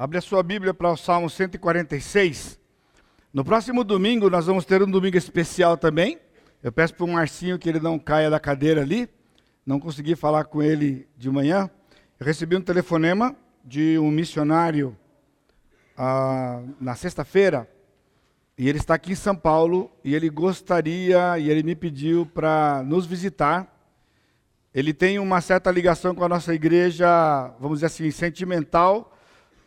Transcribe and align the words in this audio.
Abre 0.00 0.16
a 0.16 0.22
sua 0.22 0.42
Bíblia 0.42 0.72
para 0.72 0.90
o 0.90 0.96
Salmo 0.96 1.28
146. 1.28 2.58
No 3.34 3.44
próximo 3.44 3.84
domingo 3.84 4.30
nós 4.30 4.46
vamos 4.46 4.64
ter 4.64 4.82
um 4.82 4.90
domingo 4.90 5.18
especial 5.18 5.76
também. 5.76 6.18
Eu 6.62 6.72
peço 6.72 6.94
para 6.94 7.04
o 7.04 7.08
Marcinho 7.08 7.58
que 7.58 7.68
ele 7.68 7.80
não 7.80 7.98
caia 7.98 8.30
da 8.30 8.40
cadeira 8.40 8.80
ali. 8.80 9.10
Não 9.66 9.78
consegui 9.78 10.16
falar 10.16 10.44
com 10.44 10.62
ele 10.62 11.06
de 11.18 11.28
manhã. 11.28 11.68
Eu 12.18 12.24
recebi 12.24 12.56
um 12.56 12.62
telefonema 12.62 13.36
de 13.62 13.98
um 13.98 14.10
missionário 14.10 14.96
ah, 15.98 16.62
na 16.80 16.94
sexta-feira. 16.94 17.68
E 18.56 18.70
ele 18.70 18.78
está 18.78 18.94
aqui 18.94 19.12
em 19.12 19.14
São 19.14 19.36
Paulo 19.36 19.92
e 20.02 20.14
ele 20.14 20.30
gostaria 20.30 21.38
e 21.38 21.50
ele 21.50 21.62
me 21.62 21.76
pediu 21.76 22.24
para 22.24 22.82
nos 22.86 23.04
visitar. 23.04 23.70
Ele 24.72 24.94
tem 24.94 25.18
uma 25.18 25.42
certa 25.42 25.70
ligação 25.70 26.14
com 26.14 26.24
a 26.24 26.28
nossa 26.28 26.54
igreja, 26.54 27.06
vamos 27.60 27.80
dizer 27.80 27.86
assim, 27.88 28.10
sentimental 28.10 29.09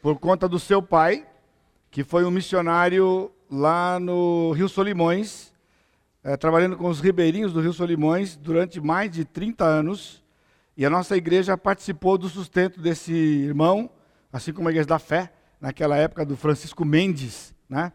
por 0.04 0.20
conta 0.20 0.50
do 0.50 0.60
seu 0.60 0.82
pai, 0.82 1.26
que 1.90 2.04
foi 2.04 2.26
um 2.26 2.30
missionário 2.30 3.32
lá 3.50 4.02
no 4.02 4.52
Rio 4.52 4.68
Solimões, 4.68 5.54
é, 6.22 6.36
trabalhando 6.36 6.76
com 6.76 6.90
os 6.90 7.00
ribeirinhos 7.00 7.54
do 7.54 7.62
Rio 7.62 7.72
Solimões 7.72 8.36
durante 8.36 8.82
mais 8.82 9.10
de 9.10 9.24
30 9.24 9.64
anos. 9.64 10.22
E 10.76 10.86
a 10.86 10.90
nossa 10.90 11.16
igreja 11.16 11.58
participou 11.58 12.18
do 12.18 12.28
sustento 12.28 12.82
desse 12.82 13.14
irmão, 13.14 13.90
assim 14.30 14.52
como 14.52 14.68
a 14.68 14.72
Igreja 14.72 14.90
da 14.90 15.00
Fé, 15.00 15.32
naquela 15.62 15.96
época 15.96 16.26
do 16.26 16.36
Francisco 16.36 16.84
Mendes. 16.84 17.56
Né? 17.70 17.90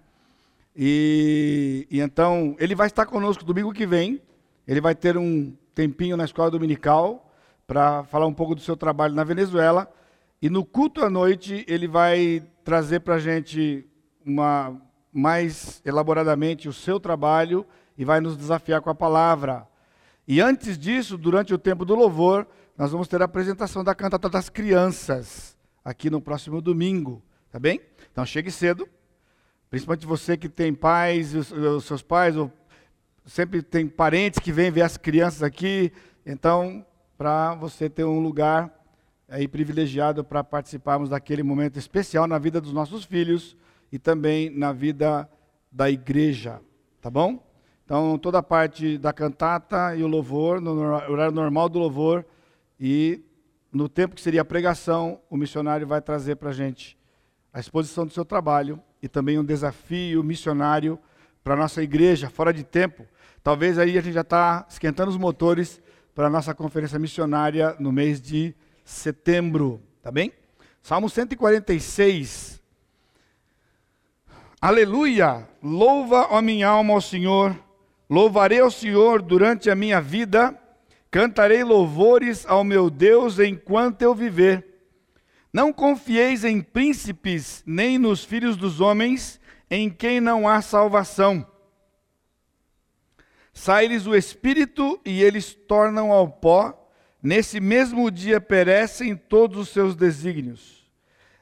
E, 0.74 1.87
e 1.90 2.01
então, 2.01 2.56
ele 2.59 2.74
vai 2.74 2.87
estar 2.87 3.04
conosco 3.04 3.45
domingo 3.45 3.70
que 3.70 3.87
vem. 3.87 4.23
Ele 4.66 4.80
vai 4.80 4.95
ter 4.95 5.18
um 5.18 5.54
tempinho 5.74 6.16
na 6.16 6.24
escola 6.24 6.51
dominical 6.51 7.30
para 7.66 8.02
falar 8.04 8.27
um 8.27 8.32
pouco 8.32 8.54
do 8.54 8.62
seu 8.62 8.79
trabalho 8.79 9.12
na 9.15 9.24
Venezuela. 9.24 9.93
E 10.41 10.48
no 10.48 10.65
culto 10.65 11.05
à 11.05 11.10
noite, 11.10 11.65
ele 11.66 11.88
vai 11.88 12.42
trazer 12.62 13.01
para 13.01 13.16
a 13.16 13.19
gente 13.19 13.84
uma, 14.24 14.80
mais 15.12 15.83
elaboradamente 15.84 16.68
o 16.68 16.73
seu 16.73 17.01
trabalho 17.01 17.66
e 17.96 18.04
vai 18.04 18.21
nos 18.21 18.37
desafiar 18.37 18.80
com 18.80 18.88
a 18.88 18.95
palavra. 18.95 19.66
E 20.27 20.40
antes 20.40 20.79
disso, 20.79 21.18
durante 21.18 21.52
o 21.52 21.59
tempo 21.59 21.85
do 21.85 21.95
louvor, 21.95 22.46
nós 22.77 22.93
vamos 22.93 23.09
ter 23.09 23.21
a 23.21 23.24
apresentação 23.24 23.82
da 23.82 23.95
cantata 23.95 24.29
das 24.29 24.49
crianças, 24.49 25.57
aqui 25.85 26.09
no 26.09 26.21
próximo 26.21 26.60
domingo, 26.60 27.21
tá 27.51 27.59
bem? 27.59 27.80
Então 28.12 28.24
chegue 28.24 28.51
cedo, 28.52 28.88
principalmente 29.68 30.07
você 30.07 30.37
que 30.37 30.49
tem 30.49 30.73
pais, 30.73 31.34
os, 31.34 31.84
seus 31.84 32.02
pais, 32.02 32.37
ou 32.37 32.52
sempre 33.27 33.60
tem 33.60 33.88
parentes 33.88 34.38
que 34.38 34.52
vêm 34.52 34.71
ver 34.71 34.82
as 34.82 34.96
crianças 34.96 35.43
aqui, 35.43 35.93
então, 36.24 36.87
para 37.16 37.57
você 37.57 37.90
ter 37.90 38.05
um 38.05 38.21
lugar 38.21 38.77
aí 39.29 39.46
privilegiado 39.46 40.24
para 40.24 40.43
participarmos 40.43 41.10
daquele 41.10 41.43
momento 41.43 41.79
especial 41.79 42.26
na 42.26 42.38
vida 42.38 42.60
dos 42.60 42.73
nossos 42.73 43.04
filhos 43.04 43.57
e 43.93 43.98
também 43.98 44.48
na 44.51 44.73
vida 44.73 45.29
da 45.71 45.90
igreja, 45.90 46.60
tá 47.01 47.10
bom? 47.10 47.46
Então, 47.84 48.18
toda 48.18 48.38
a 48.38 48.43
parte 48.43 48.99
da 48.99 49.12
cantata 49.12 49.95
e 49.95 50.02
o 50.02 50.06
louvor, 50.06 50.60
no 50.60 50.73
horário 50.80 51.32
normal 51.32 51.68
do 51.68 51.79
louvor 51.79 52.24
e 52.79 53.23
no 53.73 53.88
tempo 53.88 54.15
que 54.15 54.21
seria 54.21 54.43
a 54.43 54.45
pregação, 54.45 55.21
o 55.29 55.37
missionário 55.37 55.87
vai 55.87 56.01
trazer 56.01 56.37
para 56.37 56.51
a 56.51 56.52
gente 56.52 56.99
a 57.52 57.60
exposição 57.60 58.06
do 58.06 58.12
seu 58.12 58.24
trabalho 58.24 58.80
e 59.02 59.09
também 59.09 59.38
um 59.38 59.45
desafio 59.45 60.23
missionário 60.23 60.99
para 61.43 61.54
a 61.54 61.56
nossa 61.56 61.82
igreja, 61.82 62.29
fora 62.29 62.52
de 62.52 62.65
tempo. 62.65 63.06
Talvez 63.43 63.79
aí 63.79 63.96
a 63.96 64.00
gente 64.00 64.15
já 64.15 64.22
está 64.22 64.66
esquentando 64.69 65.10
os 65.10 65.16
motores 65.16 65.81
para 66.15 66.26
a 66.26 66.31
nossa 66.31 66.54
conferência 66.54 66.99
missionária 66.99 67.75
no 67.78 67.93
mês 67.93 68.21
de 68.21 68.54
setembro, 68.88 69.82
tá 70.03 70.10
bem? 70.10 70.32
Salmo 70.82 71.10
146. 71.10 72.58
Aleluia! 74.60 75.47
Louva, 75.62 76.28
a 76.36 76.41
minha 76.41 76.69
alma, 76.69 76.94
ao 76.94 77.00
Senhor. 77.00 77.54
Louvarei 78.09 78.60
ao 78.60 78.70
Senhor 78.70 79.20
durante 79.20 79.70
a 79.70 79.75
minha 79.75 80.00
vida. 80.00 80.59
Cantarei 81.10 81.62
louvores 81.62 82.47
ao 82.47 82.65
meu 82.65 82.88
Deus 82.88 83.38
enquanto 83.38 84.00
eu 84.00 84.15
viver. 84.15 84.65
Não 85.53 85.71
confieis 85.71 86.43
em 86.43 86.62
príncipes, 86.62 87.62
nem 87.66 87.98
nos 87.98 88.25
filhos 88.25 88.56
dos 88.56 88.81
homens, 88.81 89.38
em 89.71 89.91
quem 89.91 90.19
não 90.19 90.48
há 90.48 90.62
salvação. 90.62 91.47
Sai-lhes 93.53 94.06
o 94.06 94.16
espírito 94.16 94.98
e 95.04 95.22
eles 95.22 95.54
tornam 95.54 96.10
ao 96.10 96.28
pó 96.28 96.78
Nesse 97.23 97.59
mesmo 97.59 98.11
dia 98.11 98.41
perecem 98.41 99.17
todos 99.17 99.59
os 99.59 99.69
seus 99.71 99.97
desígnios. 99.97 100.87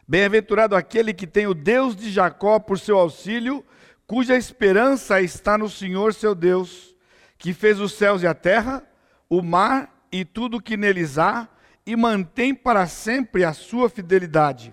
Bem-aventurado 0.08 0.74
aquele 0.74 1.12
que 1.12 1.26
tem 1.26 1.46
o 1.46 1.54
Deus 1.54 1.94
de 1.94 2.10
Jacó 2.10 2.58
por 2.58 2.78
seu 2.78 2.98
auxílio, 2.98 3.64
cuja 4.06 4.36
esperança 4.36 5.20
está 5.20 5.58
no 5.58 5.68
Senhor 5.68 6.14
seu 6.14 6.34
Deus, 6.34 6.94
que 7.36 7.52
fez 7.52 7.78
os 7.78 7.92
céus 7.92 8.22
e 8.22 8.26
a 8.26 8.32
terra, 8.32 8.82
o 9.28 9.42
mar 9.42 10.06
e 10.10 10.24
tudo 10.24 10.56
o 10.56 10.62
que 10.62 10.76
neles 10.76 11.18
há, 11.18 11.48
e 11.84 11.94
mantém 11.94 12.54
para 12.54 12.86
sempre 12.86 13.44
a 13.44 13.52
sua 13.52 13.90
fidelidade. 13.90 14.72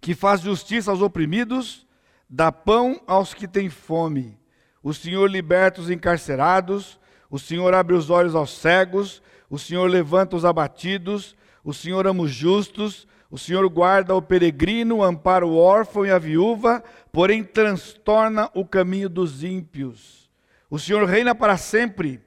Que 0.00 0.14
faz 0.14 0.40
justiça 0.40 0.90
aos 0.90 1.00
oprimidos, 1.00 1.86
dá 2.28 2.50
pão 2.50 3.00
aos 3.06 3.32
que 3.32 3.46
têm 3.46 3.70
fome. 3.70 4.36
O 4.82 4.92
Senhor 4.92 5.30
liberta 5.30 5.80
os 5.80 5.90
encarcerados, 5.90 6.98
o 7.30 7.38
Senhor 7.38 7.72
abre 7.72 7.94
os 7.94 8.10
olhos 8.10 8.34
aos 8.34 8.58
cegos, 8.58 9.22
o 9.48 9.58
Senhor 9.58 9.88
levanta 9.90 10.36
os 10.36 10.44
abatidos, 10.44 11.36
o 11.62 11.72
Senhor 11.72 12.06
ama 12.06 12.22
os 12.22 12.30
justos, 12.30 13.06
o 13.30 13.38
Senhor 13.38 13.68
guarda 13.68 14.14
o 14.14 14.22
peregrino, 14.22 15.02
ampara 15.02 15.46
o 15.46 15.56
órfão 15.56 16.06
e 16.06 16.10
a 16.10 16.18
viúva, 16.18 16.84
porém 17.10 17.42
transtorna 17.42 18.50
o 18.54 18.64
caminho 18.64 19.08
dos 19.08 19.42
ímpios. 19.42 20.30
O 20.70 20.78
Senhor 20.78 21.04
reina 21.04 21.34
para 21.34 21.56
sempre. 21.56 22.20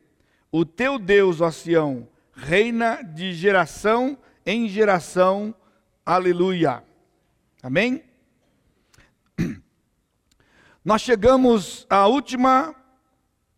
O 0.51 0.65
teu 0.65 0.97
Deus, 0.97 1.41
ó 1.41 1.51
Sião, 1.51 2.07
reina 2.33 3.01
de 3.01 3.33
geração 3.33 4.17
em 4.45 4.67
geração. 4.67 5.53
Aleluia. 6.05 6.83
Amém? 7.61 8.03
Nós 10.83 11.01
chegamos 11.01 11.85
à 11.89 12.07
última 12.07 12.75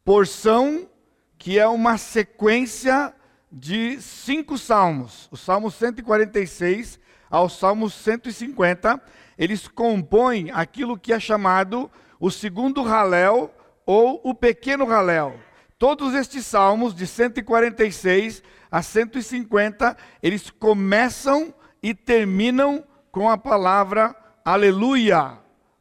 porção, 0.03 0.90
que 1.38 1.59
é 1.59 1.68
uma 1.68 1.97
sequência 1.97 3.14
de 3.51 3.99
cinco 4.01 4.57
salmos, 4.57 5.27
o 5.31 5.37
Salmo 5.37 5.71
146 5.71 6.99
ao 7.29 7.49
Salmo 7.49 7.89
150, 7.89 9.01
eles 9.37 9.67
compõem 9.67 10.51
aquilo 10.51 10.97
que 10.97 11.13
é 11.13 11.19
chamado 11.19 11.89
o 12.19 12.29
segundo 12.29 12.81
Halel 12.81 13.53
ou 13.85 14.21
o 14.23 14.33
pequeno 14.33 14.91
Halel. 14.91 15.39
Todos 15.77 16.13
estes 16.13 16.45
salmos, 16.45 16.93
de 16.93 17.07
146 17.07 18.43
a 18.69 18.81
150, 18.81 19.95
eles 20.21 20.49
começam 20.49 21.53
e 21.81 21.93
terminam 21.93 22.83
com 23.11 23.29
a 23.29 23.37
palavra 23.37 24.16
Aleluia, 24.43 25.37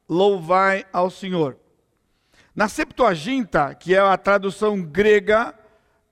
louvai 0.09 0.85
ao 0.93 1.11
Senhor. 1.11 1.57
Na 2.55 2.69
Septuaginta, 2.69 3.75
que 3.75 3.95
é 3.95 3.99
a 3.99 4.17
tradução 4.17 4.83
grega 4.83 5.58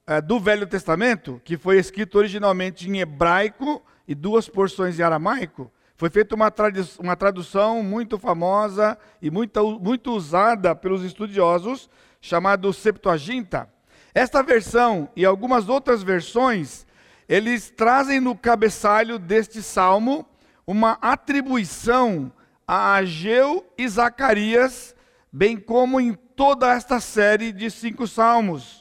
é, 0.06 0.20
do 0.20 0.38
Velho 0.38 0.68
Testamento, 0.68 1.40
que 1.44 1.56
foi 1.56 1.78
escrito 1.78 2.16
originalmente 2.16 2.88
em 2.88 3.00
hebraico 3.00 3.82
e 4.06 4.14
duas 4.14 4.48
porções 4.48 5.00
em 5.00 5.02
aramaico, 5.02 5.68
foi 5.96 6.08
feita 6.10 6.36
uma, 6.36 6.52
uma 7.00 7.16
tradução 7.16 7.82
muito 7.82 8.16
famosa 8.16 8.96
e 9.20 9.32
muito, 9.32 9.80
muito 9.80 10.12
usada 10.12 10.76
pelos 10.76 11.02
estudiosos, 11.02 11.90
chamado 12.20 12.72
Septuaginta. 12.72 13.68
Esta 14.14 14.42
versão 14.44 15.08
e 15.16 15.24
algumas 15.24 15.68
outras 15.68 16.04
versões, 16.04 16.86
eles 17.28 17.68
trazem 17.68 18.20
no 18.20 18.36
cabeçalho 18.36 19.18
deste 19.18 19.60
salmo 19.60 20.24
uma 20.64 20.98
atribuição 21.00 22.30
a 22.68 22.94
Ageu 22.94 23.66
e 23.76 23.88
Zacarias, 23.88 24.94
bem 25.32 25.56
como 25.56 26.00
em 26.00 26.14
toda 26.14 26.72
esta 26.72 27.00
série 27.00 27.52
de 27.52 27.70
cinco 27.70 28.06
salmos 28.06 28.75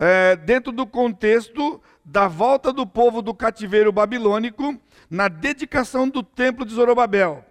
é, 0.00 0.34
dentro 0.34 0.72
do 0.72 0.86
contexto 0.86 1.80
da 2.02 2.26
volta 2.26 2.72
do 2.72 2.86
povo 2.86 3.20
do 3.20 3.34
cativeiro 3.34 3.92
babilônico 3.92 4.80
na 5.10 5.28
dedicação 5.28 6.08
do 6.08 6.22
templo 6.22 6.64
de 6.64 6.72
Zorobabel. 6.72 7.44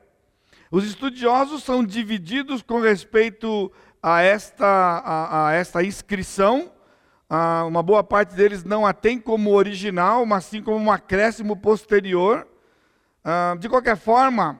Os 0.72 0.84
estudiosos 0.84 1.64
são 1.64 1.84
divididos 1.84 2.64
com 2.64 2.80
respeito 2.80 3.72
a 4.02 4.22
esta, 4.22 4.66
a, 4.66 5.48
a 5.50 5.54
esta 5.54 5.84
inscrição. 5.84 6.72
Ah, 7.30 7.64
uma 7.66 7.84
boa 7.84 8.04
parte 8.04 8.36
deles 8.36 8.64
não 8.64 8.86
a 8.86 8.94
tem 8.94 9.20
como 9.20 9.52
original, 9.52 10.26
mas 10.26 10.46
sim 10.46 10.64
como 10.64 10.78
um 10.78 10.92
acréscimo 10.92 11.56
posterior. 11.56 12.48
Ah, 13.24 13.56
de 13.60 13.70
qualquer 13.70 13.98
forma, 13.98 14.60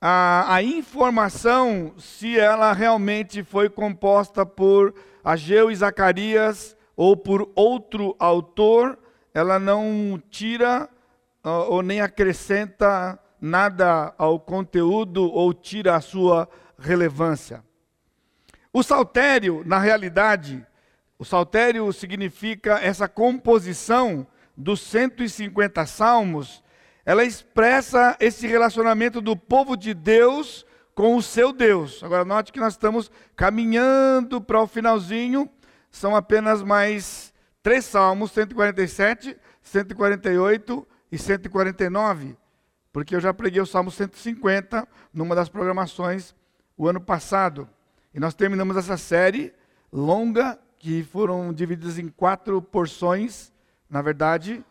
a, 0.00 0.54
a, 0.54 0.62
informação, 0.62 1.94
se 1.98 2.38
ela 2.38 2.72
realmente 2.72 3.44
foi 3.44 3.68
composta 3.68 4.44
por 4.44 4.94
Ageu 5.24 5.70
e 5.70 5.76
Zacarias, 5.76 6.76
ou 6.98 7.16
por 7.16 7.48
outro 7.54 8.16
autor, 8.18 8.98
ela 9.32 9.56
não 9.56 10.20
tira 10.28 10.88
uh, 11.44 11.70
ou 11.70 11.80
nem 11.80 12.00
acrescenta 12.00 13.16
nada 13.40 14.12
ao 14.18 14.40
conteúdo 14.40 15.30
ou 15.32 15.54
tira 15.54 15.94
a 15.94 16.00
sua 16.00 16.48
relevância. 16.76 17.62
O 18.72 18.82
saltério, 18.82 19.62
na 19.64 19.78
realidade, 19.78 20.66
o 21.16 21.24
saltério 21.24 21.92
significa 21.92 22.80
essa 22.80 23.06
composição 23.06 24.26
dos 24.56 24.80
150 24.80 25.86
salmos, 25.86 26.64
ela 27.06 27.22
expressa 27.22 28.16
esse 28.18 28.44
relacionamento 28.48 29.20
do 29.20 29.36
povo 29.36 29.76
de 29.76 29.94
Deus 29.94 30.66
com 30.96 31.14
o 31.14 31.22
seu 31.22 31.52
Deus. 31.52 32.02
Agora 32.02 32.24
note 32.24 32.52
que 32.52 32.58
nós 32.58 32.72
estamos 32.72 33.08
caminhando 33.36 34.40
para 34.40 34.60
o 34.60 34.66
finalzinho, 34.66 35.48
são 35.98 36.14
apenas 36.14 36.62
mais 36.62 37.34
três 37.62 37.84
salmos, 37.84 38.30
147, 38.30 39.36
148 39.60 40.86
e 41.10 41.18
149, 41.18 42.36
porque 42.92 43.16
eu 43.16 43.20
já 43.20 43.34
preguei 43.34 43.60
o 43.60 43.66
Salmo 43.66 43.90
150 43.90 44.86
numa 45.12 45.34
das 45.34 45.48
programações 45.48 46.34
o 46.76 46.88
ano 46.88 47.00
passado. 47.00 47.68
E 48.14 48.20
nós 48.20 48.34
terminamos 48.34 48.76
essa 48.76 48.96
série 48.96 49.52
longa, 49.92 50.58
que 50.78 51.02
foram 51.02 51.52
divididas 51.52 51.98
em 51.98 52.08
quatro 52.08 52.62
porções, 52.62 53.52
na 53.90 54.00
verdade. 54.00 54.64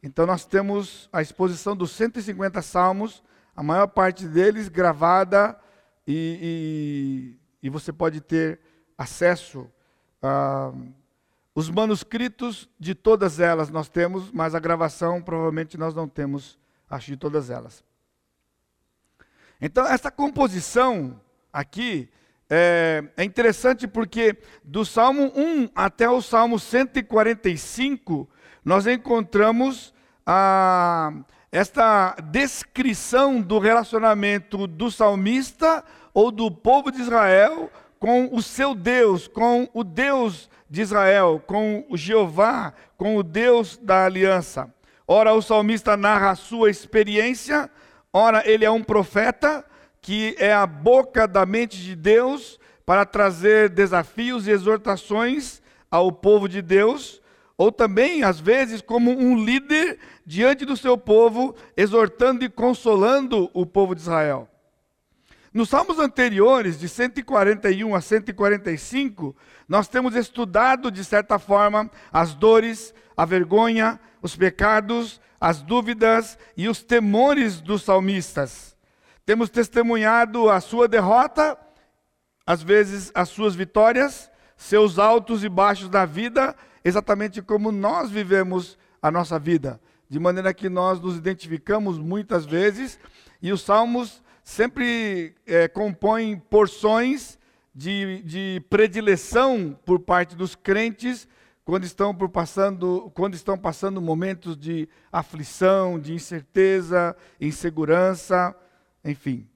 Então 0.00 0.24
nós 0.24 0.44
temos 0.44 1.08
a 1.12 1.20
exposição 1.20 1.76
dos 1.76 1.90
150 1.90 2.62
salmos, 2.62 3.22
a 3.56 3.62
maior 3.64 3.88
parte 3.88 4.26
deles 4.26 4.68
gravada, 4.68 5.58
e, 6.06 7.36
e, 7.60 7.66
e 7.66 7.68
você 7.68 7.92
pode 7.92 8.20
ter 8.20 8.60
acesso 8.96 9.68
a. 10.22 10.72
Os 11.54 11.68
manuscritos 11.68 12.68
de 12.78 12.94
todas 12.94 13.40
elas 13.40 13.68
nós 13.68 13.88
temos, 13.88 14.30
mas 14.30 14.54
a 14.54 14.60
gravação 14.60 15.20
provavelmente 15.20 15.76
nós 15.76 15.92
não 15.92 16.06
temos, 16.06 16.56
acho, 16.88 17.10
de 17.10 17.16
todas 17.16 17.50
elas. 17.50 17.82
Então, 19.60 19.84
essa 19.84 20.08
composição 20.08 21.20
aqui 21.52 22.08
é, 22.48 23.04
é, 23.16 23.24
interessante 23.24 23.88
porque 23.88 24.38
do 24.62 24.84
Salmo 24.84 25.32
1 25.34 25.70
até 25.74 26.08
o 26.08 26.22
Salmo 26.22 26.58
145, 26.58 28.28
nós 28.64 28.86
encontramos 28.86 29.92
a, 30.24 31.12
esta 31.52 32.14
descrição 32.30 33.42
do 33.42 33.58
relacionamento 33.58 34.66
do 34.66 34.90
salmista 34.90 35.84
ou 36.14 36.30
do 36.30 36.50
povo 36.50 36.90
de 36.90 37.00
Israel 37.02 37.70
com 37.98 38.28
o 38.32 38.42
seu 38.42 38.74
Deus, 38.74 39.26
com 39.26 39.68
o 39.72 39.82
Deus 39.82 40.48
de 40.70 40.82
Israel, 40.82 41.42
com 41.46 41.84
o 41.88 41.96
Jeová, 41.96 42.72
com 42.96 43.16
o 43.16 43.22
Deus 43.22 43.76
da 43.76 44.04
aliança. 44.04 44.72
Ora, 45.06 45.32
o 45.32 45.42
salmista 45.42 45.96
narra 45.96 46.30
a 46.30 46.36
sua 46.36 46.70
experiência, 46.70 47.70
ora, 48.12 48.42
ele 48.48 48.64
é 48.64 48.70
um 48.70 48.82
profeta 48.82 49.64
que 50.00 50.36
é 50.38 50.52
a 50.52 50.66
boca 50.66 51.26
da 51.26 51.44
mente 51.46 51.78
de 51.78 51.96
Deus 51.96 52.58
para 52.84 53.04
trazer 53.04 53.68
desafios 53.68 54.46
e 54.46 54.50
exortações 54.50 55.62
ao 55.90 56.12
povo 56.12 56.48
de 56.48 56.62
Deus, 56.62 57.20
ou 57.56 57.72
também, 57.72 58.22
às 58.22 58.38
vezes, 58.38 58.80
como 58.80 59.10
um 59.10 59.42
líder 59.42 59.98
diante 60.24 60.64
do 60.64 60.76
seu 60.76 60.96
povo, 60.96 61.54
exortando 61.76 62.44
e 62.44 62.48
consolando 62.48 63.50
o 63.52 63.66
povo 63.66 63.94
de 63.94 64.02
Israel. 64.02 64.48
Nos 65.58 65.70
salmos 65.70 65.98
anteriores, 65.98 66.78
de 66.78 66.88
141 66.88 67.92
a 67.92 68.00
145, 68.00 69.34
nós 69.68 69.88
temos 69.88 70.14
estudado, 70.14 70.88
de 70.88 71.04
certa 71.04 71.36
forma, 71.36 71.90
as 72.12 72.32
dores, 72.32 72.94
a 73.16 73.24
vergonha, 73.24 73.98
os 74.22 74.36
pecados, 74.36 75.20
as 75.40 75.60
dúvidas 75.60 76.38
e 76.56 76.68
os 76.68 76.84
temores 76.84 77.60
dos 77.60 77.82
salmistas. 77.82 78.76
Temos 79.26 79.50
testemunhado 79.50 80.48
a 80.48 80.60
sua 80.60 80.86
derrota, 80.86 81.58
às 82.46 82.62
vezes 82.62 83.10
as 83.12 83.28
suas 83.28 83.56
vitórias, 83.56 84.30
seus 84.56 84.96
altos 84.96 85.42
e 85.42 85.48
baixos 85.48 85.88
da 85.88 86.06
vida, 86.06 86.54
exatamente 86.84 87.42
como 87.42 87.72
nós 87.72 88.12
vivemos 88.12 88.78
a 89.02 89.10
nossa 89.10 89.40
vida. 89.40 89.80
De 90.08 90.20
maneira 90.20 90.54
que 90.54 90.68
nós 90.68 91.00
nos 91.00 91.16
identificamos 91.16 91.98
muitas 91.98 92.46
vezes, 92.46 92.96
e 93.42 93.50
os 93.50 93.62
salmos 93.62 94.22
sempre 94.48 95.34
é, 95.46 95.68
compõem 95.68 96.38
porções 96.38 97.38
de, 97.74 98.22
de 98.22 98.64
predileção 98.70 99.78
por 99.84 100.00
parte 100.00 100.34
dos 100.34 100.56
crentes 100.56 101.28
quando 101.66 101.84
estão, 101.84 102.14
por 102.14 102.30
passando, 102.30 103.12
quando 103.14 103.34
estão 103.34 103.58
passando 103.58 104.00
momentos 104.00 104.56
de 104.56 104.88
aflição, 105.12 106.00
de 106.00 106.14
incerteza, 106.14 107.14
insegurança, 107.38 108.56
enfim. 109.04 109.46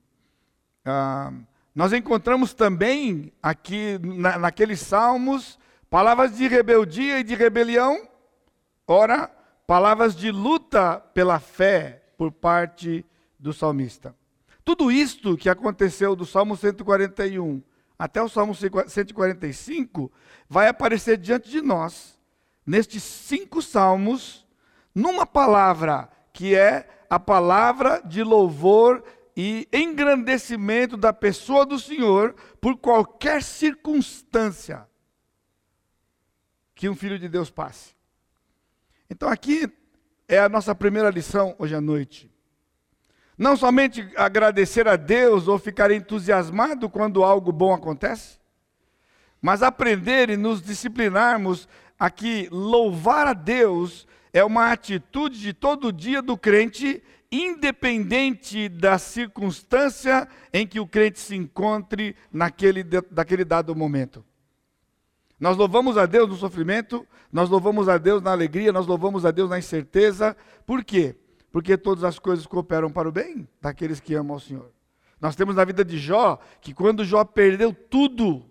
Ah, 0.84 1.32
nós 1.74 1.94
encontramos 1.94 2.52
também 2.52 3.32
aqui 3.42 3.98
na, 3.98 4.38
naqueles 4.38 4.80
salmos 4.80 5.58
palavras 5.88 6.36
de 6.36 6.46
rebeldia 6.46 7.18
e 7.18 7.24
de 7.24 7.34
rebelião, 7.34 8.06
ora, 8.86 9.26
palavras 9.66 10.14
de 10.14 10.30
luta 10.30 11.00
pela 11.14 11.40
fé 11.40 12.02
por 12.18 12.30
parte 12.30 13.06
do 13.38 13.54
salmista. 13.54 14.14
Tudo 14.64 14.90
isto 14.90 15.36
que 15.36 15.48
aconteceu 15.48 16.14
do 16.14 16.24
Salmo 16.24 16.56
141 16.56 17.62
até 17.98 18.22
o 18.22 18.28
Salmo 18.28 18.54
145 18.54 20.10
vai 20.48 20.68
aparecer 20.68 21.16
diante 21.16 21.48
de 21.48 21.60
nós, 21.60 22.18
nestes 22.66 23.02
cinco 23.02 23.62
salmos, 23.62 24.46
numa 24.94 25.24
palavra 25.24 26.08
que 26.32 26.54
é 26.54 26.88
a 27.08 27.20
palavra 27.20 28.00
de 28.04 28.22
louvor 28.22 29.04
e 29.36 29.68
engrandecimento 29.72 30.96
da 30.96 31.12
pessoa 31.12 31.66
do 31.66 31.78
Senhor 31.78 32.34
por 32.60 32.76
qualquer 32.76 33.42
circunstância 33.42 34.88
que 36.74 36.88
um 36.88 36.94
filho 36.96 37.18
de 37.18 37.28
Deus 37.28 37.50
passe. 37.50 37.94
Então 39.08 39.28
aqui 39.28 39.70
é 40.26 40.38
a 40.38 40.48
nossa 40.48 40.74
primeira 40.74 41.10
lição 41.10 41.54
hoje 41.58 41.74
à 41.74 41.80
noite. 41.80 42.31
Não 43.36 43.56
somente 43.56 44.08
agradecer 44.16 44.86
a 44.86 44.96
Deus 44.96 45.48
ou 45.48 45.58
ficar 45.58 45.90
entusiasmado 45.90 46.88
quando 46.88 47.24
algo 47.24 47.50
bom 47.50 47.72
acontece, 47.72 48.38
mas 49.40 49.62
aprender 49.62 50.30
e 50.30 50.36
nos 50.36 50.62
disciplinarmos 50.62 51.68
a 51.98 52.10
que 52.10 52.48
louvar 52.50 53.26
a 53.26 53.32
Deus 53.32 54.06
é 54.32 54.44
uma 54.44 54.72
atitude 54.72 55.38
de 55.40 55.52
todo 55.52 55.92
dia 55.92 56.22
do 56.22 56.36
crente, 56.36 57.02
independente 57.30 58.68
da 58.68 58.98
circunstância 58.98 60.28
em 60.52 60.66
que 60.66 60.80
o 60.80 60.86
crente 60.86 61.18
se 61.18 61.34
encontre 61.34 62.14
naquele, 62.30 62.82
daquele 62.82 63.44
dado 63.44 63.74
momento. 63.74 64.24
Nós 65.38 65.56
louvamos 65.56 65.98
a 65.98 66.06
Deus 66.06 66.28
no 66.28 66.36
sofrimento, 66.36 67.06
nós 67.32 67.50
louvamos 67.50 67.88
a 67.88 67.98
Deus 67.98 68.22
na 68.22 68.30
alegria, 68.30 68.72
nós 68.72 68.86
louvamos 68.86 69.26
a 69.26 69.30
Deus 69.30 69.50
na 69.50 69.58
incerteza. 69.58 70.36
Por 70.64 70.84
quê? 70.84 71.16
Porque 71.52 71.76
todas 71.76 72.02
as 72.02 72.18
coisas 72.18 72.46
cooperam 72.46 72.90
para 72.90 73.08
o 73.08 73.12
bem 73.12 73.46
daqueles 73.60 74.00
que 74.00 74.14
amam 74.14 74.34
ao 74.34 74.40
Senhor. 74.40 74.72
Nós 75.20 75.36
temos 75.36 75.54
na 75.54 75.64
vida 75.64 75.84
de 75.84 75.98
Jó 75.98 76.40
que 76.60 76.72
quando 76.74 77.04
Jó 77.04 77.24
perdeu 77.24 77.72
tudo, 77.72 78.44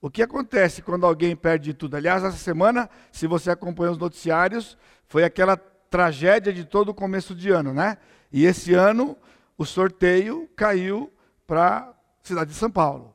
o 0.00 0.08
que 0.08 0.22
acontece 0.22 0.80
quando 0.80 1.04
alguém 1.04 1.34
perde 1.34 1.74
tudo? 1.74 1.96
Aliás, 1.96 2.22
essa 2.22 2.36
semana, 2.38 2.88
se 3.10 3.26
você 3.26 3.50
acompanhou 3.50 3.92
os 3.92 3.98
noticiários, 3.98 4.78
foi 5.08 5.24
aquela 5.24 5.56
tragédia 5.56 6.52
de 6.52 6.64
todo 6.64 6.90
o 6.90 6.94
começo 6.94 7.34
de 7.34 7.50
ano, 7.50 7.74
né? 7.74 7.98
E 8.32 8.44
esse 8.44 8.72
ano 8.72 9.16
o 9.58 9.64
sorteio 9.64 10.48
caiu 10.54 11.12
para 11.46 11.78
a 11.78 11.94
cidade 12.22 12.50
de 12.50 12.56
São 12.56 12.70
Paulo. 12.70 13.14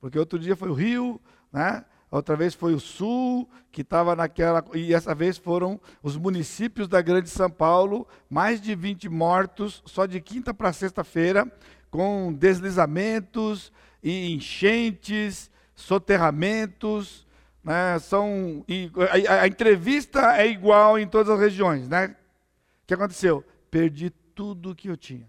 Porque 0.00 0.18
outro 0.18 0.38
dia 0.38 0.54
foi 0.54 0.68
o 0.68 0.74
Rio, 0.74 1.20
né? 1.52 1.84
Outra 2.10 2.36
vez 2.36 2.54
foi 2.54 2.74
o 2.74 2.80
Sul, 2.80 3.48
que 3.70 3.82
estava 3.82 4.16
naquela. 4.16 4.64
E 4.74 4.94
essa 4.94 5.14
vez 5.14 5.36
foram 5.36 5.80
os 6.02 6.16
municípios 6.16 6.88
da 6.88 7.02
Grande 7.02 7.28
São 7.28 7.50
Paulo, 7.50 8.06
mais 8.30 8.60
de 8.60 8.74
20 8.74 9.08
mortos, 9.08 9.82
só 9.84 10.06
de 10.06 10.20
quinta 10.20 10.54
para 10.54 10.72
sexta-feira, 10.72 11.50
com 11.90 12.32
deslizamentos 12.32 13.72
e 14.02 14.32
enchentes, 14.32 15.50
soterramentos. 15.74 17.26
Né, 17.62 17.98
são, 17.98 18.64
e 18.68 18.90
a, 19.28 19.42
a, 19.42 19.46
entrevista 19.48 20.36
é 20.36 20.46
igual 20.46 20.98
em 20.98 21.06
todas 21.06 21.28
as 21.28 21.40
regiões. 21.40 21.88
Né? 21.88 22.14
O 22.84 22.86
que 22.86 22.94
aconteceu? 22.94 23.44
Perdi 23.70 24.10
tudo 24.36 24.74
que 24.74 24.88
eu 24.88 24.96
tinha. 24.96 25.28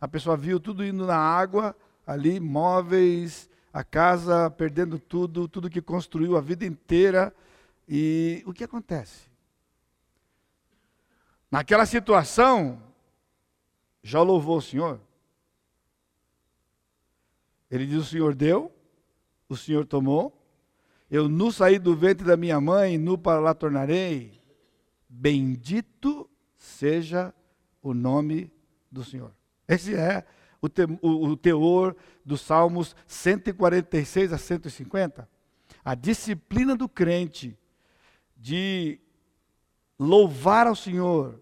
A 0.00 0.08
pessoa 0.08 0.36
viu 0.36 0.58
tudo 0.58 0.84
indo 0.84 1.06
na 1.06 1.16
água, 1.16 1.76
ali, 2.04 2.40
móveis, 2.40 3.48
a 3.72 3.82
casa, 3.82 4.50
perdendo 4.50 4.98
tudo, 4.98 5.48
tudo 5.48 5.70
que 5.70 5.80
construiu 5.80 6.36
a 6.36 6.40
vida 6.40 6.64
inteira. 6.64 7.34
E 7.88 8.42
o 8.46 8.52
que 8.52 8.64
acontece? 8.64 9.30
Naquela 11.50 11.86
situação, 11.86 12.82
já 14.02 14.20
louvou 14.22 14.58
o 14.58 14.62
Senhor. 14.62 15.00
Ele 17.70 17.86
diz: 17.86 17.98
O 17.98 18.04
Senhor 18.04 18.34
deu, 18.34 18.70
o 19.48 19.56
Senhor 19.56 19.86
tomou. 19.86 20.38
Eu 21.10 21.28
nu 21.28 21.52
saí 21.52 21.78
do 21.78 21.94
ventre 21.94 22.26
da 22.26 22.36
minha 22.36 22.60
mãe, 22.60 22.96
nu 22.96 23.18
para 23.18 23.38
lá 23.38 23.54
tornarei. 23.54 24.40
Bendito 25.08 26.28
seja 26.56 27.34
o 27.82 27.92
nome 27.92 28.50
do 28.90 29.04
Senhor. 29.04 29.34
Esse 29.68 29.94
é 29.94 30.24
o, 30.62 30.68
te, 30.68 30.84
o, 31.02 31.26
o 31.26 31.36
teor 31.36 31.96
dos 32.24 32.40
Salmos 32.40 32.94
146 33.08 34.32
a 34.32 34.38
150. 34.38 35.28
A 35.84 35.94
disciplina 35.96 36.76
do 36.76 36.88
crente 36.88 37.58
de 38.36 39.00
louvar 39.98 40.68
ao 40.68 40.76
Senhor, 40.76 41.40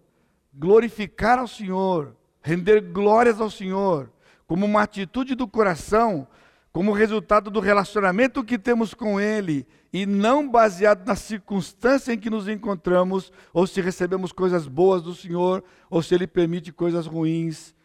glorificar 0.51 1.37
ao 1.37 1.47
Senhor, 1.47 2.15
render 2.41 2.81
glórias 2.81 3.39
ao 3.39 3.51
Senhor, 3.51 4.11
como 4.47 4.65
uma 4.65 4.81
atitude 4.81 5.35
do 5.35 5.47
coração, 5.47 6.27
como 6.71 6.91
resultado 6.91 7.51
do 7.51 7.59
relacionamento 7.59 8.43
que 8.43 8.57
temos 8.57 8.93
com 8.93 9.19
Ele, 9.19 9.67
e 9.93 10.05
não 10.05 10.49
baseado 10.49 11.05
na 11.05 11.15
circunstância 11.15 12.13
em 12.13 12.17
que 12.17 12.29
nos 12.29 12.47
encontramos, 12.47 13.31
ou 13.53 13.67
se 13.67 13.81
recebemos 13.81 14.31
coisas 14.31 14.67
boas 14.67 15.03
do 15.03 15.13
Senhor, 15.13 15.63
ou 15.89 16.01
se 16.01 16.15
Ele 16.15 16.25
permite 16.25 16.71
coisas 16.71 17.05
ruins 17.05 17.75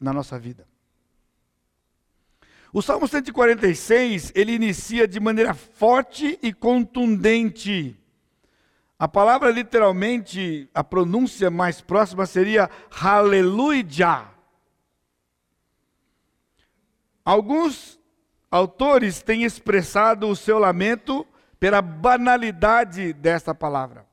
na 0.00 0.12
nossa 0.12 0.38
vida. 0.38 0.66
O 2.76 2.82
Salmo 2.82 3.08
146, 3.08 4.32
ele 4.34 4.52
inicia 4.52 5.08
de 5.08 5.18
maneira 5.18 5.54
forte 5.54 6.38
e 6.42 6.52
contundente. 6.52 7.98
A 8.98 9.08
palavra 9.08 9.50
literalmente, 9.50 10.68
a 10.74 10.84
pronúncia 10.84 11.50
mais 11.50 11.80
próxima 11.80 12.26
seria 12.26 12.68
Aleluia. 13.00 14.28
Alguns 17.24 17.98
autores 18.50 19.22
têm 19.22 19.44
expressado 19.44 20.28
o 20.28 20.36
seu 20.36 20.58
lamento 20.58 21.26
pela 21.58 21.80
banalidade 21.80 23.14
desta 23.14 23.54
palavra, 23.54 24.06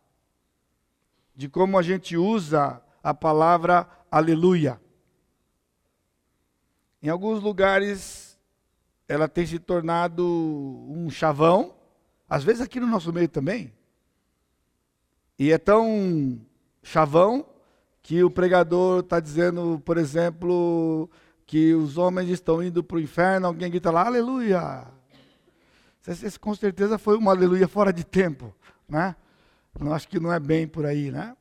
de 1.35 1.49
como 1.49 1.77
a 1.77 1.81
gente 1.81 2.15
usa 2.15 2.81
a 3.03 3.13
palavra 3.13 3.85
aleluia. 4.09 4.79
Em 7.01 7.09
alguns 7.09 7.43
lugares, 7.43 8.32
ela 9.07 9.27
tem 9.27 9.45
se 9.45 9.59
tornado 9.59 10.25
um 10.25 11.09
chavão, 11.09 11.75
às 12.29 12.43
vezes 12.43 12.61
aqui 12.61 12.79
no 12.79 12.87
nosso 12.87 13.11
meio 13.11 13.27
também. 13.27 13.73
E 15.37 15.51
é 15.51 15.57
tão 15.57 16.39
chavão 16.81 17.45
que 18.01 18.23
o 18.23 18.29
pregador 18.29 18.99
está 18.99 19.19
dizendo, 19.19 19.81
por 19.85 19.97
exemplo, 19.97 21.09
que 21.45 21.73
os 21.73 21.97
homens 21.97 22.29
estão 22.29 22.61
indo 22.61 22.83
para 22.83 22.97
o 22.97 22.99
inferno, 22.99 23.47
alguém 23.47 23.69
grita 23.69 23.91
lá, 23.91 24.05
aleluia. 24.05 24.85
Esse, 26.05 26.37
com 26.37 26.53
certeza 26.53 26.97
foi 26.97 27.17
uma 27.17 27.31
aleluia 27.31 27.67
fora 27.67 27.93
de 27.93 28.03
tempo, 28.03 28.53
né? 28.87 29.15
Não 29.79 29.93
acho 29.93 30.07
que 30.07 30.19
não 30.19 30.31
é 30.31 30.39
bem 30.39 30.67
por 30.67 30.85
aí, 30.85 31.09
né? 31.09 31.35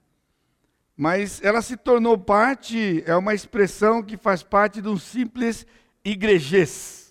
Mas 0.97 1.43
ela 1.43 1.61
se 1.61 1.77
tornou 1.77 2.17
parte, 2.17 3.03
é 3.07 3.17
uma 3.17 3.35
expressão 3.35 4.03
que 4.03 4.17
faz 4.17 4.43
parte 4.43 4.81
de 4.81 4.89
um 4.89 4.97
simples 4.97 5.67
igrejês. 6.05 7.02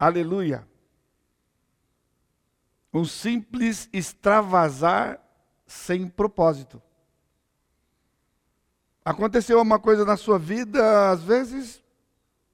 Aleluia. 0.00 0.66
Um 2.90 3.04
simples 3.04 3.86
extravasar 3.92 5.20
sem 5.66 6.08
propósito. 6.08 6.80
Aconteceu 9.04 9.60
uma 9.60 9.78
coisa 9.78 10.06
na 10.06 10.16
sua 10.16 10.38
vida, 10.38 11.10
às 11.10 11.22
vezes, 11.22 11.82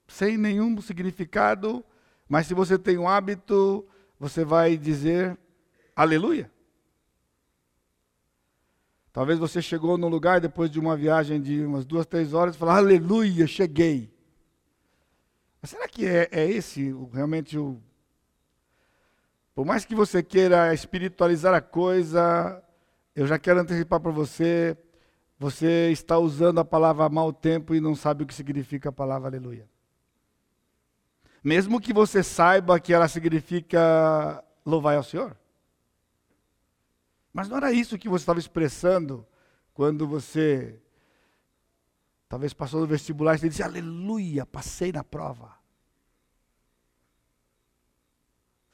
sem 0.08 0.36
nenhum 0.36 0.80
significado, 0.80 1.84
mas 2.28 2.48
se 2.48 2.54
você 2.54 2.76
tem 2.76 2.98
um 2.98 3.08
hábito, 3.08 3.86
você 4.18 4.44
vai 4.44 4.76
dizer 4.76 5.38
aleluia. 5.94 6.50
Talvez 9.12 9.38
você 9.38 9.62
chegou 9.62 9.96
num 9.96 10.08
lugar 10.08 10.40
depois 10.40 10.68
de 10.68 10.80
uma 10.80 10.96
viagem 10.96 11.40
de 11.40 11.64
umas 11.64 11.86
duas, 11.86 12.06
três 12.06 12.34
horas 12.34 12.56
e 12.56 12.58
falou, 12.58 12.74
aleluia, 12.74 13.46
cheguei. 13.46 14.15
Mas 15.66 15.70
será 15.72 15.88
que 15.88 16.06
é, 16.06 16.28
é 16.30 16.48
esse 16.48 16.94
realmente 17.12 17.58
o. 17.58 17.82
Por 19.52 19.66
mais 19.66 19.84
que 19.84 19.96
você 19.96 20.22
queira 20.22 20.72
espiritualizar 20.72 21.52
a 21.52 21.60
coisa, 21.60 22.62
eu 23.16 23.26
já 23.26 23.36
quero 23.36 23.58
antecipar 23.58 23.98
para 23.98 24.12
você, 24.12 24.78
você 25.36 25.90
está 25.90 26.18
usando 26.18 26.60
a 26.60 26.64
palavra 26.64 27.08
mau 27.08 27.32
tempo 27.32 27.74
e 27.74 27.80
não 27.80 27.96
sabe 27.96 28.22
o 28.22 28.26
que 28.28 28.32
significa 28.32 28.90
a 28.90 28.92
palavra 28.92 29.26
aleluia. 29.26 29.68
Mesmo 31.42 31.80
que 31.80 31.92
você 31.92 32.22
saiba 32.22 32.78
que 32.78 32.92
ela 32.92 33.08
significa 33.08 34.44
louvar 34.64 34.96
ao 34.96 35.02
Senhor. 35.02 35.36
Mas 37.32 37.48
não 37.48 37.56
era 37.56 37.72
isso 37.72 37.98
que 37.98 38.08
você 38.08 38.22
estava 38.22 38.38
expressando 38.38 39.26
quando 39.74 40.06
você 40.06 40.80
talvez 42.28 42.52
passou 42.52 42.82
no 42.82 42.86
vestibular 42.86 43.34
e 43.34 43.48
disse, 43.48 43.64
aleluia, 43.64 44.46
passei 44.46 44.92
na 44.92 45.02
prova. 45.02 45.55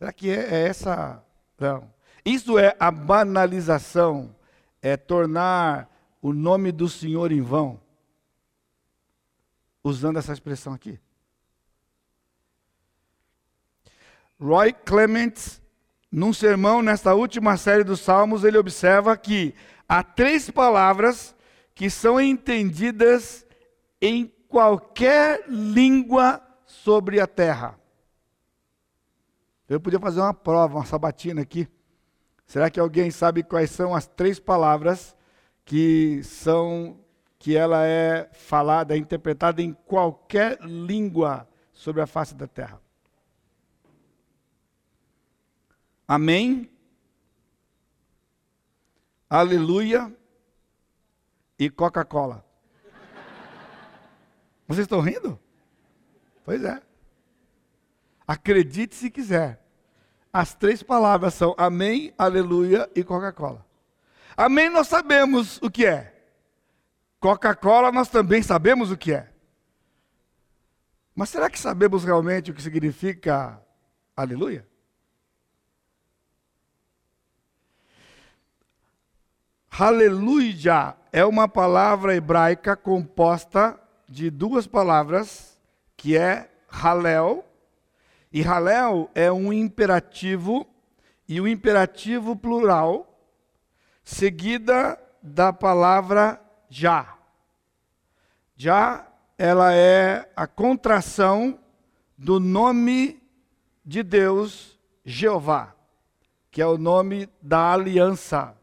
Será 0.02 0.12
que 0.12 0.30
é, 0.30 0.35
é 0.35 0.66
essa? 0.66 1.25
Não. 1.56 1.88
Isso 2.25 2.59
é 2.59 2.75
a 2.80 2.90
banalização, 2.90 4.35
é 4.82 4.97
tornar 4.97 5.88
o 6.21 6.32
nome 6.32 6.73
do 6.73 6.88
Senhor 6.88 7.30
em 7.30 7.40
vão, 7.40 7.80
usando 9.85 10.18
essa 10.18 10.32
expressão 10.32 10.73
aqui. 10.73 10.99
Roy 14.40 14.73
Clements 14.73 15.62
num 16.11 16.32
sermão, 16.32 16.82
nesta 16.82 17.14
última 17.14 17.56
série 17.56 17.85
dos 17.85 18.00
Salmos, 18.00 18.42
ele 18.42 18.59
observa 18.59 19.16
que 19.16 19.54
há 19.88 20.02
três 20.02 20.50
palavras 20.50 21.32
que 21.76 21.88
são 21.88 22.21
entendidas 22.21 23.47
em 24.00 24.26
qualquer 24.49 25.44
língua 25.49 26.42
sobre 26.66 27.21
a 27.21 27.26
terra. 27.28 27.80
Eu 29.69 29.81
podia 29.81 29.99
fazer 29.99 30.21
uma 30.21 30.35
prova, 30.35 30.78
uma 30.78 30.85
sabatina 30.85 31.42
aqui. 31.42 31.69
Será 32.47 32.71
que 32.71 32.78
alguém 32.78 33.11
sabe 33.11 33.42
quais 33.42 33.71
são 33.71 33.95
as 33.95 34.07
três 34.07 34.38
palavras 34.38 35.16
que 35.64 36.23
são 36.25 36.99
que 37.38 37.57
ela 37.57 37.87
é 37.87 38.28
falada, 38.33 38.97
interpretada 38.97 39.62
em 39.62 39.73
qualquer 39.73 40.61
língua 40.61 41.49
sobre 41.73 42.02
a 42.02 42.07
face 42.07 42.35
da 42.35 42.47
terra? 42.47 42.81
Amém. 46.07 46.71
Aleluia. 49.31 50.14
E 51.59 51.71
Coca-Cola. 51.71 52.45
Vocês 54.69 54.85
estão 54.85 55.00
rindo? 55.00 55.38
Pois 56.45 56.62
é. 56.64 56.83
Acredite 58.32 58.94
se 58.94 59.10
quiser. 59.10 59.62
As 60.32 60.54
três 60.54 60.82
palavras 60.82 61.34
são 61.34 61.54
Amém, 61.58 62.14
Aleluia 62.16 62.88
e 62.96 63.04
Coca-Cola. 63.04 63.62
Amém 64.34 64.70
nós 64.70 64.88
sabemos 64.88 65.60
o 65.60 65.70
que 65.70 65.84
é. 65.84 66.14
Coca-Cola 67.20 67.92
nós 67.92 68.08
também 68.08 68.42
sabemos 68.42 68.90
o 68.90 68.96
que 68.96 69.12
é. 69.12 69.30
Mas 71.14 71.28
será 71.28 71.50
que 71.50 71.58
sabemos 71.58 72.04
realmente 72.04 72.50
o 72.50 72.54
que 72.54 72.62
significa 72.62 73.62
Aleluia? 74.16 74.66
Aleluia 79.78 80.96
é 81.12 81.22
uma 81.26 81.46
palavra 81.46 82.16
hebraica 82.16 82.74
composta 82.76 83.78
de 84.08 84.30
duas 84.30 84.66
palavras, 84.66 85.60
que 85.98 86.16
é 86.16 86.50
halel, 86.66 87.51
e 88.32 88.42
halel 88.42 89.10
é 89.14 89.30
um 89.30 89.52
imperativo, 89.52 90.66
e 91.28 91.40
o 91.40 91.46
imperativo 91.46 92.34
plural, 92.34 93.20
seguida 94.02 94.98
da 95.22 95.52
palavra 95.52 96.40
já. 96.68 97.14
Já 98.56 99.06
ela 99.36 99.74
é 99.74 100.30
a 100.36 100.46
contração 100.46 101.58
do 102.16 102.38
nome 102.38 103.22
de 103.84 104.02
Deus, 104.02 104.78
Jeová, 105.04 105.74
que 106.50 106.62
é 106.62 106.66
o 106.66 106.78
nome 106.78 107.28
da 107.40 107.72
aliança 107.72 108.56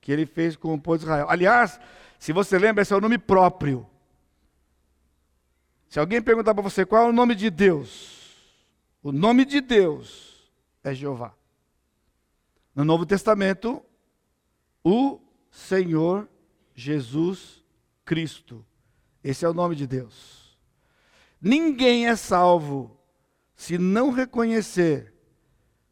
que 0.00 0.10
ele 0.10 0.26
fez 0.26 0.56
com 0.56 0.74
o 0.74 0.80
povo 0.80 0.98
de 0.98 1.04
Israel. 1.04 1.26
Aliás, 1.30 1.80
se 2.18 2.32
você 2.32 2.58
lembra, 2.58 2.82
esse 2.82 2.92
é 2.92 2.96
o 2.96 3.00
nome 3.00 3.18
próprio. 3.18 3.86
Se 5.88 5.98
alguém 5.98 6.20
perguntar 6.20 6.54
para 6.54 6.62
você 6.62 6.84
qual 6.84 7.04
é 7.04 7.08
o 7.08 7.12
nome 7.12 7.34
de 7.34 7.50
Deus, 7.50 8.21
o 9.02 9.12
nome 9.12 9.44
de 9.44 9.60
Deus 9.60 10.50
é 10.84 10.94
Jeová. 10.94 11.34
No 12.74 12.84
Novo 12.84 13.04
Testamento, 13.04 13.82
o 14.82 15.20
Senhor 15.50 16.28
Jesus 16.74 17.62
Cristo. 18.04 18.64
Esse 19.22 19.44
é 19.44 19.48
o 19.48 19.54
nome 19.54 19.76
de 19.76 19.86
Deus. 19.86 20.56
Ninguém 21.40 22.08
é 22.08 22.16
salvo 22.16 22.96
se 23.54 23.78
não 23.78 24.10
reconhecer 24.10 25.12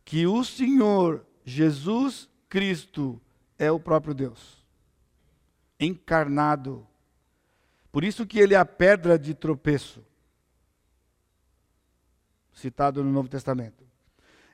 que 0.04 0.26
o 0.26 0.42
Senhor 0.44 1.24
Jesus 1.44 2.28
Cristo 2.48 3.20
é 3.58 3.70
o 3.70 3.78
próprio 3.78 4.14
Deus, 4.14 4.64
encarnado, 5.78 6.86
Por 7.92 8.04
isso 8.04 8.24
que 8.24 8.38
ele 8.38 8.54
é 8.54 8.56
a 8.56 8.64
pedra 8.64 9.18
de 9.18 9.34
tropeço, 9.34 10.04
citado 12.60 13.02
no 13.02 13.10
Novo 13.10 13.28
Testamento. 13.28 13.84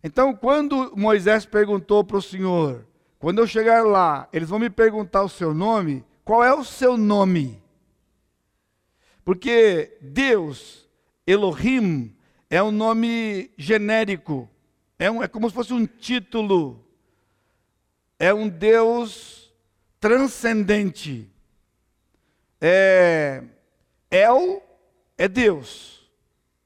Então, 0.02 0.34
quando 0.34 0.96
Moisés 0.96 1.44
perguntou 1.44 2.04
para 2.04 2.16
o 2.16 2.22
Senhor, 2.22 2.86
quando 3.18 3.38
eu 3.38 3.46
chegar 3.46 3.84
lá, 3.84 4.28
eles 4.32 4.48
vão 4.48 4.58
me 4.58 4.70
perguntar 4.70 5.22
o 5.22 5.28
seu 5.28 5.52
nome, 5.52 6.04
qual 6.24 6.44
é 6.44 6.54
o 6.54 6.64
seu 6.64 6.96
nome? 6.96 7.62
Porque 9.24 9.98
Deus, 10.00 10.88
Elohim, 11.26 12.14
é 12.48 12.62
um 12.62 12.70
nome 12.70 13.50
genérico, 13.56 14.48
é, 14.98 15.10
um, 15.10 15.22
é 15.22 15.28
como 15.28 15.48
se 15.48 15.54
fosse 15.54 15.72
um 15.72 15.84
título, 15.84 16.84
é 18.18 18.32
um 18.32 18.48
Deus 18.48 19.52
transcendente. 19.98 21.28
É, 22.60 23.42
El 24.10 24.62
é 25.18 25.26
Deus, 25.26 26.05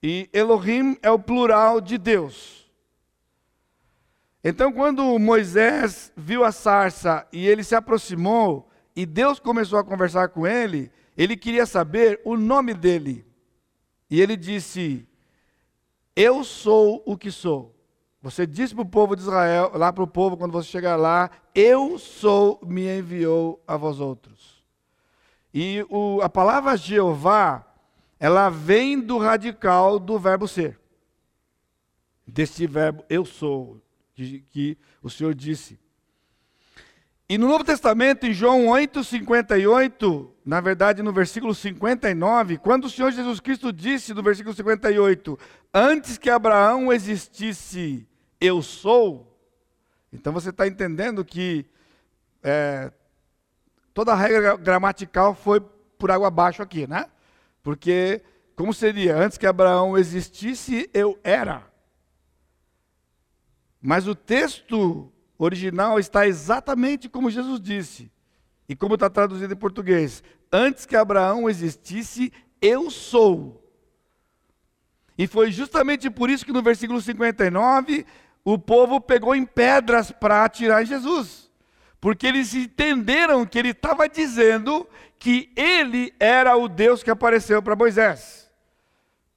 e 0.03 0.29
Elohim 0.33 0.97
é 1.03 1.11
o 1.11 1.19
plural 1.19 1.81
de 1.81 1.99
Deus. 1.99 2.71
Então, 4.43 4.73
quando 4.73 5.19
Moisés 5.19 6.13
viu 6.17 6.45
a 6.45 6.53
sarça 6.53 7.27
e 7.31 7.47
ele 7.47 7.63
se 7.63 7.75
aproximou, 7.75 8.71
e 8.97 9.05
Deus 9.05 9.39
começou 9.39 9.79
a 9.79 9.85
conversar 9.85 10.29
com 10.29 10.47
ele, 10.47 10.91
ele 11.17 11.37
queria 11.37 11.67
saber 11.67 12.21
o 12.25 12.37
nome 12.37 12.73
dele. 12.73 13.27
E 14.11 14.21
ele 14.21 14.37
disse: 14.37 15.07
Eu 16.17 16.43
sou 16.43 17.03
o 17.07 17.17
que 17.17 17.31
sou. 17.31 17.77
Você 18.23 18.47
disse 18.47 18.75
para 18.75 18.83
o 18.83 18.87
povo 18.87 19.17
de 19.17 19.23
Israel, 19.23 19.73
lá 19.75 19.93
para 19.93 20.05
o 20.05 20.07
povo, 20.07 20.37
quando 20.37 20.53
você 20.53 20.69
chegar 20.69 20.97
lá, 20.97 21.31
eu 21.55 21.99
sou, 21.99 22.61
me 22.63 22.87
enviou 22.99 23.63
a 23.67 23.77
vós 23.77 23.99
outros. 23.99 24.63
E 25.53 25.85
o, 25.89 26.21
a 26.23 26.29
palavra 26.29 26.77
Jeová, 26.77 27.65
ela 28.21 28.51
vem 28.51 29.01
do 29.01 29.17
radical 29.17 29.99
do 29.99 30.19
verbo 30.19 30.47
ser. 30.47 30.79
Desse 32.27 32.67
verbo 32.67 33.03
eu 33.09 33.25
sou, 33.25 33.81
que 34.15 34.77
o 35.03 35.09
Senhor 35.09 35.35
disse. 35.35 35.81
E 37.27 37.39
no 37.39 37.49
Novo 37.49 37.65
Testamento, 37.65 38.27
em 38.27 38.33
João 38.33 38.69
8, 38.69 39.03
58, 39.03 40.35
na 40.45 40.61
verdade 40.61 41.03
no 41.03 41.13
versículo 41.13 41.55
59, 41.55 42.59
quando 42.59 42.85
o 42.85 42.91
Senhor 42.91 43.11
Jesus 43.11 43.41
Cristo 43.41 43.73
disse 43.73 44.13
no 44.13 44.23
versículo 44.23 44.55
58, 44.55 45.39
antes 45.73 46.19
que 46.19 46.29
Abraão 46.29 46.93
existisse, 46.93 48.07
eu 48.41 48.61
sou, 48.63 49.39
então 50.13 50.33
você 50.33 50.51
está 50.51 50.67
entendendo 50.67 51.25
que 51.25 51.65
é, 52.43 52.93
toda 53.95 54.13
a 54.13 54.17
regra 54.17 54.57
gramatical 54.57 55.35
foi 55.35 55.61
por 55.99 56.11
água 56.11 56.29
abaixo 56.29 56.63
aqui, 56.63 56.87
né? 56.87 57.07
Porque, 57.63 58.23
como 58.57 58.73
seria? 58.73 59.17
Antes 59.17 59.39
que 59.39 59.47
Abraão 59.47 59.97
existisse, 59.97 60.89
eu 60.93 61.19
era. 61.23 61.71
Mas 63.81 64.07
o 64.07 64.15
texto 64.15 65.13
original 65.39 65.99
está 65.99 66.27
exatamente 66.27 67.09
como 67.09 67.31
Jesus 67.31 67.61
disse. 67.61 68.11
E 68.69 68.77
como 68.77 68.95
está 68.95 69.11
traduzido 69.11 69.53
em 69.53 69.57
português: 69.57 70.23
Antes 70.53 70.87
que 70.87 70.97
Abraão 70.97 71.49
existisse, 71.49 72.33
eu 72.61 72.91
sou. 72.91 73.61
E 75.17 75.27
foi 75.27 75.51
justamente 75.51 76.09
por 76.09 76.31
isso 76.31 76.47
que 76.47 76.53
no 76.53 76.63
versículo 76.63 77.01
59, 77.01 78.07
o 78.45 78.59
povo 78.59 79.01
pegou 79.01 79.35
em 79.35 79.45
pedras 79.45 80.11
para 80.11 80.45
atirar 80.45 80.83
em 80.83 80.87
Jesus. 80.87 81.50
Porque 82.01 82.27
eles 82.27 82.55
entenderam 82.55 83.45
que 83.45 83.59
ele 83.59 83.71
estava 83.71 84.09
dizendo 84.09 84.89
que 85.19 85.53
ele 85.55 86.15
era 86.19 86.57
o 86.57 86.69
Deus 86.69 87.03
que 87.03 87.11
apareceu 87.11 87.63
para 87.63 87.77
Moisés 87.77 88.41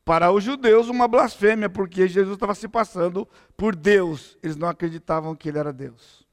para 0.06 0.32
os 0.32 0.44
judeus 0.44 0.90
uma 0.90 1.08
blasfêmia, 1.08 1.70
porque 1.70 2.08
Jesus 2.08 2.34
estava 2.34 2.54
se 2.54 2.68
passando 2.68 3.28
por 3.56 3.76
Deus. 3.76 4.38
Eles 4.44 4.56
não 4.56 4.68
acreditavam 4.68 5.36
que 5.36 5.50
ele 5.50 5.60
era 5.60 5.72
Deus. 5.72 6.26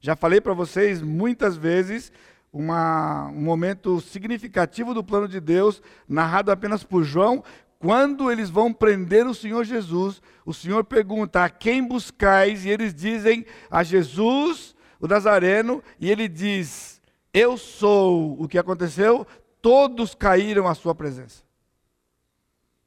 Já 0.00 0.16
falei 0.16 0.40
para 0.40 0.54
vocês 0.54 1.02
muitas 1.02 1.56
vezes 1.56 2.10
uma, 2.52 3.28
um 3.28 3.42
momento 3.42 4.00
significativo 4.00 4.94
do 4.94 5.04
plano 5.04 5.28
de 5.28 5.40
Deus, 5.40 5.82
narrado 6.08 6.50
apenas 6.50 6.82
por 6.82 7.04
João. 7.04 7.44
Quando 7.78 8.30
eles 8.30 8.48
vão 8.48 8.72
prender 8.72 9.26
o 9.26 9.34
Senhor 9.34 9.64
Jesus, 9.64 10.22
o 10.46 10.54
Senhor 10.54 10.84
pergunta: 10.84 11.44
A 11.44 11.50
quem 11.50 11.86
buscais? 11.86 12.64
E 12.64 12.70
eles 12.70 12.94
dizem 12.94 13.44
a 13.70 13.82
Jesus, 13.82 14.74
o 15.02 15.08
Nazareno, 15.08 15.82
e 15.98 16.08
ele 16.08 16.28
diz: 16.28 17.02
Eu 17.34 17.58
sou. 17.58 18.40
O 18.40 18.46
que 18.46 18.56
aconteceu? 18.56 19.26
Todos 19.60 20.14
caíram 20.14 20.68
à 20.68 20.74
sua 20.76 20.94
presença. 20.94 21.42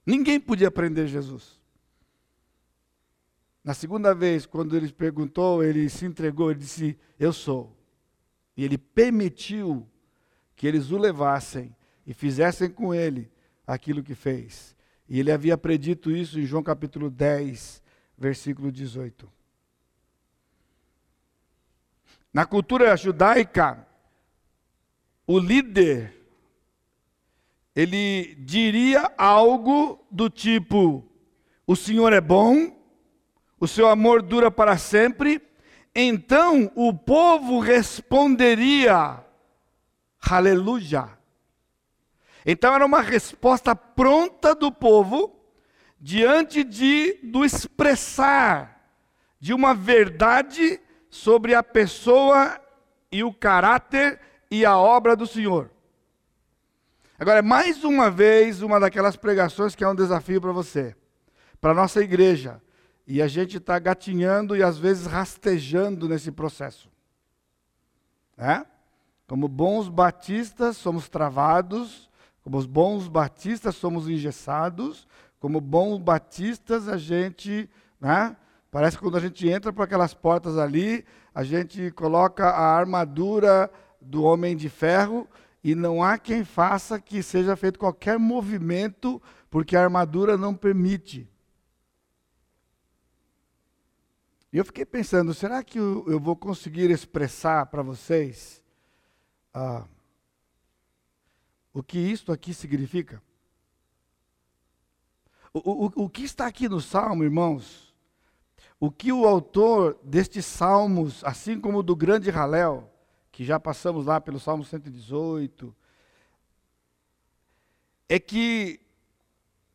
Ninguém 0.05 0.39
podia 0.39 0.71
prender 0.71 1.07
Jesus. 1.07 1.59
Na 3.61 3.73
segunda 3.73 4.15
vez, 4.15 4.45
quando 4.45 4.77
ele 4.77 4.91
perguntou, 4.93 5.61
ele 5.61 5.89
se 5.89 6.05
entregou, 6.05 6.49
ele 6.49 6.61
disse: 6.61 6.97
Eu 7.19 7.33
sou. 7.33 7.75
E 8.55 8.63
ele 8.63 8.77
permitiu 8.77 9.85
que 10.55 10.65
eles 10.65 10.91
o 10.91 10.97
levassem 10.97 11.75
e 12.07 12.13
fizessem 12.13 12.69
com 12.69 12.95
ele 12.95 13.29
aquilo 13.67 14.01
que 14.01 14.15
fez. 14.15 14.73
E 15.09 15.19
ele 15.19 15.33
havia 15.33 15.57
predito 15.57 16.09
isso 16.09 16.39
em 16.39 16.45
João 16.45 16.63
capítulo 16.63 17.09
10, 17.09 17.83
versículo 18.17 18.71
18. 18.71 19.34
Na 22.35 22.45
cultura 22.45 22.97
judaica, 22.97 23.87
o 25.25 25.39
líder 25.39 26.13
ele 27.73 28.35
diria 28.39 29.09
algo 29.17 30.05
do 30.11 30.29
tipo: 30.29 31.09
O 31.65 31.77
Senhor 31.77 32.11
é 32.11 32.19
bom, 32.19 32.77
o 33.57 33.65
seu 33.65 33.87
amor 33.87 34.21
dura 34.21 34.51
para 34.51 34.77
sempre. 34.77 35.41
Então 35.95 36.69
o 36.75 36.93
povo 36.93 37.61
responderia: 37.61 39.23
Aleluia. 40.19 41.17
Então 42.45 42.75
era 42.75 42.85
uma 42.85 42.99
resposta 42.99 43.73
pronta 43.73 44.53
do 44.53 44.73
povo 44.73 45.39
diante 46.01 46.65
de 46.65 47.13
do 47.23 47.45
expressar 47.45 48.91
de 49.39 49.53
uma 49.53 49.73
verdade 49.73 50.81
sobre 51.15 51.55
a 51.55 51.63
pessoa 51.63 52.59
e 53.09 53.23
o 53.23 53.33
caráter 53.33 54.19
e 54.51 54.65
a 54.65 54.77
obra 54.77 55.15
do 55.15 55.25
Senhor. 55.25 55.71
Agora, 57.17 57.41
mais 57.41 57.85
uma 57.85 58.11
vez, 58.11 58.61
uma 58.61 58.81
daquelas 58.81 59.15
pregações 59.15 59.73
que 59.75 59.83
é 59.85 59.87
um 59.87 59.95
desafio 59.95 60.41
para 60.41 60.51
você, 60.51 60.93
para 61.61 61.71
a 61.71 61.73
nossa 61.73 62.03
igreja. 62.03 62.61
E 63.07 63.21
a 63.21 63.29
gente 63.29 63.57
está 63.57 63.79
gatinhando 63.79 64.57
e 64.57 64.61
às 64.61 64.77
vezes 64.77 65.05
rastejando 65.05 66.09
nesse 66.09 66.33
processo. 66.33 66.91
É? 68.37 68.65
Como 69.25 69.47
bons 69.47 69.87
batistas, 69.87 70.75
somos 70.75 71.07
travados. 71.07 72.09
Como 72.43 72.57
os 72.57 72.65
bons 72.65 73.07
batistas, 73.07 73.75
somos 73.77 74.09
engessados. 74.09 75.07
Como 75.39 75.61
bons 75.61 75.97
batistas, 75.97 76.89
a 76.89 76.97
gente. 76.97 77.69
Né? 78.01 78.35
Parece 78.75 78.97
que 78.97 79.03
quando 79.03 79.15
a 79.15 79.21
gente 79.21 79.47
entra 79.47 79.71
por 79.71 79.83
aquelas 79.83 80.13
portas 80.13 80.57
ali, 80.57 81.05
a 81.33 81.45
gente 81.45 81.91
coloca 81.91 82.49
a 82.49 82.75
armadura 82.75 83.71
do 84.01 84.21
homem 84.21 84.53
de 84.53 84.67
ferro 84.67 85.29
e 85.63 85.73
não 85.73 86.03
há 86.03 86.17
quem 86.17 86.43
faça 86.43 86.99
que 86.99 87.23
seja 87.23 87.55
feito 87.55 87.79
qualquer 87.79 88.19
movimento, 88.19 89.21
porque 89.49 89.77
a 89.77 89.81
armadura 89.81 90.35
não 90.35 90.53
permite. 90.53 91.25
E 94.51 94.57
eu 94.57 94.65
fiquei 94.65 94.83
pensando, 94.83 95.33
será 95.33 95.63
que 95.63 95.79
eu, 95.79 96.03
eu 96.09 96.19
vou 96.19 96.35
conseguir 96.35 96.91
expressar 96.91 97.67
para 97.67 97.81
vocês 97.81 98.61
ah, 99.53 99.87
o 101.73 101.81
que 101.81 101.97
isto 101.97 102.29
aqui 102.29 102.53
significa? 102.53 103.23
O, 105.53 105.85
o, 105.85 106.03
o 106.03 106.09
que 106.09 106.23
está 106.23 106.45
aqui 106.45 106.67
no 106.67 106.81
Salmo, 106.81 107.23
irmãos? 107.23 107.84
O 108.79 108.91
que 108.91 109.11
o 109.11 109.25
autor 109.25 109.97
destes 110.03 110.45
salmos, 110.45 111.23
assim 111.23 111.59
como 111.59 111.81
do 111.81 111.95
grande 111.95 112.29
Halel, 112.29 112.91
que 113.31 113.43
já 113.43 113.59
passamos 113.59 114.05
lá 114.05 114.19
pelo 114.19 114.39
Salmo 114.39 114.63
118, 114.63 115.75
é 118.07 118.19
que 118.19 118.79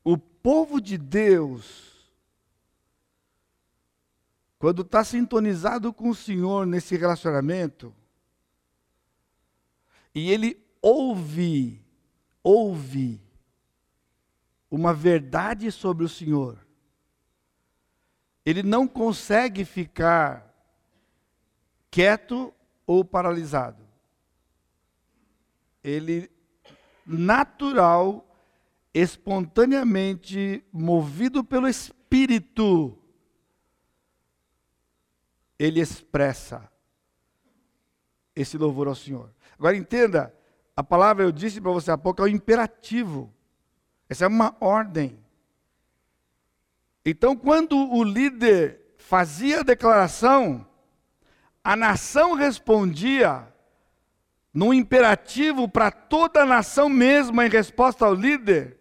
o 0.05 0.17
povo 0.17 0.81
de 0.81 0.97
Deus, 0.97 2.11
quando 4.59 4.83
está 4.83 5.03
sintonizado 5.03 5.93
com 5.93 6.11
o 6.11 6.15
Senhor 6.15 6.67
nesse 6.67 6.97
relacionamento, 6.97 7.95
e 10.15 10.31
ele 10.31 10.63
ouve, 10.81 11.85
ouve 12.43 13.21
uma 14.71 14.95
verdade 14.95 15.71
sobre 15.71 16.05
o 16.05 16.09
Senhor, 16.09 16.59
ele 18.45 18.63
não 18.63 18.87
consegue 18.87 19.65
ficar 19.65 20.51
quieto 21.91 22.53
ou 22.87 23.05
paralisado. 23.05 23.87
Ele 25.83 26.31
natural, 27.07 28.27
espontaneamente 28.95 30.65
movido 30.73 31.43
pelo 31.43 31.69
Espírito, 31.69 32.97
ele 35.59 35.81
expressa 35.81 36.71
esse 38.35 38.57
louvor 38.57 38.89
ao 38.89 38.95
Senhor. 38.95 39.31
Agora 39.59 39.77
entenda, 39.77 40.35
a 40.75 40.83
palavra 40.83 41.25
eu 41.25 41.33
disse 41.33 41.61
para 41.61 41.71
você 41.71 41.91
há 41.91 41.99
pouco 41.99 42.23
é 42.23 42.25
o 42.25 42.29
imperativo. 42.29 43.33
Essa 44.09 44.25
é 44.25 44.29
uma 44.29 44.57
ordem. 44.61 45.19
Então, 47.05 47.35
quando 47.35 47.77
o 47.77 48.05
líder 48.05 48.95
fazia 48.99 49.61
a 49.61 49.65
declaração, 49.65 50.67
a 51.65 51.75
nação 51.75 52.35
respondia 52.35 53.47
num 54.53 54.75
imperativo 54.75 55.69
para 55.69 55.91
toda 55.91 56.43
a 56.43 56.47
nação 56.47 56.89
mesmo, 56.89 57.41
em 57.41 57.49
resposta 57.49 58.05
ao 58.05 58.15
líder, 58.15 58.79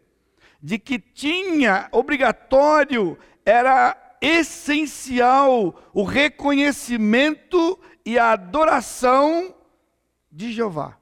de 0.61 0.77
que 0.77 0.99
tinha 0.99 1.87
obrigatório, 1.91 3.17
era 3.45 3.95
essencial 4.21 5.81
o 5.93 6.03
reconhecimento 6.03 7.79
e 8.05 8.17
a 8.19 8.31
adoração 8.31 9.55
de 10.31 10.51
Jeová. 10.51 10.97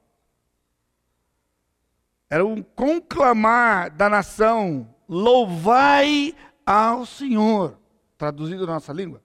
Era 2.30 2.45
um 2.45 2.62
conclamar 2.62 3.89
da 3.89 4.10
nação: 4.10 4.93
louvai 5.08 6.36
ao 6.67 7.06
Senhor, 7.06 7.80
traduzido 8.17 8.67
na 8.67 8.73
nossa 8.73 8.91
língua. 8.91 9.23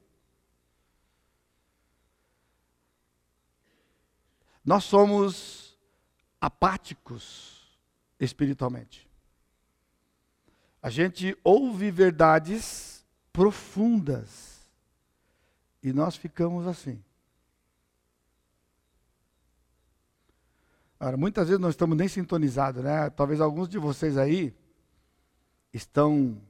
Nós 4.65 4.85
somos 4.85 5.77
apáticos 6.41 7.77
espiritualmente. 8.21 9.11
A 10.81 10.89
gente 10.89 11.37
ouve 11.43 11.91
verdades 11.91 13.05
profundas 13.33 14.61
e 15.83 15.93
nós 15.93 16.15
ficamos 16.15 16.65
assim. 16.69 17.03
Ora, 21.01 21.17
muitas 21.17 21.49
vezes 21.49 21.61
não 21.61 21.71
estamos 21.71 21.97
nem 21.97 22.07
sintonizados, 22.07 22.85
né? 22.85 23.11
Talvez 23.11 23.41
alguns 23.41 23.69
de 23.69 23.79
vocês 23.79 24.17
aí 24.17 24.55
estão 25.73 26.41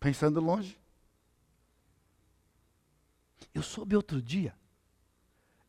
pensando 0.00 0.40
longe. 0.40 0.80
Eu 3.54 3.62
soube 3.62 3.94
outro 3.94 4.20
dia 4.20 4.58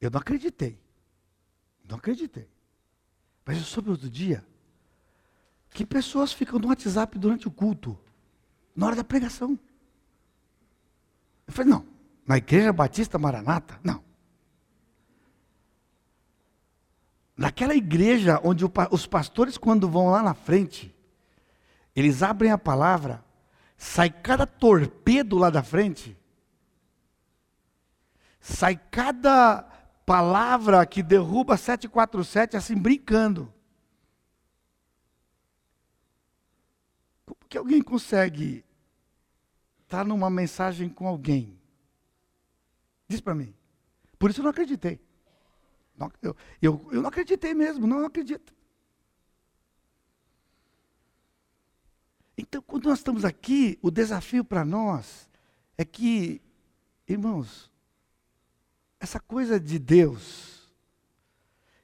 eu 0.02 0.10
não 0.10 0.20
acreditei. 0.20 0.82
Não 1.88 1.98
acreditei. 1.98 2.50
Mas 3.46 3.58
eu 3.58 3.64
soube 3.64 3.92
outro 3.92 4.10
dia 4.10 4.44
que 5.70 5.86
pessoas 5.86 6.34
ficam 6.34 6.60
no 6.60 6.68
WhatsApp 6.68 7.18
durante 7.18 7.48
o 7.48 7.52
culto, 7.52 7.98
na 8.76 8.88
hora 8.88 8.96
da 8.96 9.04
pregação. 9.04 9.58
Eu 11.48 11.54
falei, 11.54 11.72
não, 11.72 11.86
na 12.26 12.38
igreja 12.38 12.74
Batista 12.74 13.18
Maranata? 13.20 13.80
Não. 13.84 14.04
Naquela 17.38 17.76
igreja 17.76 18.42
onde 18.44 18.66
os 18.92 19.08
pastores, 19.08 19.58
quando 19.58 19.88
vão 19.88 20.10
lá 20.10 20.22
na 20.22 20.34
frente, 20.34 20.94
eles 21.96 22.22
abrem 22.22 22.52
a 22.52 22.58
palavra, 22.58 23.24
sai 23.82 24.12
cada 24.12 24.46
torpedo 24.46 25.40
lá 25.40 25.50
da 25.50 25.64
frente, 25.64 26.16
sai 28.40 28.78
cada 28.78 29.64
palavra 30.06 30.86
que 30.86 31.02
derruba 31.02 31.58
747 31.58 32.56
assim 32.56 32.78
brincando. 32.78 33.52
Como 37.26 37.40
que 37.50 37.58
alguém 37.58 37.82
consegue 37.82 38.64
estar 39.82 40.06
numa 40.06 40.30
mensagem 40.30 40.88
com 40.88 41.08
alguém? 41.08 41.60
Diz 43.08 43.20
para 43.20 43.34
mim. 43.34 43.52
Por 44.20 44.30
isso 44.30 44.42
eu 44.42 44.44
não 44.44 44.52
acreditei. 44.52 45.00
Eu, 46.22 46.36
eu, 46.62 46.90
eu 46.92 47.02
não 47.02 47.10
acreditei 47.10 47.56
mesmo, 47.56 47.88
não, 47.88 47.98
não 47.98 48.06
acredito. 48.06 48.54
Então, 52.42 52.60
quando 52.60 52.86
nós 52.86 52.98
estamos 52.98 53.24
aqui, 53.24 53.78
o 53.84 53.92
desafio 53.92 54.44
para 54.44 54.66
nós 54.66 55.30
é 55.78 55.86
que, 55.86 56.42
irmãos, 57.08 57.72
essa 59.00 59.20
coisa 59.20 59.60
de 59.60 59.78
Deus 59.78 60.74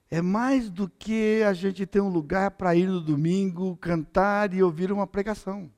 é 0.10 0.20
mais 0.20 0.72
do 0.72 0.90
que 0.90 1.44
a 1.44 1.54
gente 1.54 1.86
ter 1.86 2.02
um 2.02 2.10
lugar 2.10 2.50
para 2.52 2.76
ir 2.76 2.88
no 2.88 3.00
domingo, 3.00 3.78
cantar 3.78 4.52
e 4.52 4.64
ouvir 4.64 4.92
uma 4.92 5.06
pregação. 5.06 5.72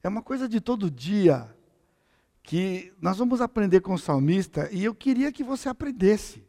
É 0.00 0.08
uma 0.08 0.22
coisa 0.22 0.48
de 0.48 0.60
todo 0.60 0.88
dia 0.88 1.52
que 2.44 2.94
nós 3.00 3.18
vamos 3.18 3.40
aprender 3.40 3.80
com 3.80 3.94
o 3.94 3.98
salmista 3.98 4.70
e 4.70 4.84
eu 4.84 4.94
queria 4.94 5.32
que 5.32 5.42
você 5.42 5.68
aprendesse. 5.68 6.46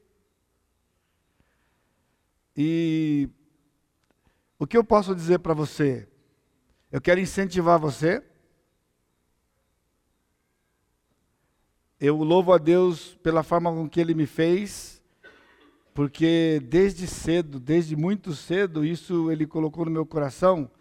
E 2.56 3.28
o 4.60 4.68
que 4.68 4.78
eu 4.78 4.84
posso 4.84 5.16
dizer 5.16 5.40
para 5.40 5.56
você? 5.56 6.08
Eu 6.92 7.02
quero 7.02 7.20
incentivar 7.20 7.80
você 7.80 8.24
Eu 12.02 12.16
louvo 12.16 12.54
a 12.54 12.58
Deus 12.58 13.16
pela 13.22 13.44
forma 13.44 13.70
com 13.74 13.90
que 13.90 14.00
Ele 14.00 14.14
me 14.14 14.26
fez, 14.26 15.04
porque 15.94 16.62
desde 16.64 17.06
cedo, 17.06 17.60
desde 17.60 17.94
muito 17.94 18.34
cedo, 18.34 18.86
isso 18.86 19.30
Ele 19.30 19.46
colocou 19.46 19.84
no 19.84 19.92
meu 19.92 20.06
coração, 20.06 20.72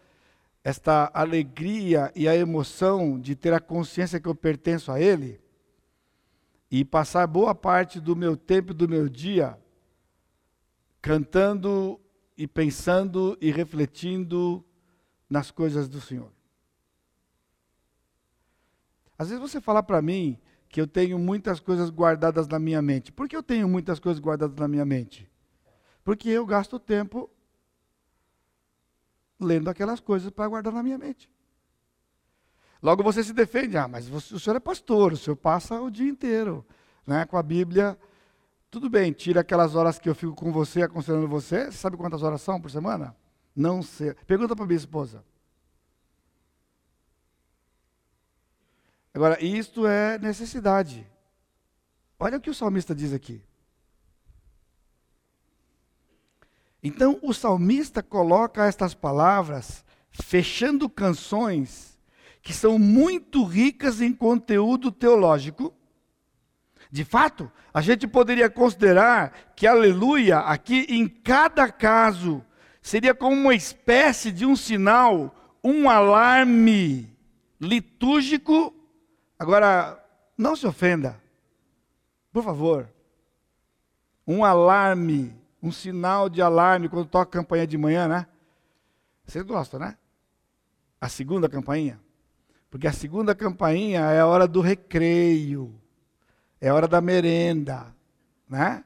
esta 0.63 1.11
alegria 1.13 2.13
e 2.15 2.29
a 2.29 2.37
emoção 2.37 3.19
de 3.19 3.35
ter 3.35 3.53
a 3.53 3.59
consciência 3.59 4.21
que 4.21 4.29
eu 4.29 4.35
pertenço 4.35 4.93
a 4.93 5.01
Ele, 5.01 5.41
e 6.71 6.85
passar 6.85 7.27
boa 7.27 7.53
parte 7.53 7.99
do 7.99 8.15
meu 8.15 8.37
tempo 8.37 8.71
e 8.71 8.75
do 8.75 8.89
meu 8.89 9.09
dia 9.09 9.59
cantando 11.03 12.01
e 12.39 12.47
pensando 12.47 13.37
e 13.41 13.51
refletindo 13.51 14.65
nas 15.29 15.51
coisas 15.51 15.89
do 15.89 16.01
Senhor. 16.01 16.33
Às 19.19 19.29
vezes 19.29 19.43
você 19.43 19.61
fala 19.61 19.83
para 19.83 20.01
mim, 20.01 20.41
que 20.69 20.81
eu 20.81 20.87
tenho 20.87 21.19
muitas 21.19 21.59
coisas 21.59 21.91
guardadas 21.91 22.47
na 22.47 22.59
minha 22.59 22.81
mente. 22.81 23.11
Por 23.11 23.29
que 23.29 23.35
eu 23.35 23.43
tenho 23.43 23.69
muitas 23.69 23.99
coisas 23.99 24.21
guardadas 24.21 24.57
na 24.57 24.69
minha 24.69 24.85
mente? 24.85 25.29
Porque 26.05 26.29
eu 26.29 26.47
gasto 26.47 26.79
tempo 26.79 27.29
lendo 29.41 29.69
aquelas 29.69 29.99
coisas 29.99 30.31
para 30.31 30.49
guardar 30.49 30.73
na 30.73 30.83
minha 30.83 30.99
mente. 30.99 31.29
Logo 32.83 33.03
você 33.03 33.25
se 33.25 33.33
defende, 33.33 33.77
ah, 33.77 33.89
mas 33.89 34.09
você, 34.09 34.35
o 34.35 34.39
senhor 34.39 34.57
é 34.57 34.61
pastor, 34.61 35.13
o 35.13 35.17
senhor 35.17 35.37
passa 35.37 35.81
o 35.81 35.91
dia 35.91 36.09
inteiro 36.09 36.65
né, 37.07 37.25
com 37.25 37.37
a 37.37 37.43
Bíblia. 37.43 37.99
Tudo 38.71 38.91
bem, 38.91 39.13
tira 39.13 39.41
aquelas 39.41 39.75
horas 39.75 39.99
que 39.99 40.09
eu 40.09 40.15
fico 40.15 40.35
com 40.35 40.53
você, 40.53 40.83
aconselhando 40.83 41.27
você. 41.27 41.73
Sabe 41.73 41.97
quantas 41.97 42.23
horas 42.23 42.43
são 42.43 42.61
por 42.61 42.71
semana? 42.71 43.17
Não 43.57 43.83
sei. 43.83 44.15
Pergunta 44.27 44.55
para 44.55 44.67
minha 44.67 44.77
esposa. 44.77 45.25
Agora, 49.15 49.43
isto 49.43 49.87
é 49.87 50.19
necessidade. 50.19 51.07
Olha 52.21 52.39
o 52.39 52.41
que 52.41 52.51
o 52.51 52.55
salmista 52.55 52.95
diz 52.95 53.13
aqui. 53.13 53.43
Então, 56.83 57.19
o 57.23 57.33
salmista 57.33 58.03
coloca 58.03 58.67
estas 58.67 58.95
palavras 58.95 59.85
fechando 60.11 60.89
canções 60.89 61.99
que 62.43 62.53
são 62.53 62.79
muito 62.79 63.45
ricas 63.45 64.01
em 64.01 64.13
conteúdo 64.13 64.93
teológico. 64.93 65.75
De 66.91 67.05
fato, 67.05 67.51
a 67.73 67.81
gente 67.81 68.07
poderia 68.07 68.49
considerar 68.49 69.53
que 69.55 69.67
aleluia, 69.67 70.39
aqui 70.39 70.87
em 70.89 71.07
cada 71.07 71.71
caso, 71.71 72.45
seria 72.81 73.15
como 73.15 73.37
uma 73.37 73.55
espécie 73.55 74.33
de 74.33 74.47
um 74.47 74.57
sinal, 74.57 75.35
um 75.63 75.89
alarme 75.91 77.15
litúrgico 77.61 78.75
Agora, 79.39 80.05
não 80.37 80.57
se 80.57 80.67
ofenda, 80.67 81.21
por 82.33 82.43
favor. 82.43 82.89
Um 84.27 84.45
alarme, 84.45 85.35
um 85.63 85.71
sinal 85.71 86.29
de 86.29 86.43
alarme 86.43 86.89
quando 86.89 87.07
toca 87.07 87.39
a 87.39 87.43
campanha 87.43 87.67
de 87.67 87.79
manhã, 87.79 88.09
né? 88.09 88.27
Vocês 89.25 89.45
gostam, 89.45 89.79
né? 89.79 89.97
A 91.01 91.09
segunda 91.09 91.49
campainha. 91.49 92.01
Porque 92.69 92.89
a 92.89 92.93
segunda 92.93 93.35
campainha 93.35 94.01
é 94.01 94.21
a 94.21 94.27
hora 94.27 94.49
do 94.49 94.61
recreio, 94.61 95.78
é 96.61 96.73
hora 96.73 96.89
da 96.89 97.01
merenda, 97.01 97.95
né? 98.49 98.85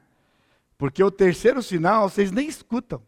Porque 0.77 1.03
o 1.03 1.11
terceiro 1.11 1.61
sinal 1.63 2.09
vocês 2.09 2.31
nem 2.31 2.47
escutam. 2.47 3.01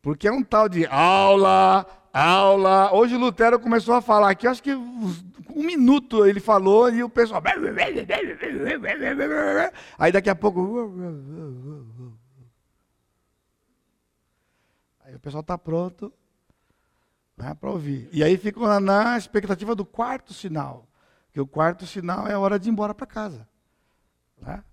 Porque 0.00 0.26
é 0.26 0.32
um 0.32 0.42
tal 0.42 0.68
de 0.68 0.86
aula, 0.86 1.86
aula. 2.12 2.92
Hoje 2.94 3.16
o 3.16 3.18
Lutero 3.18 3.60
começou 3.60 3.94
a 3.94 4.00
falar 4.00 4.30
aqui, 4.30 4.46
acho 4.46 4.62
que 4.62 4.72
um 4.72 5.62
minuto 5.62 6.24
ele 6.24 6.40
falou 6.40 6.90
e 6.90 7.02
o 7.02 7.08
pessoal. 7.08 7.42
Aí 9.98 10.12
daqui 10.12 10.30
a 10.30 10.34
pouco. 10.34 10.92
Aí 15.04 15.14
o 15.14 15.20
pessoal 15.20 15.42
está 15.42 15.58
pronto 15.58 16.12
né, 17.36 17.54
para 17.54 17.70
ouvir. 17.70 18.08
E 18.12 18.22
aí 18.22 18.36
ficam 18.36 18.80
na 18.80 19.18
expectativa 19.18 19.74
do 19.74 19.84
quarto 19.84 20.32
sinal. 20.32 20.86
Que 21.32 21.40
o 21.40 21.46
quarto 21.46 21.86
sinal 21.86 22.26
é 22.26 22.34
a 22.34 22.38
hora 22.38 22.58
de 22.58 22.68
ir 22.68 22.72
embora 22.72 22.94
para 22.94 23.06
casa. 23.06 23.48
Né? 24.38 24.64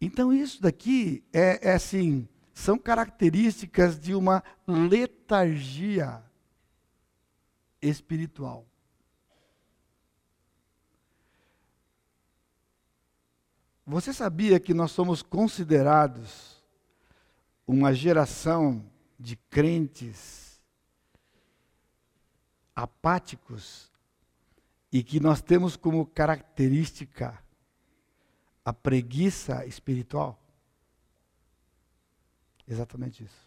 Então 0.00 0.32
isso 0.32 0.60
daqui 0.60 1.24
é, 1.32 1.70
é 1.70 1.74
assim, 1.74 2.28
são 2.52 2.78
características 2.78 3.98
de 3.98 4.14
uma 4.14 4.42
letargia 4.66 6.22
espiritual. 7.80 8.66
Você 13.86 14.12
sabia 14.12 14.58
que 14.58 14.74
nós 14.74 14.90
somos 14.90 15.22
considerados 15.22 16.64
uma 17.66 17.94
geração 17.94 18.84
de 19.18 19.36
crentes 19.36 20.60
apáticos 22.74 23.92
e 24.92 25.02
que 25.02 25.20
nós 25.20 25.40
temos 25.40 25.76
como 25.76 26.06
característica 26.06 27.38
a 28.64 28.72
preguiça 28.72 29.64
espiritual? 29.66 30.40
Exatamente 32.68 33.24
isso. 33.24 33.46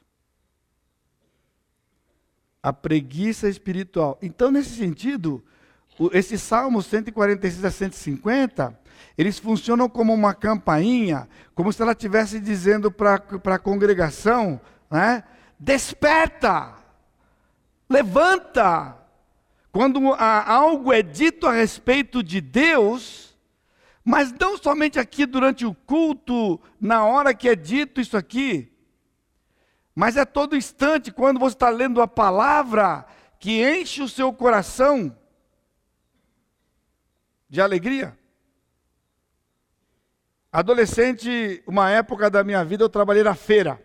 A 2.62 2.71
preguiça 2.71 3.49
espiritual. 3.49 4.17
Então, 4.21 4.52
nesse 4.52 4.75
sentido, 4.75 5.43
esse 6.13 6.38
Salmo 6.38 6.82
146 6.82 7.65
a 7.65 7.71
150, 7.71 8.80
eles 9.17 9.38
funcionam 9.38 9.89
como 9.89 10.13
uma 10.13 10.34
campainha, 10.34 11.28
como 11.54 11.73
se 11.73 11.82
ela 11.82 11.91
estivesse 11.91 12.39
dizendo 12.39 12.89
para 12.89 13.21
a 13.43 13.60
congregação, 13.60 14.60
né? 14.89 15.23
desperta, 15.60 16.75
levanta. 17.89 18.95
Quando 19.71 20.13
algo 20.13 20.91
é 20.91 21.01
dito 21.01 21.45
a 21.45 21.51
respeito 21.51 22.23
de 22.23 22.41
Deus, 22.41 23.38
mas 24.03 24.32
não 24.32 24.58
somente 24.58 24.99
aqui 24.99 25.25
durante 25.25 25.65
o 25.65 25.73
culto, 25.73 26.60
na 26.82 27.05
hora 27.05 27.34
que 27.34 27.47
é 27.47 27.55
dito 27.55 28.01
isso 28.01 28.17
aqui, 28.17 28.71
mas 29.93 30.17
é 30.17 30.25
todo 30.25 30.55
instante, 30.55 31.12
quando 31.12 31.39
você 31.39 31.55
está 31.55 31.69
lendo 31.69 32.01
a 32.01 32.08
palavra, 32.08 33.05
que 33.38 33.62
enche 33.62 34.01
o 34.01 34.10
seu 34.10 34.34
coração 34.34 35.15
de 37.47 37.62
alegria. 37.62 38.17
Adolescente, 40.51 41.62
uma 41.67 41.91
época 41.91 42.29
da 42.29 42.43
minha 42.43 42.65
vida, 42.65 42.84
eu 42.84 42.89
trabalhei 42.89 43.23
na 43.23 43.36
feira. 43.36 43.79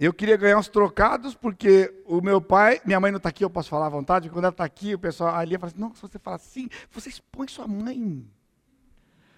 Eu 0.00 0.14
queria 0.14 0.38
ganhar 0.38 0.56
uns 0.56 0.66
trocados, 0.66 1.34
porque 1.34 1.92
o 2.06 2.22
meu 2.22 2.40
pai, 2.40 2.80
minha 2.86 2.98
mãe 2.98 3.12
não 3.12 3.18
está 3.18 3.28
aqui, 3.28 3.44
eu 3.44 3.50
posso 3.50 3.68
falar 3.68 3.84
à 3.84 3.90
vontade, 3.90 4.30
quando 4.30 4.46
ela 4.46 4.52
está 4.52 4.64
aqui, 4.64 4.94
o 4.94 4.98
pessoal 4.98 5.34
ali 5.34 5.58
fala 5.58 5.70
assim, 5.70 5.78
não, 5.78 5.94
se 5.94 6.00
você 6.00 6.18
fala 6.18 6.36
assim, 6.36 6.70
você 6.90 7.10
expõe 7.10 7.46
sua 7.48 7.68
mãe. 7.68 8.26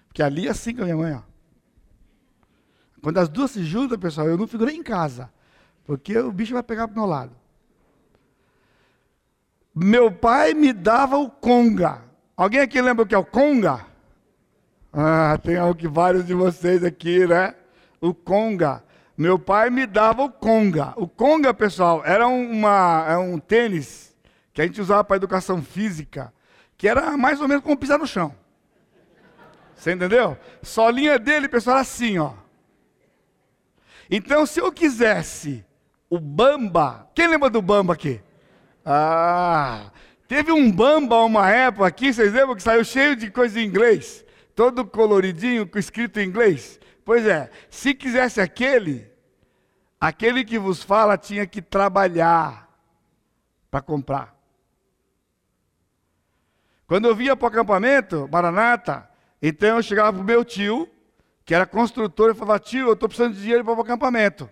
Porque 0.07 0.23
ali 0.23 0.47
é 0.47 0.51
assim 0.51 0.73
com 0.73 0.83
a 0.83 0.85
minha 0.85 0.95
mãe, 0.95 1.15
ó. 1.15 1.21
Quando 3.01 3.17
as 3.17 3.27
duas 3.27 3.51
se 3.51 3.61
juntam, 3.65 3.99
pessoal, 3.99 4.25
eu 4.29 4.37
não 4.37 4.47
fico 4.47 4.63
nem 4.63 4.79
em 4.79 4.83
casa, 4.83 5.29
porque 5.83 6.17
o 6.17 6.31
bicho 6.31 6.53
vai 6.53 6.63
pegar 6.63 6.87
para 6.87 6.93
o 6.95 6.99
meu 6.99 7.09
lado. 7.09 7.35
Meu 9.75 10.09
pai 10.13 10.53
me 10.53 10.71
dava 10.71 11.17
o 11.17 11.29
conga. 11.29 12.05
Alguém 12.37 12.61
aqui 12.61 12.81
lembra 12.81 13.03
o 13.03 13.07
que 13.07 13.13
é 13.13 13.17
o 13.17 13.25
conga? 13.25 13.85
Ah, 14.93 15.37
tem 15.43 15.57
algo 15.57 15.75
que 15.75 15.89
vários 15.89 16.25
de 16.25 16.33
vocês 16.33 16.85
aqui, 16.85 17.27
né? 17.27 17.53
O 17.99 18.13
conga. 18.13 18.81
Meu 19.17 19.37
pai 19.37 19.69
me 19.69 19.85
dava 19.85 20.23
o 20.23 20.29
conga. 20.29 20.93
O 20.95 21.07
conga, 21.07 21.53
pessoal, 21.53 22.03
era 22.05 22.27
uma, 22.27 23.05
é 23.07 23.17
um 23.17 23.39
tênis 23.39 24.15
que 24.53 24.61
a 24.61 24.65
gente 24.65 24.81
usava 24.81 25.03
para 25.03 25.17
educação 25.17 25.61
física, 25.61 26.33
que 26.77 26.87
era 26.87 27.15
mais 27.17 27.41
ou 27.41 27.47
menos 27.47 27.63
como 27.63 27.77
pisar 27.77 27.99
no 27.99 28.07
chão. 28.07 28.35
Você 29.75 29.91
entendeu? 29.93 30.37
Solinha 30.61 31.19
dele, 31.19 31.47
pessoal, 31.47 31.75
era 31.77 31.81
assim, 31.81 32.17
ó. 32.17 32.33
Então, 34.09 34.45
se 34.45 34.59
eu 34.59 34.71
quisesse 34.71 35.65
o 36.09 36.19
Bamba, 36.19 37.09
quem 37.13 37.27
lembra 37.27 37.49
do 37.49 37.61
Bamba 37.61 37.93
aqui? 37.93 38.21
Ah, 38.85 39.91
Teve 40.33 40.51
um 40.51 40.71
bamba 40.71 41.17
uma 41.23 41.47
época 41.51 41.85
aqui, 41.85 42.11
vocês 42.11 42.33
lembram 42.33 42.55
que 42.55 42.63
saiu 42.63 42.83
cheio 42.83 43.15
de 43.15 43.29
coisa 43.29 43.59
em 43.59 43.65
inglês? 43.65 44.25
Todo 44.55 44.83
coloridinho, 44.83 45.69
escrito 45.75 46.19
em 46.19 46.27
inglês? 46.27 46.79
Pois 47.05 47.25
é, 47.25 47.49
se 47.69 47.93
quisesse 47.93 48.39
aquele, 48.39 49.11
aquele 49.99 50.45
que 50.45 50.57
vos 50.57 50.81
fala 50.81 51.17
tinha 51.17 51.45
que 51.45 51.61
trabalhar 51.61 52.69
para 53.69 53.81
comprar. 53.81 54.33
Quando 56.87 57.07
eu 57.07 57.15
via 57.15 57.35
para 57.35 57.45
o 57.45 57.47
acampamento, 57.47 58.29
Maranata, 58.31 59.09
então 59.41 59.77
eu 59.77 59.83
chegava 59.83 60.13
para 60.13 60.21
o 60.21 60.25
meu 60.25 60.45
tio, 60.45 60.87
que 61.43 61.53
era 61.53 61.65
construtor, 61.65 62.31
e 62.31 62.35
falava: 62.35 62.59
Tio, 62.59 62.87
eu 62.87 62.93
estou 62.93 63.09
precisando 63.09 63.33
de 63.33 63.41
dinheiro 63.41 63.63
para 63.65 63.73
o 63.73 63.81
acampamento. 63.81 64.49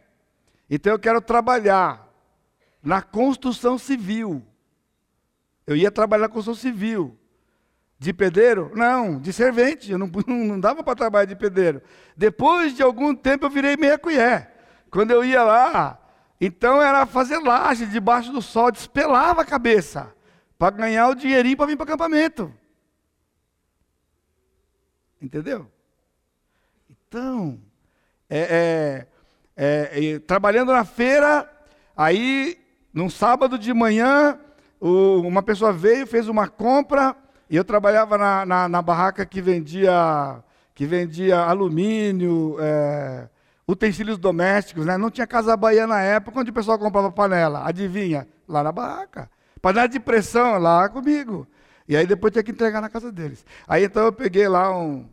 Então 0.70 0.92
eu 0.92 1.00
quero 1.00 1.22
trabalhar 1.22 2.10
na 2.82 3.02
construção 3.02 3.78
civil. 3.78 4.46
Eu 5.68 5.76
ia 5.76 5.92
trabalhar 5.92 6.28
com 6.28 6.36
construção 6.36 6.60
civil. 6.60 7.18
De 8.02 8.12
pedreiro? 8.12 8.72
Não, 8.74 9.20
de 9.20 9.32
servente. 9.32 9.92
Eu 9.92 10.00
não, 10.00 10.10
não 10.26 10.60
dava 10.60 10.84
para 10.84 10.96
trabalhar 10.96 11.26
de 11.26 11.36
pedreiro. 11.36 11.84
Depois 12.18 12.76
de 12.76 12.82
algum 12.82 13.14
tempo 13.14 13.46
eu 13.46 13.50
virei 13.52 13.78
meia 13.78 13.96
colher. 13.96 14.50
Quando 14.90 15.12
eu 15.12 15.24
ia 15.24 15.44
lá, 15.44 16.00
então 16.42 16.82
era 16.82 17.06
fazer 17.06 17.38
laje 17.38 17.86
debaixo 17.86 18.32
do 18.32 18.42
sol, 18.42 18.72
despelava 18.72 19.44
a 19.44 19.46
cabeça 19.46 20.12
para 20.58 20.76
ganhar 20.76 21.10
o 21.10 21.16
dinheirinho 21.16 21.56
para 21.56 21.68
vir 21.68 21.78
para 21.78 21.84
acampamento. 21.84 22.52
Entendeu? 25.22 25.72
Então, 26.90 27.62
é, 28.28 29.06
é, 29.56 30.14
é, 30.14 30.20
trabalhando 30.22 30.72
na 30.72 30.84
feira, 30.84 31.48
aí, 31.96 32.60
num 32.92 33.12
sábado 33.12 33.60
de 33.60 33.72
manhã, 33.72 34.40
o, 34.80 35.22
uma 35.22 35.44
pessoa 35.44 35.72
veio, 35.72 36.08
fez 36.08 36.28
uma 36.28 36.48
compra, 36.48 37.16
e 37.52 37.56
eu 37.58 37.66
trabalhava 37.66 38.18
na, 38.18 38.46
na, 38.46 38.70
na 38.70 38.82
barraca 38.82 39.26
que 39.26 39.42
vendia, 39.42 40.42
que 40.74 40.86
vendia 40.86 41.38
alumínio, 41.38 42.56
é, 42.62 43.28
utensílios 43.68 44.18
domésticos, 44.18 44.86
né? 44.86 44.98
Não 44.98 45.12
tinha 45.12 45.28
Casa 45.28 45.58
Bahia 45.58 45.86
na 45.86 46.02
época 46.02 46.40
onde 46.40 46.50
o 46.50 46.54
pessoal 46.54 46.80
comprava 46.80 47.12
panela. 47.12 47.68
Adivinha? 47.68 48.26
Lá 48.48 48.64
na 48.64 48.72
barraca. 48.72 49.30
Panela 49.62 49.86
de 49.90 50.00
pressão, 50.00 50.58
lá 50.60 50.88
comigo. 50.88 51.46
E 51.86 51.98
aí 51.98 52.08
depois 52.08 52.32
tinha 52.32 52.42
que 52.42 52.52
entregar 52.52 52.80
na 52.80 52.90
casa 52.90 53.12
deles. 53.12 53.46
Aí 53.68 53.84
então 53.84 54.06
eu 54.06 54.14
peguei 54.14 54.48
lá 54.48 54.74
um, 54.74 55.06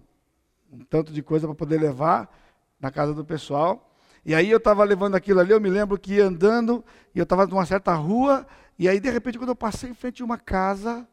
um 0.72 0.78
tanto 0.88 1.12
de 1.12 1.22
coisa 1.22 1.44
para 1.44 1.56
poder 1.56 1.80
levar 1.80 2.32
na 2.78 2.92
casa 2.92 3.12
do 3.12 3.24
pessoal. 3.24 3.92
E 4.24 4.32
aí 4.32 4.48
eu 4.48 4.58
estava 4.58 4.84
levando 4.84 5.16
aquilo 5.16 5.40
ali, 5.40 5.50
eu 5.50 5.60
me 5.60 5.70
lembro 5.70 5.98
que 5.98 6.14
ia 6.14 6.26
andando, 6.26 6.84
e 7.12 7.18
eu 7.18 7.24
estava 7.24 7.48
numa 7.48 7.66
certa 7.66 7.94
rua, 7.94 8.46
e 8.78 8.88
aí, 8.88 9.00
de 9.00 9.10
repente, 9.10 9.38
quando 9.38 9.48
eu 9.48 9.56
passei 9.56 9.90
em 9.90 9.94
frente 9.94 10.22
a 10.22 10.24
uma 10.24 10.38
casa, 10.38 11.04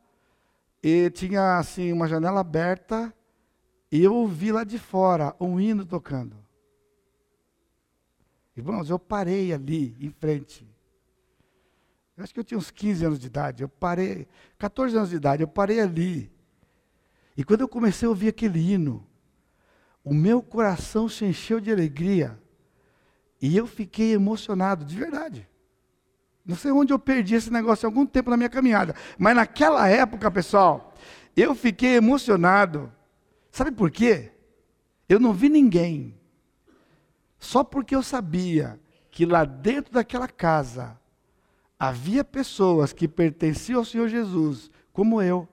e 0.88 1.10
tinha 1.10 1.58
assim 1.58 1.92
uma 1.92 2.08
janela 2.08 2.42
aberta, 2.42 3.12
e 3.92 4.04
eu 4.04 4.14
ouvi 4.14 4.52
lá 4.52 4.64
de 4.64 4.78
fora 4.78 5.36
um 5.40 5.60
hino 5.60 5.84
tocando. 5.84 6.38
Irmãos, 8.56 8.88
eu 8.88 9.00
parei 9.00 9.52
ali 9.52 9.98
em 10.00 10.12
frente. 10.12 10.64
Eu 12.16 12.24
acho 12.24 12.32
que 12.32 12.40
eu 12.40 12.44
tinha 12.44 12.60
uns 12.60 12.70
15 12.70 13.04
anos 13.04 13.20
de 13.20 13.26
idade. 13.26 13.64
Eu 13.64 13.68
parei, 13.68 14.28
14 14.60 14.96
anos 14.96 15.10
de 15.10 15.16
idade, 15.16 15.42
eu 15.42 15.48
parei 15.48 15.80
ali. 15.80 16.32
E 17.36 17.44
quando 17.44 17.62
eu 17.62 17.68
comecei 17.68 18.06
a 18.06 18.10
ouvir 18.10 18.28
aquele 18.28 18.60
hino, 18.60 19.08
o 20.04 20.14
meu 20.14 20.40
coração 20.40 21.10
se 21.10 21.26
encheu 21.26 21.60
de 21.60 21.72
alegria. 21.72 22.40
E 23.42 23.58
eu 23.58 23.66
fiquei 23.66 24.14
emocionado, 24.14 24.86
de 24.86 24.96
verdade. 24.96 25.50
Não 26.46 26.56
sei 26.56 26.72
onde 26.72 26.94
eu 26.94 27.00
perdi 27.00 27.36
esse 27.36 27.52
negócio 27.52 27.86
há 27.86 27.90
algum 27.90 28.06
tempo 28.06 28.30
na 28.30 28.38
minha 28.38 28.50
caminhada. 28.50 28.96
Mas 29.18 29.36
naquela 29.36 29.88
época, 29.88 30.30
pessoal, 30.30 30.94
eu 31.36 31.56
fiquei 31.56 31.96
emocionado. 31.96 32.92
Sabe 33.52 33.72
por 33.72 33.90
quê? 33.90 34.32
Eu 35.10 35.20
não 35.20 35.34
vi 35.34 35.50
ninguém. 35.50 36.16
Só 37.40 37.64
porque 37.64 37.96
eu 37.96 38.04
sabia 38.04 38.80
que 39.10 39.26
lá 39.26 39.44
dentro 39.46 39.94
daquela 39.94 40.28
casa 40.28 41.00
havia 41.80 42.24
pessoas 42.24 42.94
que 42.94 43.08
pertenciam 43.08 43.80
ao 43.80 43.86
Senhor 43.86 44.08
Jesus, 44.08 44.70
como 44.94 45.22
eu. 45.22 45.48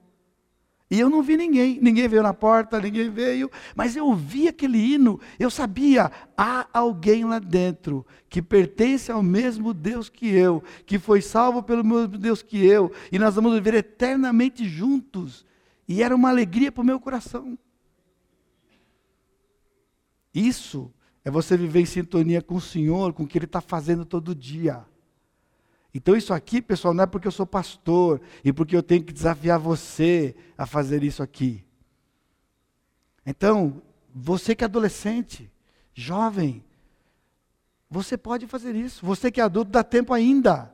E 0.92 1.00
eu 1.00 1.08
não 1.08 1.22
vi 1.22 1.38
ninguém, 1.38 1.78
ninguém 1.80 2.06
veio 2.06 2.22
na 2.22 2.34
porta, 2.34 2.78
ninguém 2.78 3.08
veio, 3.08 3.50
mas 3.74 3.96
eu 3.96 4.04
ouvi 4.04 4.46
aquele 4.46 4.76
hino, 4.76 5.18
eu 5.38 5.50
sabia, 5.50 6.12
há 6.36 6.68
alguém 6.70 7.24
lá 7.24 7.38
dentro 7.38 8.04
que 8.28 8.42
pertence 8.42 9.10
ao 9.10 9.22
mesmo 9.22 9.72
Deus 9.72 10.10
que 10.10 10.28
eu, 10.28 10.62
que 10.84 10.98
foi 10.98 11.22
salvo 11.22 11.62
pelo 11.62 11.82
mesmo 11.82 12.18
Deus 12.18 12.42
que 12.42 12.62
eu, 12.66 12.92
e 13.10 13.18
nós 13.18 13.34
vamos 13.34 13.54
viver 13.54 13.72
eternamente 13.72 14.68
juntos. 14.68 15.46
E 15.88 16.02
era 16.02 16.14
uma 16.14 16.28
alegria 16.28 16.70
para 16.70 16.82
o 16.82 16.84
meu 16.86 17.00
coração. 17.00 17.58
Isso 20.34 20.92
é 21.24 21.30
você 21.30 21.56
viver 21.56 21.80
em 21.80 21.86
sintonia 21.86 22.42
com 22.42 22.56
o 22.56 22.60
Senhor, 22.60 23.14
com 23.14 23.22
o 23.22 23.26
que 23.26 23.38
Ele 23.38 23.46
está 23.46 23.62
fazendo 23.62 24.04
todo 24.04 24.34
dia. 24.34 24.84
Então, 25.94 26.16
isso 26.16 26.32
aqui, 26.32 26.62
pessoal, 26.62 26.94
não 26.94 27.04
é 27.04 27.06
porque 27.06 27.28
eu 27.28 27.32
sou 27.32 27.46
pastor 27.46 28.20
e 28.44 28.52
porque 28.52 28.74
eu 28.74 28.82
tenho 28.82 29.04
que 29.04 29.12
desafiar 29.12 29.58
você 29.58 30.34
a 30.56 30.64
fazer 30.66 31.02
isso 31.02 31.22
aqui. 31.22 31.64
Então, 33.26 33.82
você 34.14 34.54
que 34.54 34.64
é 34.64 34.66
adolescente, 34.66 35.50
jovem, 35.94 36.64
você 37.90 38.16
pode 38.16 38.46
fazer 38.46 38.74
isso. 38.74 39.04
Você 39.04 39.30
que 39.30 39.40
é 39.40 39.44
adulto, 39.44 39.70
dá 39.70 39.84
tempo 39.84 40.14
ainda 40.14 40.72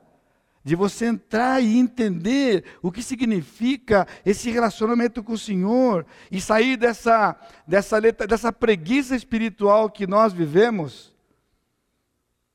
de 0.63 0.75
você 0.75 1.05
entrar 1.05 1.61
e 1.61 1.77
entender 1.77 2.63
o 2.81 2.91
que 2.91 3.01
significa 3.01 4.07
esse 4.25 4.49
relacionamento 4.51 5.23
com 5.23 5.33
o 5.33 5.37
Senhor 5.37 6.05
e 6.29 6.39
sair 6.41 6.77
dessa, 6.77 7.35
dessa, 7.65 7.97
letra, 7.97 8.27
dessa 8.27 8.51
preguiça 8.51 9.15
espiritual 9.15 9.89
que 9.89 10.05
nós 10.05 10.33
vivemos, 10.33 11.15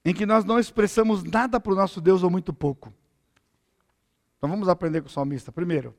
em 0.05 0.13
que 0.13 0.27
nós 0.27 0.45
não 0.45 0.59
expressamos 0.59 1.23
nada 1.25 1.59
para 1.59 1.73
o 1.73 1.77
nosso 1.77 2.01
Deus 2.01 2.23
ou 2.23 2.31
muito 2.31 2.53
pouco. 2.53 2.93
Então 4.37 4.49
vamos 4.49 4.69
aprender 4.69 5.01
com 5.01 5.09
o 5.09 5.11
salmista. 5.11 5.51
Primeiro, 5.51 5.95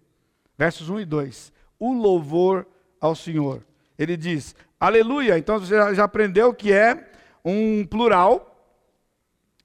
versos 0.58 0.90
1 0.90 1.00
e 1.00 1.06
2. 1.06 1.54
O 1.80 1.94
louvor 1.94 2.68
ao 3.02 3.16
Senhor. 3.16 3.66
Ele 3.98 4.16
diz, 4.16 4.56
aleluia. 4.80 5.38
Então 5.38 5.60
você 5.60 5.96
já 5.96 6.04
aprendeu 6.04 6.54
que 6.54 6.72
é 6.72 7.12
um 7.44 7.86
plural 7.86 8.56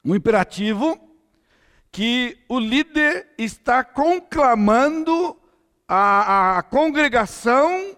um 0.05 0.14
imperativo 0.14 0.98
que 1.92 2.38
o 2.48 2.59
líder 2.59 3.29
está 3.37 3.83
conclamando 3.83 5.37
a, 5.87 6.59
a 6.59 6.62
congregação 6.62 7.96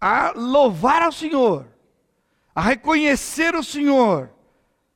a 0.00 0.32
louvar 0.34 1.02
ao 1.02 1.12
Senhor, 1.12 1.66
a 2.54 2.60
reconhecer 2.60 3.54
o 3.54 3.62
Senhor, 3.62 4.30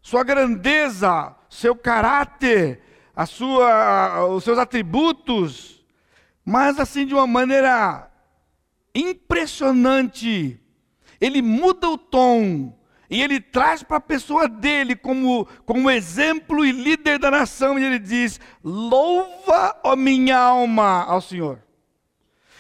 sua 0.05 0.23
grandeza, 0.23 1.35
seu 1.49 1.75
caráter, 1.75 2.83
a 3.17 3.25
sua, 3.25 4.27
os 4.27 4.45
seus 4.45 4.59
atributos, 4.59 5.83
mas 6.45 6.79
assim 6.79 7.07
de 7.07 7.15
uma 7.15 7.27
maneira 7.27 8.11
impressionante. 8.95 10.61
Ele 11.19 11.41
muda 11.41 11.89
o 11.89 11.97
tom 11.97 12.79
e 13.09 13.23
ele 13.23 13.41
traz 13.41 13.83
para 13.83 13.97
a 13.97 14.01
pessoa 14.01 14.47
dele 14.47 14.95
como, 14.95 15.49
como 15.65 15.91
exemplo 15.91 16.67
e 16.67 16.71
líder 16.71 17.19
da 17.19 17.31
nação, 17.31 17.79
e 17.79 17.85
ele 17.85 17.99
diz: 17.99 18.39
Louva, 18.63 19.81
ó 19.83 19.97
minha 19.97 20.37
alma, 20.37 21.03
ao 21.05 21.23
Senhor. 21.23 21.63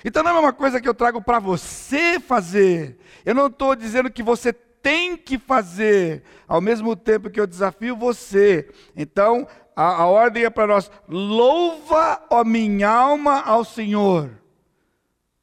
Então 0.02 0.22
não 0.22 0.30
é 0.30 0.40
uma 0.40 0.52
coisa 0.52 0.80
que 0.80 0.88
eu 0.88 0.94
trago 0.94 1.20
para 1.20 1.38
você 1.38 2.18
fazer. 2.18 2.98
Eu 3.22 3.34
não 3.34 3.48
estou 3.48 3.76
dizendo 3.76 4.10
que 4.10 4.22
você 4.22 4.54
tem 4.84 5.16
que 5.16 5.38
fazer, 5.38 6.22
ao 6.46 6.60
mesmo 6.60 6.94
tempo 6.94 7.30
que 7.30 7.40
eu 7.40 7.46
desafio 7.46 7.96
você. 7.96 8.70
Então, 8.94 9.48
a, 9.74 10.02
a 10.02 10.06
ordem 10.06 10.44
é 10.44 10.50
para 10.50 10.66
nós: 10.66 10.90
louva, 11.08 12.22
ó 12.28 12.44
minha 12.44 12.90
alma, 12.90 13.40
ao 13.40 13.64
Senhor. 13.64 14.38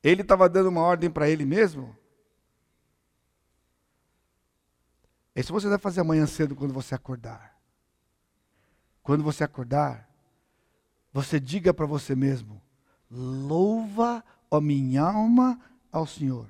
Ele 0.03 0.21
estava 0.21 0.47
dando 0.47 0.69
uma 0.69 0.81
ordem 0.81 1.09
para 1.09 1.27
ele 1.27 1.43
mesmo? 1.43 1.97
Isso 5.35 5.51
você 5.51 5.67
deve 5.67 5.81
fazer 5.81 6.01
amanhã 6.01 6.27
cedo 6.27 6.55
quando 6.55 6.73
você 6.73 6.93
acordar. 6.93 7.57
Quando 9.01 9.23
você 9.23 9.43
acordar, 9.43 10.07
você 11.11 11.39
diga 11.39 11.73
para 11.73 11.87
você 11.87 12.15
mesmo: 12.15 12.61
louva, 13.09 14.23
ó 14.51 14.61
minha 14.61 15.01
alma, 15.01 15.59
ao 15.91 16.05
Senhor. 16.05 16.47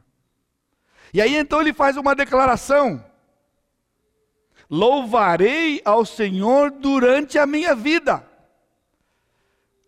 E 1.14 1.22
aí 1.22 1.36
então 1.36 1.62
ele 1.62 1.74
faz 1.74 1.98
uma 1.98 2.16
declaração: 2.16 3.04
louvarei 4.70 5.82
ao 5.84 6.06
Senhor 6.06 6.72
durante 6.72 7.38
a 7.38 7.46
minha 7.46 7.76
vida. 7.76 8.26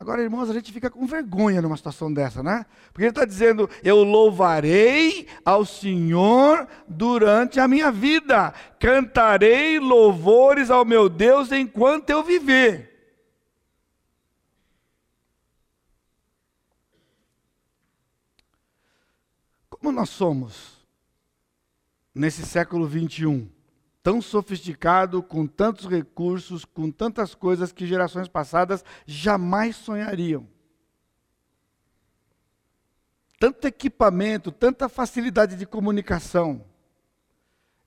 Agora, 0.04 0.22
irmãos, 0.22 0.50
a 0.50 0.54
gente 0.54 0.74
fica 0.74 0.90
com 0.90 1.06
vergonha 1.06 1.62
numa 1.62 1.78
situação 1.78 2.14
dessa, 2.14 2.44
né? 2.44 2.66
Porque 2.88 3.04
ele 3.04 3.12
está 3.12 3.24
dizendo: 3.24 3.70
Eu 3.82 4.04
louvarei 4.04 5.28
ao 5.46 5.64
Senhor 5.64 6.68
durante 6.86 7.58
a 7.58 7.70
minha 7.70 7.90
vida, 7.90 8.54
cantarei 8.78 9.80
louvores 9.80 10.70
ao 10.70 10.84
meu 10.84 11.08
Deus 11.08 11.54
enquanto 11.54 12.10
eu 12.10 12.22
viver. 12.22 12.92
Como 19.70 19.90
nós 19.90 20.10
somos 20.10 20.83
nesse 22.14 22.46
século 22.46 22.88
21? 22.88 23.50
tão 24.04 24.22
sofisticado, 24.22 25.24
com 25.24 25.48
tantos 25.48 25.88
recursos, 25.88 26.66
com 26.66 26.92
tantas 26.92 27.34
coisas 27.34 27.72
que 27.72 27.88
gerações 27.88 28.28
passadas 28.28 28.84
jamais 29.08 29.78
sonhariam. 29.78 30.46
Tanto 33.40 33.66
equipamento, 33.66 34.52
tanta 34.52 34.90
facilidade 34.90 35.56
de 35.56 35.66
comunicação. 35.66 36.66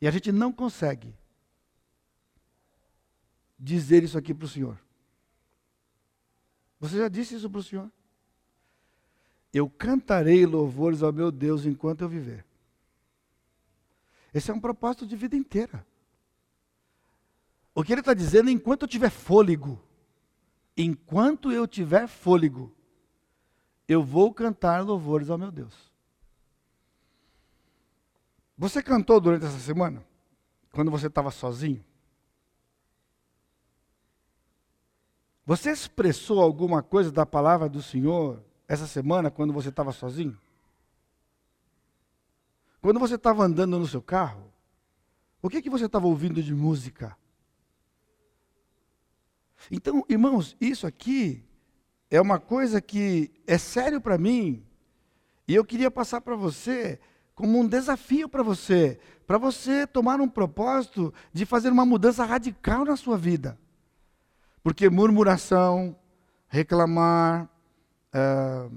E 0.01 0.09
a 0.09 0.11
gente 0.11 0.33
não 0.33 0.53
consegue 0.53 1.15
dizer 3.59 4.03
isso 4.03 4.17
aqui 4.17 4.33
para 4.35 4.47
o 4.47 4.49
Senhor. 4.49 4.79
Você 6.81 6.99
já 6.99 7.09
disse 7.09 7.35
isso 7.35 7.49
para 7.49 7.61
o 7.61 7.63
Senhor? 7.63 7.91
Eu 9.53 9.69
cantarei 9.69 10.45
louvores 10.45 11.03
ao 11.03 11.13
meu 11.13 11.31
Deus 11.31 11.65
enquanto 11.65 12.03
eu 12.03 12.09
viver. 12.09 12.45
Esse 14.37 14.51
é 14.51 14.55
um 14.55 14.61
propósito 14.61 15.07
de 15.07 15.17
vida 15.17 15.35
inteira. 15.35 15.87
O 17.75 17.83
que 17.83 17.91
ele 17.91 18.03
está 18.03 18.13
dizendo 18.13 18.51
enquanto 18.51 18.83
eu 18.83 18.89
tiver 18.89 19.09
fôlego, 19.09 19.83
enquanto 20.77 21.51
eu 21.51 21.67
tiver 21.67 22.07
fôlego, 22.07 22.71
eu 23.89 24.03
vou 24.03 24.35
cantar 24.35 24.85
louvores 24.85 25.31
ao 25.31 25.39
meu 25.39 25.51
Deus. 25.51 25.91
Você 28.59 28.83
cantou 28.83 29.19
durante 29.23 29.47
essa 29.47 29.59
semana? 29.59 30.07
Quando 30.71 30.91
você 30.91 31.07
estava 31.07 31.31
sozinho? 31.31 31.83
Você 35.47 35.71
expressou 35.71 36.43
alguma 36.43 36.83
coisa 36.83 37.11
da 37.11 37.25
palavra 37.25 37.71
do 37.71 37.81
Senhor 37.81 38.45
essa 38.69 38.87
semana 38.87 39.31
quando 39.31 39.55
você 39.55 39.71
estava 39.71 39.93
sozinho? 39.93 40.39
Quando 42.87 43.01
você 43.01 43.17
estava 43.17 43.43
andando 43.43 43.81
no 43.81 43.87
seu 43.89 44.01
carro, 44.01 44.45
o 45.43 45.51
que, 45.51 45.61
que 45.61 45.69
você 45.69 45.87
estava 45.87 46.07
ouvindo 46.07 46.41
de 46.41 46.55
música? 46.55 47.17
Então, 49.69 50.05
irmãos, 50.09 50.57
isso 50.61 50.87
aqui 50.87 51.45
é 52.09 52.21
uma 52.21 52.39
coisa 52.39 52.81
que 52.81 53.33
é 53.45 53.59
sério 53.59 54.01
para 54.01 54.17
mim, 54.17 54.65
e 55.49 55.55
eu 55.57 55.65
queria 55.65 55.91
passar 55.91 56.21
para 56.21 56.37
você 56.37 57.01
como 57.35 57.59
um 57.59 57.67
desafio 57.67 58.29
para 58.29 58.45
você, 58.45 59.01
para 59.27 59.37
você 59.37 59.85
tomar 59.85 60.21
um 60.21 60.29
propósito 60.29 61.13
de 61.33 61.45
fazer 61.45 61.71
uma 61.71 61.85
mudança 61.85 62.25
radical 62.25 62.85
na 62.85 62.97
sua 62.97 63.19
vida. 63.19 63.59
Porque 64.63 64.89
murmuração, 64.89 65.99
reclamar, 66.47 67.51
é, 68.13 68.71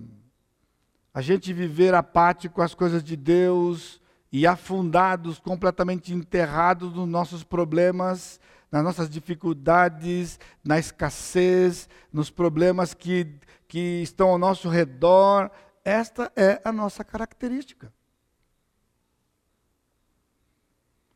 a 1.13 1.21
gente 1.21 1.53
viver 1.53 1.93
apático 1.93 2.59
as 2.59 2.73
coisas 2.73 3.03
de 3.03 3.15
Deus 3.15 3.98
e 4.31 4.45
afundados, 4.45 5.39
completamente 5.39 6.13
enterrados 6.13 6.93
nos 6.93 7.07
nossos 7.07 7.43
problemas, 7.43 8.39
nas 8.71 8.83
nossas 8.83 9.09
dificuldades, 9.09 10.39
na 10.63 10.77
escassez, 10.77 11.89
nos 12.13 12.29
problemas 12.29 12.93
que, 12.93 13.27
que 13.67 14.01
estão 14.03 14.29
ao 14.29 14.37
nosso 14.37 14.69
redor. 14.69 15.49
Esta 15.83 16.31
é 16.35 16.61
a 16.63 16.71
nossa 16.71 17.03
característica. 17.03 17.91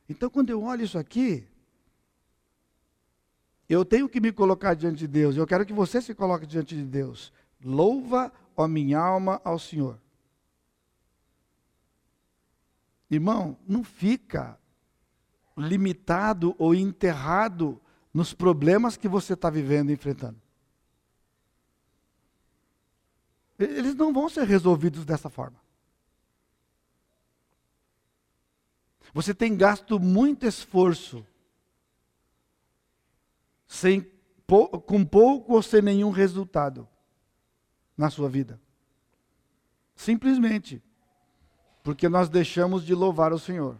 Então, 0.10 0.30
quando 0.30 0.50
eu 0.50 0.64
olho 0.64 0.84
isso 0.84 0.98
aqui, 0.98 1.48
eu 3.70 3.86
tenho 3.86 4.10
que 4.10 4.20
me 4.20 4.32
colocar 4.32 4.74
diante 4.74 5.00
de 5.00 5.08
Deus. 5.08 5.38
Eu 5.38 5.48
quero 5.48 5.66
que 5.66 5.74
você 5.74 6.02
se 6.02 6.14
coloque 6.14 6.46
diante 6.46 6.76
de 6.76 6.84
Deus. 6.84 7.32
Louva, 7.64 8.32
ó 8.56 8.68
minha 8.68 9.00
alma, 9.00 9.40
ao 9.44 9.58
Senhor. 9.58 10.03
Irmão, 13.14 13.58
não 13.68 13.84
fica 13.84 14.60
limitado 15.56 16.56
ou 16.58 16.74
enterrado 16.74 17.80
nos 18.14 18.34
problemas 18.34 18.98
que 18.98 19.08
você 19.08 19.34
está 19.34 19.50
vivendo 19.50 19.90
e 19.90 19.94
enfrentando. 19.94 20.42
Eles 23.60 23.96
não 23.96 24.12
vão 24.12 24.28
ser 24.30 24.48
resolvidos 24.48 25.06
dessa 25.06 25.30
forma. 25.30 25.62
Você 29.14 29.34
tem 29.34 29.56
gasto 29.56 30.00
muito 30.00 30.48
esforço 30.48 31.26
sem, 33.68 34.02
com 34.88 35.06
pouco 35.06 35.54
ou 35.54 35.62
sem 35.62 35.84
nenhum 35.84 36.10
resultado 36.10 36.88
na 37.96 38.10
sua 38.10 38.28
vida. 38.28 38.60
Simplesmente 39.96 40.82
porque 41.84 42.08
nós 42.10 42.30
deixamos 42.30 42.86
de 42.86 42.96
louvar 42.96 43.34
o 43.34 43.38
Senhor. 43.38 43.78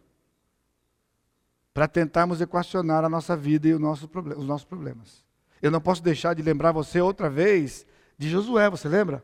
para 1.74 1.88
tentarmos 1.88 2.40
equacionar 2.40 3.04
a 3.04 3.10
nossa 3.10 3.36
vida 3.36 3.68
e 3.68 3.74
nosso, 3.80 4.08
os 4.38 4.46
nossos 4.46 4.64
problemas. 4.64 5.26
Eu 5.60 5.72
não 5.72 5.82
posso 5.82 6.04
deixar 6.04 6.36
de 6.36 6.44
lembrar 6.44 6.72
você 6.72 7.02
outra 7.02 7.30
vez 7.30 7.84
de 8.16 8.30
Josué, 8.30 8.70
você 8.70 8.88
lembra? 8.88 9.24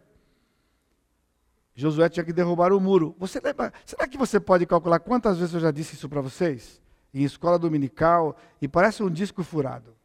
Josué 1.75 2.09
tinha 2.09 2.23
que 2.23 2.33
derrubar 2.33 2.73
o 2.73 2.79
muro. 2.79 3.15
Você 3.19 3.39
lembra? 3.39 3.71
Será 3.85 4.07
que 4.07 4.17
você 4.17 4.39
pode 4.39 4.65
calcular 4.65 4.99
quantas 4.99 5.37
vezes 5.37 5.53
eu 5.53 5.59
já 5.59 5.69
disse 5.69 5.93
isso 5.93 6.09
para 6.09 6.21
vocês? 6.21 6.81
Em 7.13 7.23
escola 7.23 7.59
dominical, 7.59 8.35
e 8.61 8.67
parece 8.67 9.03
um 9.03 9.09
disco 9.11 9.43
furado. 9.43 9.95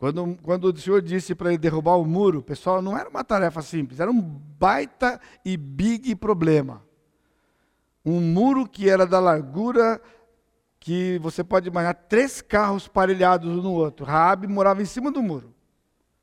Quando, 0.00 0.38
quando 0.42 0.64
o 0.64 0.76
Senhor 0.78 1.02
disse 1.02 1.34
para 1.34 1.50
ele 1.50 1.58
derrubar 1.58 1.96
o 1.96 2.06
muro, 2.06 2.42
pessoal, 2.42 2.80
não 2.80 2.96
era 2.96 3.06
uma 3.06 3.22
tarefa 3.22 3.60
simples, 3.60 4.00
era 4.00 4.10
um 4.10 4.18
baita 4.18 5.20
e 5.44 5.58
big 5.58 6.14
problema. 6.14 6.82
Um 8.02 8.18
muro 8.18 8.66
que 8.66 8.88
era 8.88 9.06
da 9.06 9.20
largura 9.20 10.00
que 10.80 11.18
você 11.18 11.44
pode 11.44 11.68
imaginar 11.68 11.92
três 11.92 12.40
carros 12.40 12.88
parelhados 12.88 13.46
um 13.46 13.60
no 13.60 13.74
outro. 13.74 14.06
Raabe 14.06 14.46
morava 14.46 14.80
em 14.80 14.86
cima 14.86 15.12
do 15.12 15.22
muro. 15.22 15.54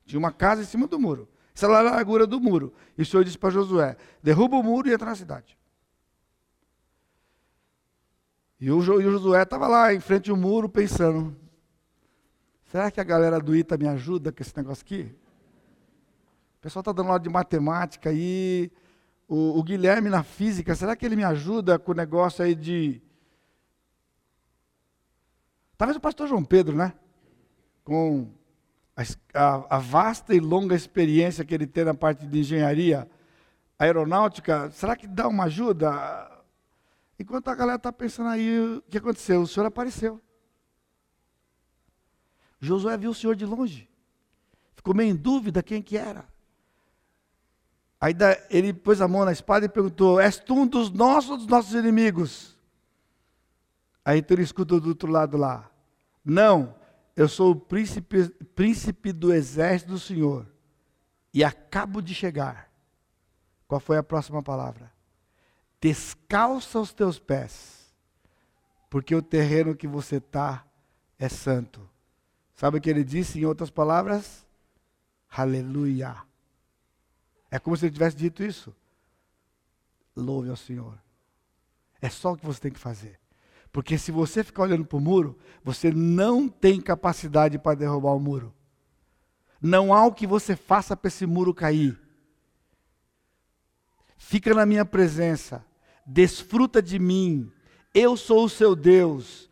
Tinha 0.04 0.18
uma 0.18 0.32
casa 0.32 0.62
em 0.62 0.66
cima 0.66 0.88
do 0.88 0.98
muro. 0.98 1.28
Essa 1.54 1.66
era 1.66 1.78
a 1.78 1.82
largura 1.82 2.26
do 2.26 2.40
muro. 2.40 2.74
E 2.96 3.02
o 3.02 3.06
Senhor 3.06 3.22
disse 3.22 3.38
para 3.38 3.50
Josué: 3.50 3.96
derruba 4.20 4.56
o 4.56 4.62
muro 4.62 4.88
e 4.88 4.92
entra 4.92 5.06
na 5.06 5.14
cidade. 5.14 5.56
E 8.60 8.72
o 8.72 8.82
Josué 8.82 9.44
estava 9.44 9.68
lá 9.68 9.94
em 9.94 10.00
frente 10.00 10.32
ao 10.32 10.36
muro 10.36 10.68
pensando: 10.68 11.36
Será 12.68 12.90
que 12.90 13.00
a 13.00 13.04
galera 13.04 13.40
do 13.40 13.56
ITA 13.56 13.78
me 13.78 13.88
ajuda 13.88 14.30
com 14.30 14.42
esse 14.42 14.54
negócio 14.54 14.84
aqui? 14.84 15.14
O 16.58 16.60
pessoal 16.60 16.82
está 16.82 16.92
dando 16.92 17.06
aula 17.08 17.18
de 17.18 17.30
matemática 17.30 18.10
aí. 18.10 18.70
O, 19.26 19.58
o, 19.58 19.62
Guilherme 19.62 20.10
na 20.10 20.22
física, 20.22 20.74
será 20.74 20.94
que 20.94 21.04
ele 21.04 21.16
me 21.16 21.24
ajuda 21.24 21.78
com 21.78 21.92
o 21.92 21.94
negócio 21.94 22.44
aí 22.44 22.54
de. 22.54 23.00
Talvez 25.78 25.96
o 25.96 26.00
pastor 26.00 26.28
João 26.28 26.44
Pedro, 26.44 26.76
né? 26.76 26.92
Com 27.84 28.28
a, 28.94 29.02
a, 29.32 29.76
a 29.76 29.78
vasta 29.78 30.34
e 30.34 30.40
longa 30.40 30.74
experiência 30.74 31.44
que 31.44 31.54
ele 31.54 31.66
tem 31.66 31.84
na 31.84 31.94
parte 31.94 32.26
de 32.26 32.38
engenharia 32.40 33.08
aeronáutica, 33.78 34.70
será 34.72 34.94
que 34.94 35.06
dá 35.06 35.26
uma 35.26 35.44
ajuda? 35.44 35.88
Enquanto 37.18 37.48
a 37.48 37.54
galera 37.54 37.76
está 37.76 37.92
pensando 37.92 38.28
aí, 38.28 38.76
o 38.76 38.82
que 38.90 38.98
aconteceu? 38.98 39.40
O 39.40 39.46
senhor 39.46 39.66
apareceu. 39.66 40.20
Josué 42.60 42.96
viu 42.96 43.10
o 43.10 43.14
Senhor 43.14 43.36
de 43.36 43.44
longe. 43.44 43.88
Ficou 44.74 44.94
meio 44.94 45.10
em 45.10 45.16
dúvida 45.16 45.62
quem 45.62 45.82
que 45.82 45.96
era. 45.96 46.26
Aí 48.00 48.14
ele 48.48 48.72
pôs 48.72 49.00
a 49.00 49.08
mão 49.08 49.24
na 49.24 49.32
espada 49.32 49.66
e 49.66 49.68
perguntou: 49.68 50.20
És 50.20 50.38
tu 50.38 50.54
um 50.54 50.66
dos 50.66 50.90
nossos 50.90 51.30
ou 51.30 51.36
dos 51.36 51.46
nossos 51.46 51.74
inimigos? 51.74 52.56
Aí 54.04 54.20
então 54.20 54.34
ele 54.34 54.42
escutou 54.42 54.80
do 54.80 54.88
outro 54.88 55.10
lado 55.10 55.36
lá: 55.36 55.70
Não, 56.24 56.74
eu 57.16 57.28
sou 57.28 57.50
o 57.50 57.56
príncipe, 57.56 58.28
príncipe 58.54 59.12
do 59.12 59.32
exército 59.32 59.90
do 59.90 59.98
Senhor 59.98 60.46
e 61.34 61.42
acabo 61.42 62.00
de 62.00 62.14
chegar. 62.14 62.70
Qual 63.66 63.80
foi 63.80 63.98
a 63.98 64.02
próxima 64.02 64.42
palavra? 64.42 64.92
Descalça 65.80 66.80
os 66.80 66.92
teus 66.92 67.18
pés, 67.18 67.92
porque 68.88 69.14
o 69.14 69.22
terreno 69.22 69.76
que 69.76 69.86
você 69.86 70.16
está 70.16 70.64
é 71.18 71.28
santo. 71.28 71.88
Sabe 72.58 72.78
o 72.78 72.80
que 72.80 72.90
ele 72.90 73.04
disse 73.04 73.38
em 73.38 73.44
outras 73.44 73.70
palavras? 73.70 74.44
Aleluia. 75.30 76.16
É 77.48 77.56
como 77.56 77.76
se 77.76 77.86
ele 77.86 77.92
tivesse 77.92 78.16
dito 78.16 78.42
isso. 78.42 78.74
Louve 80.16 80.50
ao 80.50 80.56
Senhor. 80.56 80.98
É 82.02 82.08
só 82.08 82.32
o 82.32 82.36
que 82.36 82.44
você 82.44 82.60
tem 82.62 82.72
que 82.72 82.80
fazer. 82.80 83.20
Porque 83.70 83.96
se 83.96 84.10
você 84.10 84.42
ficar 84.42 84.64
olhando 84.64 84.84
para 84.84 84.96
o 84.96 85.00
muro, 85.00 85.38
você 85.62 85.92
não 85.92 86.48
tem 86.48 86.80
capacidade 86.80 87.60
para 87.60 87.78
derrubar 87.78 88.16
o 88.16 88.18
muro. 88.18 88.52
Não 89.62 89.94
há 89.94 90.04
o 90.04 90.12
que 90.12 90.26
você 90.26 90.56
faça 90.56 90.96
para 90.96 91.06
esse 91.06 91.26
muro 91.26 91.54
cair. 91.54 91.96
Fica 94.16 94.52
na 94.52 94.66
minha 94.66 94.84
presença, 94.84 95.64
desfruta 96.04 96.82
de 96.82 96.98
mim. 96.98 97.52
Eu 97.94 98.16
sou 98.16 98.46
o 98.46 98.50
seu 98.50 98.74
Deus 98.74 99.47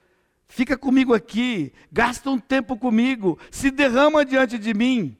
fica 0.48 0.76
comigo 0.76 1.14
aqui, 1.14 1.72
gasta 1.90 2.30
um 2.30 2.38
tempo 2.38 2.76
comigo, 2.76 3.38
se 3.50 3.70
derrama 3.70 4.24
diante 4.24 4.58
de 4.58 4.72
mim. 4.72 5.16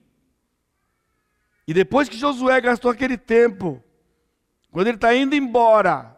E 1.67 1.75
depois 1.75 2.09
que 2.09 2.17
Josué 2.17 2.61
gastou 2.61 2.91
aquele 2.91 3.19
tempo, 3.19 3.83
quando 4.71 4.87
ele 4.87 4.97
está 4.97 5.15
indo 5.15 5.35
embora, 5.35 6.17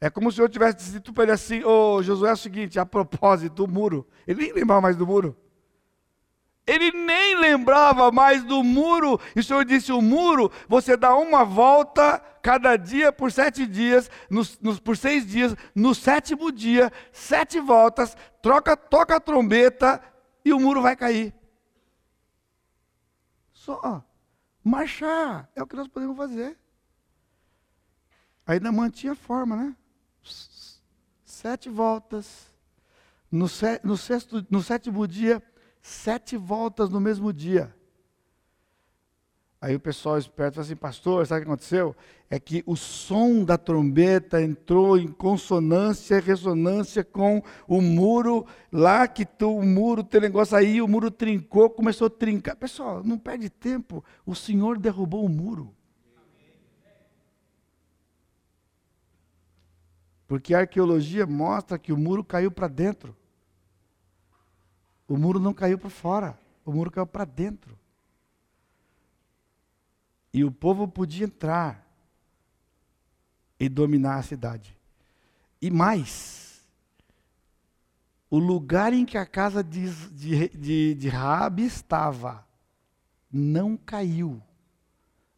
é 0.00 0.08
como 0.08 0.30
se 0.30 0.34
o 0.34 0.36
Senhor 0.36 0.48
tivesse 0.48 0.92
dito 0.92 1.12
para 1.12 1.24
ele 1.24 1.32
assim: 1.32 1.62
Ô 1.64 1.96
oh, 1.96 2.02
Josué, 2.02 2.30
é 2.30 2.32
o 2.32 2.36
seguinte, 2.36 2.78
a 2.78 2.86
propósito, 2.86 3.64
o 3.64 3.68
muro. 3.68 4.06
Ele 4.26 4.42
nem 4.42 4.52
lembrava 4.52 4.80
mais 4.80 4.96
do 4.96 5.06
muro. 5.06 5.36
Ele 6.70 6.92
nem 6.92 7.36
lembrava 7.36 8.12
mais 8.12 8.44
do 8.44 8.62
muro. 8.62 9.20
E 9.34 9.40
o 9.40 9.42
Senhor 9.42 9.64
disse: 9.64 9.90
o 9.90 10.00
muro, 10.00 10.52
você 10.68 10.96
dá 10.96 11.16
uma 11.16 11.44
volta 11.44 12.20
cada 12.40 12.76
dia 12.76 13.12
por 13.12 13.32
sete 13.32 13.66
dias, 13.66 14.08
nos, 14.30 14.56
nos, 14.60 14.78
por 14.78 14.96
seis 14.96 15.26
dias. 15.26 15.56
No 15.74 15.96
sétimo 15.96 16.52
dia, 16.52 16.92
sete 17.12 17.58
voltas, 17.58 18.16
troca, 18.40 18.76
toca 18.76 19.16
a 19.16 19.20
trombeta 19.20 20.00
e 20.44 20.52
o 20.52 20.60
muro 20.60 20.80
vai 20.80 20.94
cair. 20.94 21.34
Só 23.52 24.04
marchar 24.62 25.50
é 25.56 25.62
o 25.64 25.66
que 25.66 25.74
nós 25.74 25.88
podemos 25.88 26.16
fazer. 26.16 26.56
Ainda 28.46 28.70
mantinha 28.70 29.14
a 29.14 29.16
forma, 29.16 29.56
né? 29.56 29.76
Sete 31.24 31.68
voltas. 31.68 32.48
No, 33.28 33.46
no, 33.82 33.96
sexto, 33.96 34.46
no 34.48 34.62
sétimo 34.62 35.06
dia, 35.08 35.42
sete 35.82 36.36
voltas 36.36 36.90
no 36.90 37.00
mesmo 37.00 37.32
dia. 37.32 37.74
Aí 39.62 39.76
o 39.76 39.80
pessoal 39.80 40.16
esperto 40.16 40.54
fala 40.54 40.64
assim, 40.64 40.76
pastor, 40.76 41.26
sabe 41.26 41.40
o 41.40 41.44
que 41.44 41.50
aconteceu? 41.50 41.94
É 42.30 42.40
que 42.40 42.62
o 42.64 42.74
som 42.74 43.44
da 43.44 43.58
trombeta 43.58 44.40
entrou 44.40 44.96
em 44.96 45.08
consonância 45.08 46.16
e 46.16 46.20
ressonância 46.20 47.04
com 47.04 47.42
o 47.68 47.82
muro, 47.82 48.46
lá 48.72 49.06
que 49.06 49.26
tu, 49.26 49.54
o 49.54 49.62
muro, 49.62 50.02
tem 50.02 50.18
negócio 50.18 50.56
aí, 50.56 50.80
o 50.80 50.88
muro 50.88 51.10
trincou, 51.10 51.68
começou 51.68 52.06
a 52.06 52.10
trincar. 52.10 52.56
Pessoal, 52.56 53.04
não 53.04 53.18
perde 53.18 53.50
tempo, 53.50 54.02
o 54.24 54.34
Senhor 54.34 54.78
derrubou 54.78 55.26
o 55.26 55.28
muro. 55.28 55.74
Porque 60.26 60.54
a 60.54 60.60
arqueologia 60.60 61.26
mostra 61.26 61.78
que 61.78 61.92
o 61.92 61.98
muro 61.98 62.24
caiu 62.24 62.50
para 62.50 62.68
dentro. 62.68 63.14
O 65.10 65.16
muro 65.16 65.40
não 65.40 65.52
caiu 65.52 65.76
para 65.76 65.90
fora, 65.90 66.38
o 66.64 66.70
muro 66.70 66.88
caiu 66.88 67.04
para 67.04 67.24
dentro. 67.24 67.76
E 70.32 70.44
o 70.44 70.52
povo 70.52 70.86
podia 70.86 71.24
entrar 71.24 71.84
e 73.58 73.68
dominar 73.68 74.18
a 74.18 74.22
cidade. 74.22 74.78
E 75.60 75.68
mais, 75.68 76.64
o 78.30 78.38
lugar 78.38 78.92
em 78.92 79.04
que 79.04 79.18
a 79.18 79.26
casa 79.26 79.64
de, 79.64 79.90
de, 80.10 80.48
de, 80.50 80.94
de 80.94 81.08
Rabi 81.08 81.64
estava 81.64 82.46
não 83.32 83.76
caiu. 83.76 84.40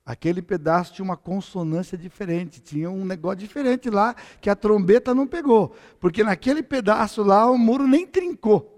Aquele 0.04 0.42
pedaço 0.42 0.92
tinha 0.92 1.04
uma 1.04 1.16
consonância 1.16 1.96
diferente, 1.96 2.60
tinha 2.60 2.90
um 2.90 3.06
negócio 3.06 3.38
diferente 3.38 3.88
lá 3.88 4.14
que 4.38 4.50
a 4.50 4.54
trombeta 4.54 5.14
não 5.14 5.26
pegou. 5.26 5.74
Porque 5.98 6.22
naquele 6.22 6.62
pedaço 6.62 7.22
lá 7.22 7.50
o 7.50 7.56
muro 7.56 7.86
nem 7.86 8.06
trincou. 8.06 8.71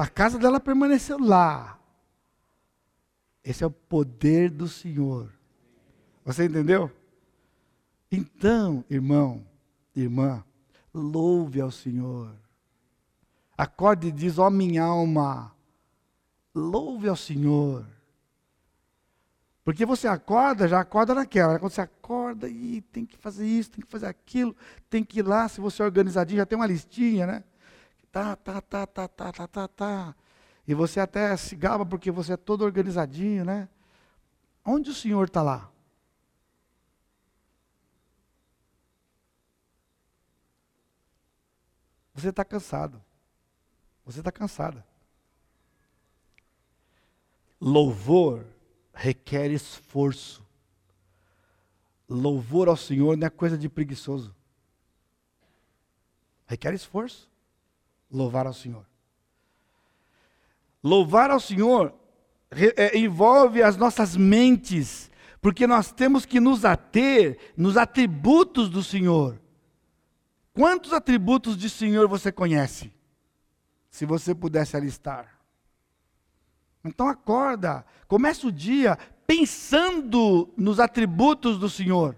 A 0.00 0.06
casa 0.06 0.38
dela 0.38 0.58
permaneceu 0.58 1.18
lá. 1.18 1.78
Esse 3.44 3.62
é 3.62 3.66
o 3.66 3.70
poder 3.70 4.48
do 4.48 4.66
Senhor. 4.66 5.30
Você 6.24 6.46
entendeu? 6.46 6.90
Então, 8.10 8.82
irmão, 8.88 9.46
irmã, 9.94 10.42
louve 10.94 11.60
ao 11.60 11.70
Senhor. 11.70 12.34
Acorde 13.58 14.08
e 14.08 14.10
diz, 14.10 14.38
ó 14.38 14.46
oh, 14.46 14.50
minha 14.50 14.84
alma, 14.84 15.54
louve 16.54 17.06
ao 17.06 17.16
Senhor. 17.16 17.86
Porque 19.62 19.84
você 19.84 20.08
acorda, 20.08 20.66
já 20.66 20.80
acorda 20.80 21.14
naquela. 21.14 21.58
Quando 21.58 21.72
você 21.72 21.82
acorda 21.82 22.48
e 22.48 22.80
tem 22.80 23.04
que 23.04 23.18
fazer 23.18 23.46
isso, 23.46 23.72
tem 23.72 23.84
que 23.84 23.90
fazer 23.90 24.06
aquilo, 24.06 24.56
tem 24.88 25.04
que 25.04 25.18
ir 25.18 25.26
lá, 25.26 25.46
se 25.46 25.60
você 25.60 25.82
é 25.82 25.84
organizadinho, 25.84 26.38
já 26.38 26.46
tem 26.46 26.56
uma 26.56 26.66
listinha, 26.66 27.26
né? 27.26 27.44
Tá, 28.12 28.34
tá, 28.36 28.60
tá, 28.60 28.86
tá, 28.86 29.08
tá, 29.08 29.32
tá, 29.32 29.48
tá, 29.48 29.68
tá. 29.68 30.16
E 30.66 30.74
você 30.74 31.00
até 31.00 31.36
se 31.36 31.54
gaba 31.54 31.86
porque 31.86 32.10
você 32.10 32.32
é 32.32 32.36
todo 32.36 32.64
organizadinho, 32.64 33.44
né? 33.44 33.68
Onde 34.64 34.90
o 34.90 34.94
Senhor 34.94 35.26
está 35.26 35.42
lá? 35.42 35.70
Você 42.14 42.28
está 42.28 42.44
cansado. 42.44 43.02
Você 44.04 44.18
está 44.18 44.32
cansada. 44.32 44.84
Louvor 47.60 48.44
requer 48.92 49.50
esforço. 49.50 50.44
Louvor 52.08 52.68
ao 52.68 52.76
Senhor 52.76 53.16
não 53.16 53.26
é 53.26 53.30
coisa 53.30 53.56
de 53.56 53.68
preguiçoso. 53.68 54.34
Requer 56.46 56.74
esforço. 56.74 57.29
Louvar 58.10 58.46
ao 58.46 58.54
Senhor. 58.54 58.86
Louvar 60.82 61.30
ao 61.30 61.40
Senhor 61.40 61.94
é, 62.50 62.98
envolve 62.98 63.62
as 63.62 63.76
nossas 63.76 64.16
mentes, 64.16 65.10
porque 65.40 65.66
nós 65.66 65.92
temos 65.92 66.24
que 66.26 66.40
nos 66.40 66.64
ater 66.64 67.38
nos 67.56 67.76
atributos 67.76 68.68
do 68.68 68.82
Senhor. 68.82 69.40
Quantos 70.52 70.92
atributos 70.92 71.56
de 71.56 71.70
Senhor 71.70 72.08
você 72.08 72.32
conhece? 72.32 72.92
Se 73.90 74.04
você 74.04 74.34
pudesse 74.34 74.76
alistar. 74.76 75.40
Então 76.84 77.08
acorda, 77.08 77.84
começa 78.08 78.46
o 78.46 78.52
dia 78.52 78.98
pensando 79.26 80.52
nos 80.56 80.80
atributos 80.80 81.58
do 81.58 81.68
Senhor. 81.68 82.16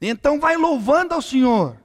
Então 0.00 0.38
vai 0.38 0.56
louvando 0.56 1.14
ao 1.14 1.22
Senhor. 1.22 1.82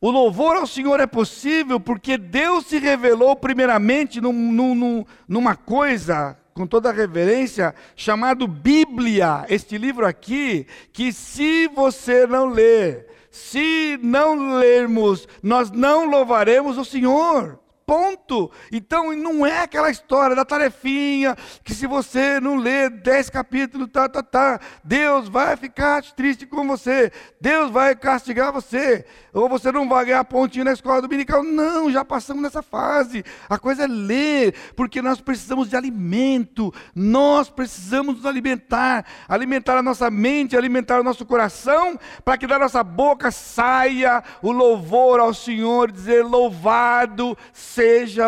O 0.00 0.10
louvor 0.10 0.56
ao 0.56 0.66
Senhor 0.66 1.00
é 1.00 1.06
possível 1.06 1.80
porque 1.80 2.18
Deus 2.18 2.66
se 2.66 2.78
revelou 2.78 3.34
primeiramente 3.34 4.20
num, 4.20 4.32
num, 4.32 5.04
numa 5.26 5.56
coisa, 5.56 6.36
com 6.52 6.66
toda 6.66 6.92
reverência, 6.92 7.74
chamado 7.94 8.46
Bíblia. 8.46 9.46
Este 9.48 9.78
livro 9.78 10.06
aqui, 10.06 10.66
que 10.92 11.12
se 11.12 11.66
você 11.68 12.26
não 12.26 12.46
ler, 12.46 13.06
se 13.30 13.98
não 14.02 14.58
lermos, 14.58 15.26
nós 15.42 15.70
não 15.70 16.04
louvaremos 16.10 16.76
o 16.76 16.84
Senhor. 16.84 17.58
Ponto. 17.86 18.50
Então 18.72 19.12
não 19.12 19.46
é 19.46 19.60
aquela 19.60 19.88
história 19.88 20.34
da 20.34 20.44
tarefinha 20.44 21.36
que 21.62 21.72
se 21.72 21.86
você 21.86 22.40
não 22.40 22.56
ler 22.56 22.90
dez 22.90 23.30
capítulos, 23.30 23.88
tá, 23.92 24.08
tá, 24.08 24.24
tá, 24.24 24.60
Deus 24.82 25.28
vai 25.28 25.56
ficar 25.56 26.02
triste 26.02 26.46
com 26.46 26.66
você, 26.66 27.12
Deus 27.40 27.70
vai 27.70 27.94
castigar 27.94 28.52
você, 28.52 29.06
ou 29.32 29.48
você 29.48 29.70
não 29.70 29.88
vai 29.88 30.04
ganhar 30.04 30.24
pontinho 30.24 30.64
na 30.64 30.72
escola 30.72 31.00
dominical. 31.00 31.44
Não, 31.44 31.88
já 31.88 32.04
passamos 32.04 32.42
nessa 32.42 32.60
fase. 32.60 33.24
A 33.48 33.56
coisa 33.56 33.84
é 33.84 33.86
ler, 33.86 34.52
porque 34.74 35.00
nós 35.00 35.20
precisamos 35.20 35.70
de 35.70 35.76
alimento, 35.76 36.74
nós 36.92 37.48
precisamos 37.48 38.16
nos 38.16 38.26
alimentar, 38.26 39.04
alimentar 39.28 39.78
a 39.78 39.82
nossa 39.82 40.10
mente, 40.10 40.56
alimentar 40.56 40.98
o 40.98 41.04
nosso 41.04 41.24
coração, 41.24 41.96
para 42.24 42.36
que 42.36 42.48
da 42.48 42.58
nossa 42.58 42.82
boca 42.82 43.30
saia 43.30 44.24
o 44.42 44.50
louvor 44.50 45.20
ao 45.20 45.32
Senhor, 45.32 45.92
dizer 45.92 46.24
louvado 46.24 47.38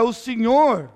o 0.04 0.12
Senhor. 0.12 0.90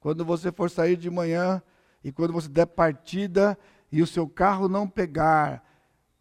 Quando 0.00 0.24
você 0.24 0.52
for 0.52 0.70
sair 0.70 0.96
de 0.96 1.10
manhã 1.10 1.62
e 2.02 2.12
quando 2.12 2.32
você 2.32 2.48
der 2.48 2.66
partida 2.66 3.58
e 3.90 4.02
o 4.02 4.06
seu 4.06 4.28
carro 4.28 4.68
não 4.68 4.88
pegar, 4.88 5.64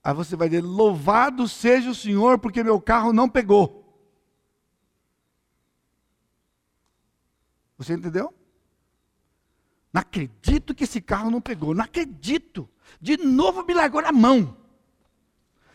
aí 0.04 0.14
você 0.14 0.36
vai 0.36 0.50
dizer: 0.50 0.62
Louvado 0.62 1.48
seja 1.48 1.90
o 1.90 1.96
Senhor, 1.96 2.40
porque 2.40 2.64
meu 2.64 2.82
carro 2.82 3.14
não 3.14 3.30
pegou. 3.30 3.84
Você 7.78 7.94
entendeu? 7.94 8.34
Não 9.94 10.02
acredito 10.02 10.76
que 10.76 10.84
esse 10.84 11.00
carro 11.00 11.30
não 11.30 11.40
pegou, 11.40 11.74
não 11.74 11.84
acredito. 11.84 12.68
De 13.00 13.18
novo 13.18 13.64
me 13.64 13.74
largou 13.74 14.02
na 14.02 14.12
mão. 14.12 14.58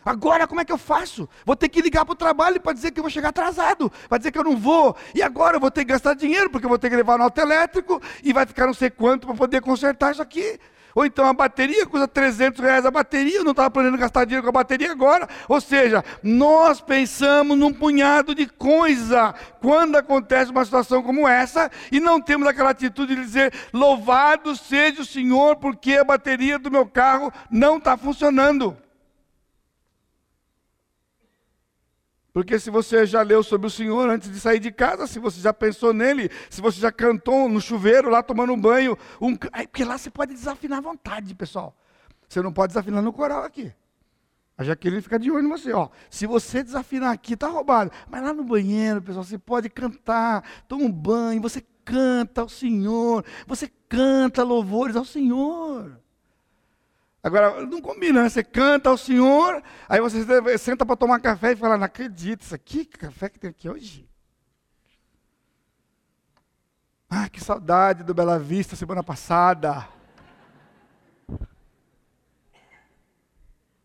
Agora 0.05 0.47
como 0.47 0.61
é 0.61 0.65
que 0.65 0.73
eu 0.73 0.79
faço? 0.79 1.29
Vou 1.45 1.57
ter 1.57 1.69
que 1.69 1.81
ligar 1.81 2.05
para 2.05 2.13
o 2.13 2.17
trabalho 2.17 2.61
para 2.61 2.73
dizer 2.73 2.91
que 2.91 3.01
eu 3.01 3.05
vou 3.05 3.11
chegar 3.11 3.29
atrasado, 3.29 3.91
para 4.09 4.19
dizer 4.19 4.33
que 4.33 4.39
eu 4.39 4.45
não 4.45 4.57
vou. 4.57 4.97
E 5.15 5.23
agora 5.23 5.57
eu 5.57 5.61
vou 5.61 5.71
ter 5.71 5.85
que 5.85 5.93
gastar 5.93 6.15
dinheiro, 6.15 6.51
porque 6.51 6.67
eu 6.67 6.69
vou 6.69 6.79
ter 6.79 6.91
que 6.91 6.97
levar 6.97 7.19
no 7.19 7.25
auto 7.25 7.41
elétrico 7.41 8.01
e 8.23 8.33
vai 8.33 8.47
ficar 8.47 8.67
não 8.67 8.75
sei 8.75 8.91
quanto 8.91 9.27
para 9.27 9.37
poder 9.37 9.61
consertar 9.61 10.13
isso 10.13 10.23
aqui. 10.23 10.59
Ou 10.95 11.07
então 11.07 11.27
a 11.27 11.33
bateria 11.33 11.87
custa 11.87 12.07
300 12.07 12.61
reais 12.61 12.85
a 12.85 12.91
bateria, 12.91 13.39
eu 13.39 13.45
não 13.45 13.53
estava 13.53 13.71
planejando 13.71 13.99
gastar 13.99 14.25
dinheiro 14.25 14.43
com 14.43 14.51
a 14.51 14.53
bateria 14.53 14.91
agora. 14.91 15.29
Ou 15.49 15.61
seja, 15.61 16.05
nós 16.23 16.81
pensamos 16.81 17.57
num 17.57 17.73
punhado 17.73 18.35
de 18.35 18.47
coisa 18.47 19.35
quando 19.61 19.97
acontece 19.97 20.51
uma 20.51 20.65
situação 20.65 21.03
como 21.03 21.27
essa 21.27 21.71
e 21.91 21.99
não 21.99 22.21
temos 22.21 22.47
aquela 22.47 22.71
atitude 22.71 23.15
de 23.15 23.23
dizer: 23.23 23.53
louvado 23.73 24.55
seja 24.55 25.03
o 25.03 25.07
Senhor, 25.07 25.57
porque 25.57 25.95
a 25.95 26.05
bateria 26.05 26.59
do 26.59 26.71
meu 26.71 26.87
carro 26.87 27.33
não 27.51 27.79
está 27.79 27.97
funcionando. 27.97 28.77
Porque 32.33 32.59
se 32.59 32.71
você 32.71 33.05
já 33.05 33.21
leu 33.21 33.43
sobre 33.43 33.67
o 33.67 33.71
Senhor 33.71 34.09
antes 34.09 34.31
de 34.31 34.41
sair 34.41 34.59
de 34.59 34.73
casa, 34.73 35.07
se 35.07 35.19
você 35.19 35.41
já 35.41 35.53
pensou 35.53 35.93
nele, 35.93 36.31
se 36.49 36.63
você 36.63 36.81
já 36.81 36.91
cantou 36.91 37.49
no 37.49 37.61
chuveiro 37.61 38.09
lá 38.09 38.23
tomando 38.23 38.55
um 38.55 38.61
banho, 38.61 38.97
um... 39.21 39.37
porque 39.37 39.85
lá 39.85 39.99
você 39.99 40.11
pode 40.11 40.33
desafinar 40.33 40.79
à 40.79 40.83
vontade, 40.83 41.35
pessoal. 41.35 41.77
Você 42.27 42.41
não 42.41 42.53
pode 42.53 42.69
desafinar 42.69 43.03
no 43.03 43.13
coral 43.13 43.45
aqui. 43.45 43.73
A 44.57 44.65
Jaqueline 44.65 45.03
fica 45.03 45.19
de 45.19 45.31
olho 45.31 45.45
em 45.45 45.49
você, 45.49 45.73
ó. 45.73 45.91
Se 46.09 46.27
você 46.27 46.63
desafinar 46.63 47.13
aqui, 47.13 47.37
tá 47.37 47.49
roubado. 47.49 47.91
Mas 48.09 48.23
lá 48.23 48.33
no 48.33 48.45
banheiro, 48.45 49.03
pessoal, 49.03 49.25
você 49.25 49.37
pode 49.37 49.69
cantar, 49.69 50.43
toma 50.67 50.85
um 50.85 50.93
banho, 50.93 51.43
você 51.43 51.63
canta 51.85 52.41
ao 52.41 52.49
Senhor, 52.49 53.25
você 53.47 53.71
canta 53.89 54.43
louvores 54.43 54.97
ao 54.97 55.05
Senhor. 55.05 56.01
Agora, 57.23 57.65
não 57.67 57.81
combina, 57.81 58.23
né? 58.23 58.29
Você 58.29 58.43
canta 58.43 58.91
ao 58.91 58.99
Senhor, 58.99 59.63
aí 59.89 60.01
você 60.01 60.59
senta 60.59 60.85
para 60.85 60.97
tomar 60.97 61.21
café 61.21 61.53
e 61.53 61.57
fala, 61.57 61.79
não 61.79 61.85
acredito, 61.85 62.43
isso 62.43 62.55
aqui, 62.55 62.85
que 62.85 62.99
café 62.99 63.29
que 63.29 63.39
tem 63.39 63.51
aqui 63.51 63.69
hoje? 63.69 64.09
Ah, 67.09 67.29
que 67.29 67.41
saudade 67.41 68.03
do 68.03 68.15
Bela 68.15 68.39
Vista 68.39 68.75
semana 68.75 69.05
passada. 69.05 69.87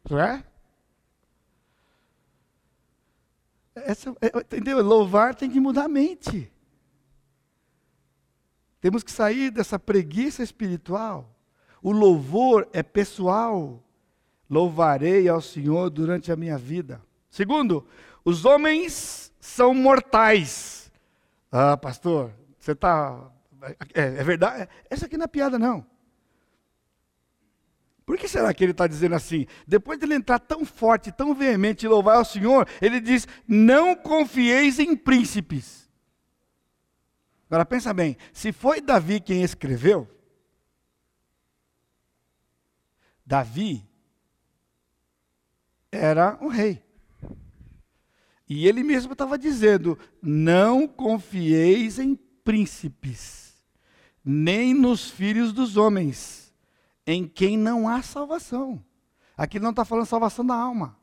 Não 0.10 0.20
é? 0.20 0.44
Essa, 3.76 4.16
é, 4.22 4.36
entendeu? 4.40 4.82
Louvar 4.82 5.36
tem 5.36 5.50
que 5.52 5.60
mudar 5.60 5.84
a 5.84 5.90
mente. 5.90 6.52
Temos 8.80 9.04
que 9.04 9.12
sair 9.12 9.52
dessa 9.52 9.78
preguiça 9.78 10.42
espiritual. 10.42 11.37
O 11.82 11.92
louvor 11.92 12.68
é 12.74 12.82
pessoal. 12.82 13.84
Louvarei 14.50 15.28
ao 15.28 15.42
Senhor 15.42 15.90
durante 15.90 16.32
a 16.32 16.36
minha 16.36 16.58
vida. 16.58 17.02
Segundo, 17.30 17.86
os 18.24 18.46
homens 18.46 19.34
são 19.40 19.74
mortais. 19.74 20.92
Ah, 21.52 21.78
pastor, 21.78 22.32
você 22.58 22.72
está. 22.72 23.32
É, 23.94 24.02
é, 24.02 24.24
verdade? 24.24 24.70
Essa 24.90 25.06
aqui 25.06 25.18
não 25.18 25.26
é 25.26 25.28
piada, 25.28 25.60
não. 25.60 25.86
Por 28.06 28.18
que 28.18 28.28
será 28.28 28.54
que 28.54 28.64
ele 28.64 28.72
está 28.72 28.88
dizendo 28.88 29.16
assim? 29.16 29.46
Depois 29.68 30.00
de 30.00 30.06
ele 30.06 30.16
entrar 30.16 30.40
tão 30.40 30.64
forte, 30.66 31.12
tão 31.12 31.36
veemente 31.36 31.86
e 31.86 31.90
louvar 31.90 32.18
ao 32.18 32.26
Senhor, 32.26 32.68
ele 32.82 33.02
diz: 33.02 33.28
Não 33.46 33.96
confieis 33.96 34.80
em 34.80 34.96
príncipes. 34.96 35.90
Agora 37.50 37.66
pensa 37.66 37.94
bem: 37.94 38.16
se 38.32 38.52
foi 38.52 38.80
Davi 38.80 39.20
quem 39.20 39.44
escreveu, 39.44 40.08
Davi 43.28 43.86
era 45.92 46.40
um 46.42 46.48
rei. 46.48 46.82
E 48.48 48.66
ele 48.66 48.84
mesmo 48.84 49.12
estava 49.12 49.38
dizendo: 49.38 50.00
Não 50.22 50.88
confieis 50.88 52.00
em 52.00 52.16
príncipes, 52.16 53.54
nem 54.24 54.74
nos 54.74 55.10
filhos 55.10 55.52
dos 55.52 55.76
homens, 55.76 56.54
em 57.06 57.28
quem 57.28 57.58
não 57.58 57.90
há 57.90 58.02
salvação. 58.02 58.82
Aqui 59.36 59.60
não 59.60 59.72
está 59.72 59.84
falando 59.84 60.06
salvação 60.06 60.46
da 60.46 60.56
alma, 60.56 60.98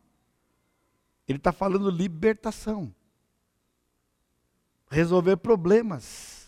ele 1.29 1.37
está 1.37 1.53
falando 1.53 1.91
libertação, 1.91 2.93
resolver 4.91 5.37
problemas. 5.37 6.44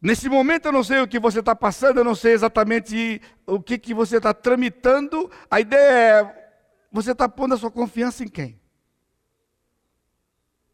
Nesse 0.00 0.28
momento 0.28 0.66
eu 0.66 0.72
não 0.72 0.84
sei 0.84 1.00
o 1.00 1.08
que 1.08 1.18
você 1.18 1.40
está 1.40 1.54
passando, 1.54 1.98
eu 1.98 2.04
não 2.04 2.14
sei 2.14 2.32
exatamente 2.32 3.20
o 3.46 3.60
que, 3.60 3.78
que 3.78 3.94
você 3.94 4.18
está 4.18 4.34
tramitando. 4.34 5.30
A 5.50 5.60
ideia 5.60 5.90
é, 6.20 6.50
você 6.92 7.12
está 7.12 7.28
pondo 7.28 7.54
a 7.54 7.56
sua 7.56 7.70
confiança 7.70 8.22
em 8.22 8.28
quem? 8.28 8.60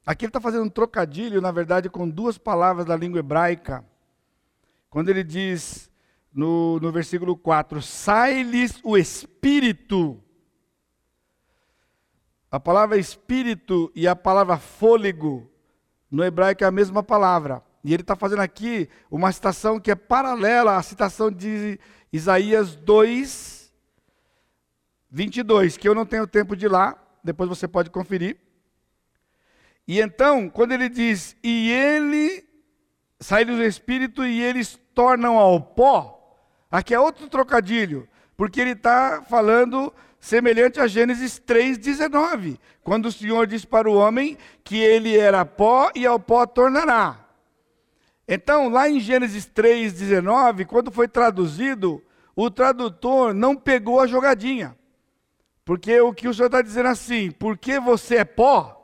Aqui 0.05 0.25
ele 0.25 0.31
está 0.31 0.41
fazendo 0.41 0.65
um 0.65 0.71
trocadilho, 0.71 1.41
na 1.41 1.53
verdade, 1.53 1.89
com 1.89 2.09
duas 2.09 2.37
palavras 2.37 2.85
da 2.85 2.97
língua 2.97 3.21
hebraica. 3.21 3.85
Quando 4.91 5.09
ele 5.09 5.23
diz 5.23 5.91
no, 6.35 6.81
no 6.81 6.91
versículo 6.91 7.37
4: 7.37 7.81
sai-lhes 7.81 8.81
o 8.83 8.99
espírito. 8.99 10.23
A 12.51 12.59
palavra 12.61 12.99
espírito 12.99 13.91
e 13.95 14.07
a 14.07 14.15
palavra 14.15 14.59
fôlego, 14.59 15.51
no 16.11 16.23
hebraico 16.23 16.65
é 16.65 16.67
a 16.67 16.73
mesma 16.73 17.03
palavra. 17.03 17.63
E 17.85 17.93
ele 17.93 18.03
está 18.03 18.15
fazendo 18.15 18.41
aqui 18.41 18.89
uma 19.11 19.33
citação 19.33 19.81
que 19.81 19.91
é 19.91 19.95
paralela 19.95 20.77
à 20.77 20.83
citação 20.83 21.31
de 21.31 21.81
Isaías 22.13 22.77
2, 22.77 23.73
22, 25.11 25.77
que 25.77 25.89
eu 25.89 25.95
não 25.95 26.07
tenho 26.07 26.27
tempo 26.27 26.55
de 26.55 26.67
ir 26.67 26.69
lá, 26.69 26.97
depois 27.25 27.49
você 27.49 27.67
pode 27.67 27.91
conferir. 27.91 28.37
E 29.87 30.01
então, 30.01 30.49
quando 30.49 30.73
ele 30.73 30.89
diz, 30.89 31.37
e 31.43 31.71
ele 31.71 32.45
sai 33.19 33.45
do 33.45 33.61
espírito 33.63 34.25
e 34.25 34.41
eles 34.41 34.79
tornam 34.95 35.37
ao 35.37 35.61
pó, 35.61 36.39
aqui 36.71 36.95
é 36.95 37.01
outro 37.01 37.29
trocadilho, 37.29 38.09
porque 38.37 38.61
ele 38.61 38.73
está 38.73 39.23
falando 39.29 39.93
semelhante 40.21 40.79
a 40.79 40.87
Gênesis 40.87 41.41
3,19, 41.41 42.59
quando 42.85 43.07
o 43.07 43.13
Senhor 43.13 43.45
disse 43.47 43.67
para 43.67 43.91
o 43.91 43.95
homem 43.95 44.39
que 44.63 44.77
ele 44.77 45.19
era 45.19 45.45
pó 45.45 45.91
e 45.97 46.07
ao 46.07 46.21
pó 46.21 46.47
tornará. 46.47 47.19
Então, 48.27 48.69
lá 48.69 48.89
em 48.89 49.01
Gênesis 49.01 49.47
3,19, 49.47 50.67
quando 50.67 50.91
foi 50.91 51.09
traduzido, 51.09 52.03
o 52.35 52.51
tradutor 52.51 53.35
não 53.35 53.57
pegou 53.57 54.01
a 54.01 54.07
jogadinha. 54.07 54.77
Porque 55.65 56.01
o 56.01 56.13
que 56.13 56.29
o 56.29 56.35
Senhor 56.35 56.47
está 56.47 56.63
dizendo 56.63 56.89
assim, 56.89 57.31
porque 57.31 57.79
você 57.79 58.17
é 58.17 58.25
pó, 58.25 58.79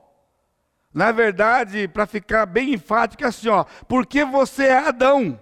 na 0.93 1.13
verdade, 1.13 1.87
para 1.89 2.07
ficar 2.07 2.47
bem 2.47 2.75
enfático, 2.75 3.25
é 3.25 3.27
assim, 3.27 3.49
ó, 3.49 3.65
porque 3.87 4.25
você 4.25 4.67
é 4.67 4.79
Adão. 4.79 5.39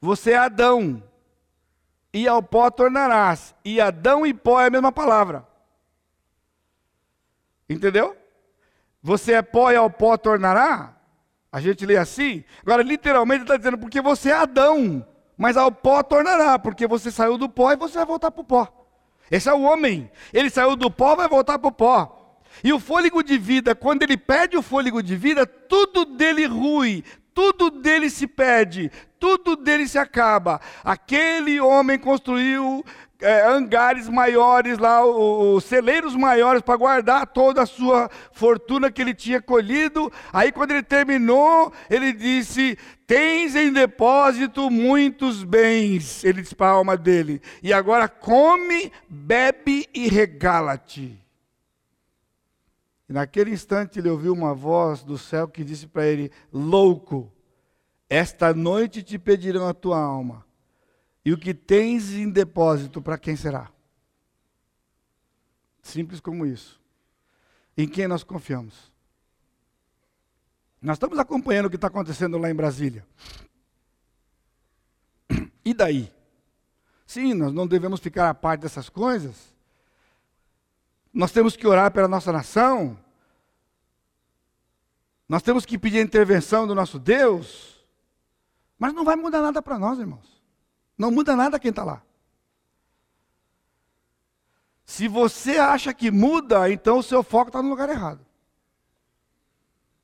Você 0.00 0.32
é 0.32 0.38
Adão. 0.38 1.02
E 2.12 2.26
ao 2.26 2.42
pó 2.42 2.70
tornarás. 2.70 3.54
E 3.64 3.80
Adão 3.80 4.26
e 4.26 4.34
pó 4.34 4.60
é 4.60 4.66
a 4.66 4.70
mesma 4.70 4.92
palavra. 4.92 5.46
Entendeu? 7.68 8.16
Você 9.02 9.32
é 9.32 9.42
pó 9.42 9.70
e 9.70 9.76
ao 9.76 9.88
pó 9.88 10.16
tornará? 10.16 10.94
A 11.52 11.60
gente 11.60 11.84
lê 11.84 11.98
assim. 11.98 12.42
Agora, 12.62 12.82
literalmente, 12.82 13.42
está 13.42 13.58
dizendo, 13.58 13.76
porque 13.76 14.00
você 14.00 14.30
é 14.30 14.32
Adão, 14.32 15.06
mas 15.36 15.56
ao 15.56 15.70
pó 15.70 16.02
tornará, 16.02 16.58
porque 16.58 16.86
você 16.86 17.10
saiu 17.10 17.36
do 17.36 17.48
pó 17.48 17.70
e 17.70 17.76
você 17.76 17.98
vai 17.98 18.06
voltar 18.06 18.30
para 18.30 18.40
o 18.40 18.44
pó. 18.44 18.86
Esse 19.30 19.50
é 19.50 19.52
o 19.52 19.60
homem. 19.60 20.10
Ele 20.32 20.48
saiu 20.48 20.74
do 20.74 20.90
pó, 20.90 21.14
vai 21.14 21.28
voltar 21.28 21.58
para 21.58 21.68
o 21.68 21.72
pó. 21.72 22.38
E 22.64 22.72
o 22.72 22.80
fôlego 22.80 23.22
de 23.22 23.36
vida, 23.36 23.74
quando 23.74 24.02
ele 24.02 24.16
perde 24.16 24.56
o 24.56 24.62
fôlego 24.62 25.02
de 25.02 25.14
vida, 25.14 25.46
tudo 25.46 26.04
dele 26.04 26.46
rui, 26.46 27.04
tudo 27.34 27.70
dele 27.70 28.10
se 28.10 28.26
perde, 28.26 28.90
tudo 29.18 29.56
dele 29.56 29.86
se 29.86 29.98
acaba. 29.98 30.60
Aquele 30.84 31.60
homem 31.60 31.98
construiu 31.98 32.84
é, 33.22 33.46
hangares 33.46 34.08
maiores 34.08 34.78
lá, 34.78 35.04
os 35.06 35.64
celeiros 35.64 36.14
maiores 36.14 36.60
para 36.60 36.76
guardar 36.76 37.26
toda 37.26 37.62
a 37.62 37.66
sua 37.66 38.10
fortuna 38.32 38.90
que 38.90 39.00
ele 39.00 39.14
tinha 39.14 39.40
colhido. 39.40 40.12
Aí 40.32 40.50
quando 40.50 40.72
ele 40.72 40.82
terminou, 40.82 41.72
ele 41.88 42.12
disse: 42.12 42.76
Tens 43.06 43.54
em 43.54 43.72
depósito 43.72 44.68
muitos 44.70 45.44
bens. 45.44 46.24
Ele 46.24 46.42
disse 46.42 46.54
para 46.54 46.68
a 46.68 46.74
alma 46.74 46.96
dele: 46.96 47.40
E 47.62 47.72
agora 47.72 48.08
come, 48.08 48.92
bebe 49.08 49.88
e 49.94 50.08
regala-te. 50.08 51.18
Naquele 53.08 53.50
instante 53.50 53.98
ele 53.98 54.08
ouviu 54.08 54.32
uma 54.32 54.54
voz 54.54 55.02
do 55.02 55.16
céu 55.16 55.46
que 55.46 55.62
disse 55.62 55.86
para 55.86 56.06
ele: 56.06 56.30
Louco, 56.52 57.32
esta 58.10 58.52
noite 58.52 59.02
te 59.02 59.18
pedirão 59.18 59.68
a 59.68 59.74
tua 59.74 59.98
alma 59.98 60.44
e 61.24 61.32
o 61.32 61.38
que 61.38 61.54
tens 61.54 62.12
em 62.12 62.28
depósito, 62.28 63.00
para 63.00 63.16
quem 63.16 63.36
será? 63.36 63.70
Simples 65.82 66.20
como 66.20 66.44
isso. 66.44 66.80
Em 67.76 67.88
quem 67.88 68.08
nós 68.08 68.24
confiamos? 68.24 68.92
Nós 70.80 70.96
estamos 70.96 71.18
acompanhando 71.18 71.66
o 71.66 71.70
que 71.70 71.76
está 71.76 71.86
acontecendo 71.86 72.38
lá 72.38 72.50
em 72.50 72.54
Brasília. 72.54 73.06
E 75.64 75.72
daí? 75.72 76.12
Sim, 77.06 77.34
nós 77.34 77.52
não 77.52 77.68
devemos 77.68 78.00
ficar 78.00 78.28
à 78.28 78.34
parte 78.34 78.62
dessas 78.62 78.88
coisas. 78.88 79.54
Nós 81.12 81.30
temos 81.30 81.54
que 81.56 81.66
orar 81.66 81.92
pela 81.92 82.08
nossa 82.08 82.32
nação. 82.32 82.98
Nós 85.28 85.42
temos 85.42 85.64
que 85.64 85.78
pedir 85.78 85.98
a 85.98 86.02
intervenção 86.02 86.66
do 86.66 86.74
nosso 86.74 86.98
Deus. 86.98 87.80
Mas 88.76 88.92
não 88.92 89.04
vai 89.04 89.14
mudar 89.14 89.40
nada 89.40 89.62
para 89.62 89.78
nós, 89.78 90.00
irmãos. 90.00 90.41
Não 91.02 91.10
muda 91.10 91.34
nada 91.34 91.58
quem 91.58 91.70
está 91.70 91.82
lá. 91.82 92.00
Se 94.84 95.08
você 95.08 95.58
acha 95.58 95.92
que 95.92 96.12
muda, 96.12 96.70
então 96.70 96.98
o 96.98 97.02
seu 97.02 97.24
foco 97.24 97.48
está 97.48 97.60
no 97.60 97.68
lugar 97.68 97.88
errado. 97.88 98.24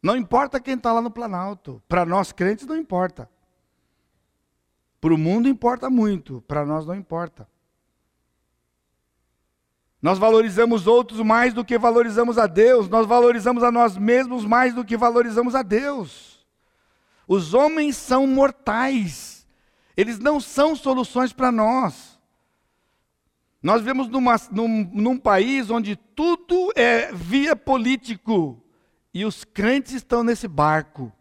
Não 0.02 0.16
importa 0.16 0.58
quem 0.58 0.74
está 0.74 0.92
lá 0.92 1.00
no 1.00 1.08
Planalto. 1.08 1.80
Para 1.88 2.04
nós 2.04 2.32
crentes 2.32 2.66
não 2.66 2.76
importa. 2.76 3.30
Para 5.00 5.14
o 5.14 5.16
mundo 5.16 5.48
importa 5.48 5.88
muito, 5.88 6.42
para 6.48 6.66
nós 6.66 6.84
não 6.84 6.96
importa. 6.96 7.48
Nós 10.02 10.18
valorizamos 10.18 10.88
outros 10.88 11.20
mais 11.20 11.54
do 11.54 11.64
que 11.64 11.78
valorizamos 11.78 12.38
a 12.38 12.48
Deus, 12.48 12.88
nós 12.88 13.06
valorizamos 13.06 13.62
a 13.62 13.70
nós 13.70 13.96
mesmos 13.96 14.44
mais 14.44 14.74
do 14.74 14.84
que 14.84 14.96
valorizamos 14.96 15.54
a 15.54 15.62
Deus. 15.62 16.44
Os 17.28 17.54
homens 17.54 17.96
são 17.96 18.26
mortais. 18.26 19.37
Eles 19.98 20.20
não 20.20 20.38
são 20.38 20.76
soluções 20.76 21.32
para 21.32 21.50
nós. 21.50 22.20
Nós 23.60 23.80
vivemos 23.80 24.06
numa, 24.06 24.36
num, 24.52 24.84
num 24.94 25.18
país 25.18 25.70
onde 25.70 25.96
tudo 25.96 26.72
é 26.76 27.12
via 27.12 27.56
político 27.56 28.62
e 29.12 29.24
os 29.24 29.42
crentes 29.42 29.94
estão 29.94 30.22
nesse 30.22 30.46
barco. 30.46 31.12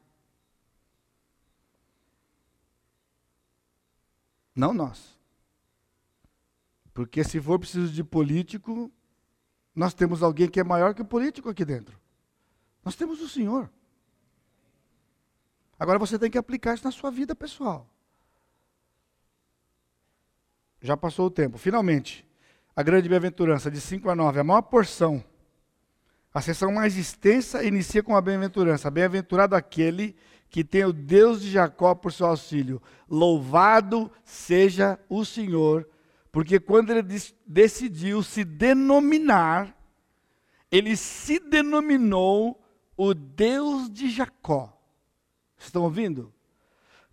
Não 4.56 4.76
nós. 4.76 5.18
Porque 6.94 7.24
se 7.24 7.42
for 7.42 7.58
preciso 7.58 7.92
de 7.92 8.04
político, 8.04 8.92
nós 9.74 9.96
temos 9.96 10.22
alguém 10.22 10.48
que 10.48 10.60
é 10.60 10.64
maior 10.64 10.94
que 10.94 11.02
o 11.02 11.06
político 11.06 11.50
aqui 11.50 11.66
dentro. 11.66 12.00
Nós 12.86 12.96
temos 12.96 13.22
o 13.22 13.28
Senhor. 13.28 13.72
Agora 15.80 15.98
você 15.98 16.20
tem 16.20 16.30
que 16.30 16.38
aplicar 16.38 16.76
isso 16.76 16.86
na 16.86 16.92
sua 16.92 17.10
vida 17.10 17.34
pessoal. 17.34 17.90
Já 20.82 20.96
passou 20.96 21.28
o 21.28 21.32
tempo. 21.32 21.58
Finalmente, 21.58 22.26
a 22.76 22.84
grande 22.84 23.10
bem-aventurança, 23.10 23.72
de 23.72 23.82
5 23.82 24.10
a 24.10 24.16
9, 24.16 24.40
a 24.40 24.44
maior 24.44 24.62
porção. 24.62 25.24
A 26.34 26.42
sessão 26.42 26.72
mais 26.72 26.98
extensa 26.98 27.64
inicia 27.64 28.04
com 28.04 28.16
a 28.16 28.22
bem-aventurança. 28.22 28.92
Bem-aventurado 28.92 29.56
aquele 29.56 30.16
que 30.50 30.64
tem 30.64 30.86
o 30.86 30.94
Deus 30.94 31.42
de 31.42 31.50
Jacó 31.50 31.96
por 31.96 32.14
seu 32.14 32.28
auxílio. 32.28 32.82
Louvado 33.10 34.12
seja 34.24 35.00
o 35.10 35.26
Senhor, 35.26 35.90
porque 36.32 36.60
quando 36.60 36.92
ele 36.92 37.04
decidiu 37.46 38.22
se 38.22 38.44
denominar, 38.44 39.76
ele 40.72 40.96
se 40.96 41.40
denominou 41.40 42.64
o 42.96 43.14
Deus 43.14 43.90
de 43.90 44.10
Jacó. 44.10 44.78
Estão 45.58 45.84
ouvindo? 45.84 46.32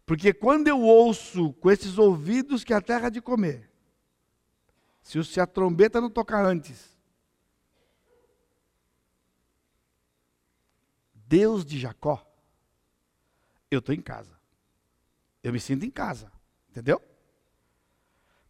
Porque 0.06 0.34
quando 0.34 0.68
eu 0.68 0.80
ouço 0.80 1.52
com 1.54 1.70
esses 1.70 1.98
ouvidos 1.98 2.62
que 2.62 2.74
a 2.74 2.80
terra 2.80 3.08
de 3.08 3.20
comer, 3.20 3.70
se 5.02 5.40
a 5.40 5.46
trombeta 5.46 6.00
não 6.00 6.10
tocar 6.10 6.44
antes, 6.44 6.94
Deus 11.26 11.64
de 11.64 11.78
Jacó, 11.78 12.24
eu 13.70 13.78
estou 13.78 13.94
em 13.94 14.00
casa. 14.00 14.38
Eu 15.42 15.52
me 15.52 15.60
sinto 15.60 15.84
em 15.84 15.90
casa, 15.90 16.30
entendeu? 16.70 17.02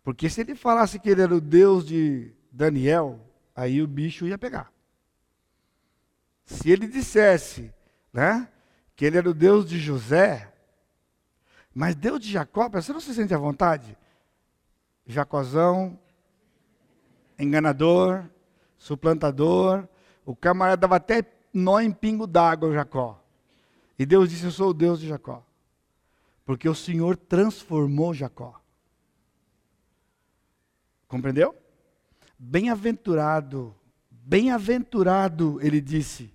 Porque 0.03 0.29
se 0.29 0.41
ele 0.41 0.55
falasse 0.55 0.99
que 0.99 1.09
ele 1.09 1.23
era 1.23 1.35
o 1.35 1.41
Deus 1.41 1.87
de 1.87 2.35
Daniel, 2.53 3.21
aí 3.55 3.81
o 3.81 3.87
bicho 3.87 4.27
ia 4.27 4.37
pegar. 4.37 4.73
Se 6.45 6.71
ele 6.71 6.87
dissesse, 6.87 7.73
né, 8.13 8.53
que 8.95 9.05
ele 9.05 9.17
era 9.17 9.31
o 9.31 9.35
Deus 9.35 9.67
de 9.69 9.79
José, 9.79 10.54
mas 11.75 11.97
Deus 11.97 12.20
de 12.20 12.31
Jacó, 12.31 12.68
você 12.68 12.93
não 12.93 13.01
se 13.01 13.12
sente 13.12 13.35
à 13.35 13.39
vontade? 13.39 13.99
Jacozão, 15.05 15.99
enganador, 17.37 18.25
suplantador. 18.79 19.89
O 20.25 20.37
camarada 20.37 20.83
dava 20.83 20.97
até 20.97 21.25
nó 21.53 21.81
em 21.81 21.91
pingo 21.91 22.27
d'água, 22.27 22.72
Jacó. 22.72 23.20
E 23.99 24.07
Deus 24.07 24.31
disse: 24.31 24.45
Eu 24.45 24.51
sou 24.53 24.70
o 24.70 24.75
Deus 24.75 25.01
de 25.01 25.09
Jacó. 25.09 25.45
Porque 26.45 26.68
o 26.68 26.75
Senhor 26.75 27.16
transformou 27.16 28.14
Jacó. 28.14 28.61
Compreendeu? 31.09 31.57
Bem-aventurado, 32.39 33.75
bem-aventurado, 34.11 35.59
ele 35.61 35.81
disse. 35.81 36.33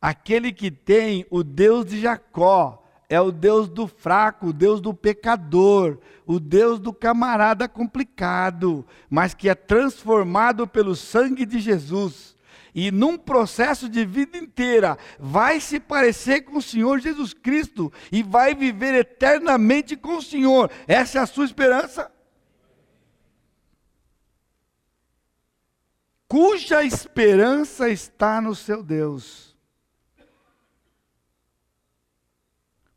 Aquele 0.00 0.52
que 0.52 0.70
tem 0.70 1.26
o 1.30 1.42
Deus 1.42 1.86
de 1.86 2.00
Jacó 2.00 2.85
é 3.08 3.20
o 3.20 3.30
Deus 3.30 3.68
do 3.68 3.86
fraco, 3.86 4.48
o 4.48 4.52
Deus 4.52 4.80
do 4.80 4.92
pecador, 4.92 5.98
o 6.26 6.40
Deus 6.40 6.78
do 6.80 6.92
camarada 6.92 7.68
complicado, 7.68 8.84
mas 9.08 9.32
que 9.32 9.48
é 9.48 9.54
transformado 9.54 10.66
pelo 10.66 10.96
sangue 10.96 11.46
de 11.46 11.60
Jesus. 11.60 12.34
E 12.74 12.90
num 12.90 13.16
processo 13.16 13.88
de 13.88 14.04
vida 14.04 14.36
inteira, 14.36 14.98
vai 15.18 15.60
se 15.60 15.80
parecer 15.80 16.42
com 16.42 16.58
o 16.58 16.62
Senhor 16.62 16.98
Jesus 16.98 17.32
Cristo 17.32 17.92
e 18.12 18.22
vai 18.22 18.54
viver 18.54 18.94
eternamente 18.94 19.96
com 19.96 20.16
o 20.16 20.22
Senhor. 20.22 20.70
Essa 20.86 21.18
é 21.18 21.22
a 21.22 21.26
sua 21.26 21.44
esperança? 21.44 22.10
Cuja 26.28 26.82
esperança 26.82 27.88
está 27.88 28.40
no 28.40 28.54
seu 28.54 28.82
Deus 28.82 29.45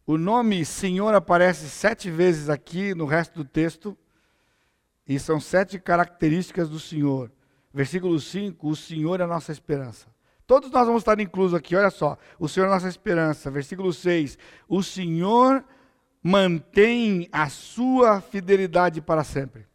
O 0.09 0.17
nome 0.17 0.65
Senhor 0.65 1.13
aparece 1.13 1.69
sete 1.69 2.09
vezes 2.09 2.49
aqui 2.49 2.95
no 2.95 3.05
resto 3.05 3.43
do 3.43 3.45
texto. 3.47 3.95
E 5.07 5.19
são 5.19 5.39
sete 5.39 5.77
características 5.77 6.67
do 6.67 6.79
Senhor. 6.79 7.31
Versículo 7.71 8.19
5: 8.19 8.67
O 8.67 8.75
Senhor 8.75 9.19
é 9.19 9.23
a 9.23 9.27
nossa 9.27 9.51
esperança. 9.51 10.07
Todos 10.47 10.71
nós 10.71 10.87
vamos 10.87 11.01
estar 11.01 11.19
inclusos 11.19 11.53
aqui, 11.53 11.75
olha 11.75 11.91
só. 11.91 12.17
O 12.39 12.49
Senhor 12.49 12.65
é 12.65 12.69
a 12.69 12.73
nossa 12.73 12.89
esperança. 12.89 13.51
Versículo 13.51 13.93
6: 13.93 14.35
O 14.67 14.81
Senhor 14.81 15.63
mantém 16.23 17.29
a 17.31 17.47
sua 17.47 18.19
fidelidade 18.19 19.03
para 19.03 19.23
sempre. 19.23 19.67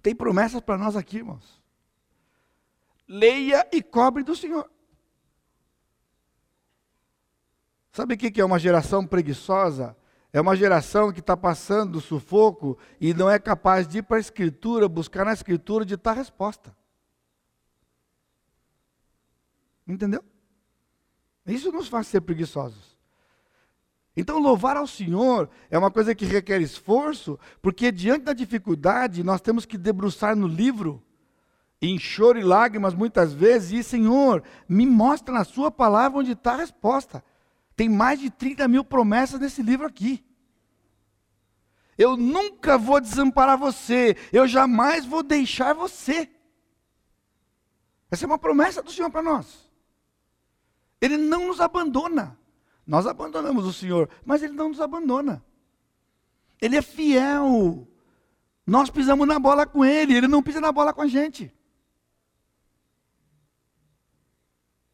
Tem 0.00 0.14
promessas 0.14 0.60
para 0.60 0.78
nós 0.78 0.94
aqui, 0.94 1.16
irmãos. 1.16 1.60
Leia 3.08 3.66
e 3.72 3.82
cobre 3.82 4.22
do 4.22 4.36
Senhor. 4.36 4.70
Sabe 7.96 8.12
o 8.12 8.18
que 8.18 8.38
é 8.42 8.44
uma 8.44 8.58
geração 8.58 9.06
preguiçosa? 9.06 9.96
É 10.30 10.38
uma 10.38 10.54
geração 10.54 11.10
que 11.10 11.20
está 11.20 11.34
passando 11.34 11.98
sufoco 11.98 12.76
e 13.00 13.14
não 13.14 13.30
é 13.30 13.38
capaz 13.38 13.88
de 13.88 14.00
ir 14.00 14.02
para 14.02 14.18
a 14.18 14.20
Escritura, 14.20 14.86
buscar 14.86 15.24
na 15.24 15.32
Escritura 15.32 15.82
de 15.82 15.96
tal 15.96 16.14
resposta. 16.14 16.76
Entendeu? 19.88 20.22
Isso 21.46 21.72
nos 21.72 21.88
faz 21.88 22.06
ser 22.06 22.20
preguiçosos. 22.20 22.98
Então, 24.14 24.40
louvar 24.40 24.76
ao 24.76 24.86
Senhor 24.86 25.48
é 25.70 25.78
uma 25.78 25.90
coisa 25.90 26.14
que 26.14 26.26
requer 26.26 26.60
esforço, 26.60 27.40
porque 27.62 27.90
diante 27.90 28.24
da 28.26 28.34
dificuldade 28.34 29.24
nós 29.24 29.40
temos 29.40 29.64
que 29.64 29.78
debruçar 29.78 30.36
no 30.36 30.46
livro, 30.46 31.02
em 31.80 31.98
choro 31.98 32.38
e 32.38 32.44
lágrimas 32.44 32.92
muitas 32.92 33.32
vezes, 33.32 33.72
e 33.72 33.82
Senhor, 33.82 34.42
me 34.68 34.84
mostra 34.84 35.32
na 35.32 35.44
Sua 35.44 35.70
palavra 35.70 36.18
onde 36.18 36.32
está 36.32 36.52
a 36.52 36.56
resposta. 36.56 37.24
Tem 37.76 37.88
mais 37.88 38.18
de 38.18 38.30
30 38.30 38.66
mil 38.66 38.82
promessas 38.82 39.38
nesse 39.38 39.62
livro 39.62 39.86
aqui. 39.86 40.24
Eu 41.98 42.16
nunca 42.16 42.76
vou 42.76 43.00
desamparar 43.00 43.56
você, 43.56 44.16
eu 44.32 44.48
jamais 44.48 45.04
vou 45.04 45.22
deixar 45.22 45.74
você. 45.74 46.28
Essa 48.10 48.24
é 48.24 48.26
uma 48.26 48.38
promessa 48.38 48.82
do 48.82 48.90
Senhor 48.90 49.10
para 49.10 49.22
nós. 49.22 49.70
Ele 51.00 51.16
não 51.16 51.48
nos 51.48 51.60
abandona. 51.60 52.38
Nós 52.86 53.06
abandonamos 53.06 53.66
o 53.66 53.72
Senhor, 53.72 54.08
mas 54.24 54.42
Ele 54.42 54.52
não 54.52 54.68
nos 54.68 54.80
abandona. 54.80 55.44
Ele 56.60 56.76
é 56.76 56.82
fiel. 56.82 57.86
Nós 58.66 58.90
pisamos 58.90 59.26
na 59.26 59.38
bola 59.38 59.66
com 59.66 59.84
Ele, 59.84 60.14
Ele 60.14 60.28
não 60.28 60.42
pisa 60.42 60.60
na 60.60 60.72
bola 60.72 60.92
com 60.92 61.02
a 61.02 61.06
gente. 61.06 61.52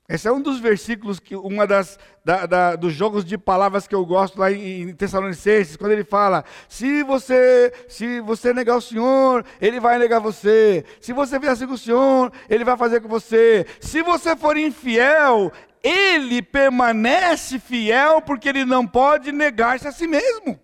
Esse 0.08 0.26
é 0.26 0.32
um 0.32 0.40
dos 0.40 0.58
versículos 0.58 1.20
que 1.20 1.36
uma 1.36 1.66
das 1.66 1.98
da, 2.24 2.44
da, 2.44 2.76
dos 2.76 2.92
jogos 2.92 3.24
de 3.24 3.38
palavras 3.38 3.86
que 3.86 3.94
eu 3.94 4.04
gosto 4.04 4.38
lá 4.38 4.50
em, 4.50 4.82
em 4.82 4.94
Tessalonicenses, 4.94 5.76
quando 5.76 5.92
ele 5.92 6.04
fala: 6.04 6.44
se 6.68 7.02
você 7.04 7.72
se 7.88 8.20
você 8.20 8.52
negar 8.52 8.76
o 8.76 8.80
Senhor, 8.80 9.44
Ele 9.60 9.78
vai 9.78 9.98
negar 9.98 10.20
você. 10.20 10.84
Se 11.00 11.12
você 11.12 11.38
fizer 11.38 11.52
assim 11.52 11.66
com 11.66 11.74
o 11.74 11.78
Senhor, 11.78 12.32
Ele 12.50 12.64
vai 12.64 12.76
fazer 12.76 13.00
com 13.00 13.08
você. 13.08 13.64
Se 13.80 14.02
você 14.02 14.34
for 14.34 14.56
infiel, 14.56 15.52
Ele 15.82 16.42
permanece 16.42 17.60
fiel 17.60 18.20
porque 18.20 18.48
Ele 18.48 18.64
não 18.64 18.86
pode 18.86 19.30
negar-se 19.30 19.86
a 19.86 19.92
si 19.92 20.08
mesmo. 20.08 20.58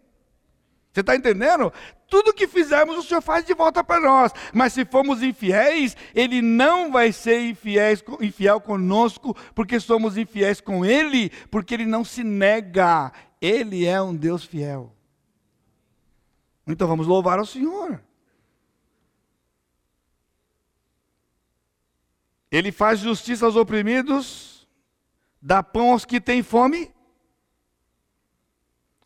Você 0.98 1.02
está 1.02 1.14
entendendo? 1.14 1.72
Tudo 2.08 2.34
que 2.34 2.48
fizermos, 2.48 2.98
o 2.98 3.02
Senhor 3.04 3.20
faz 3.20 3.44
de 3.44 3.54
volta 3.54 3.84
para 3.84 4.00
nós. 4.00 4.32
Mas 4.52 4.72
se 4.72 4.84
formos 4.84 5.22
infiéis, 5.22 5.96
Ele 6.12 6.42
não 6.42 6.90
vai 6.90 7.12
ser 7.12 7.40
infiéis, 7.40 8.02
infiel 8.20 8.60
conosco, 8.60 9.32
porque 9.54 9.78
somos 9.78 10.16
infiéis 10.16 10.60
com 10.60 10.84
Ele, 10.84 11.30
porque 11.52 11.72
Ele 11.72 11.86
não 11.86 12.04
se 12.04 12.24
nega. 12.24 13.12
Ele 13.40 13.86
é 13.86 14.02
um 14.02 14.12
Deus 14.12 14.44
fiel. 14.44 14.92
Então 16.66 16.88
vamos 16.88 17.06
louvar 17.06 17.38
ao 17.38 17.46
Senhor. 17.46 18.02
Ele 22.50 22.72
faz 22.72 22.98
justiça 22.98 23.46
aos 23.46 23.54
oprimidos, 23.54 24.66
dá 25.40 25.62
pão 25.62 25.92
aos 25.92 26.04
que 26.04 26.20
têm 26.20 26.42
fome 26.42 26.90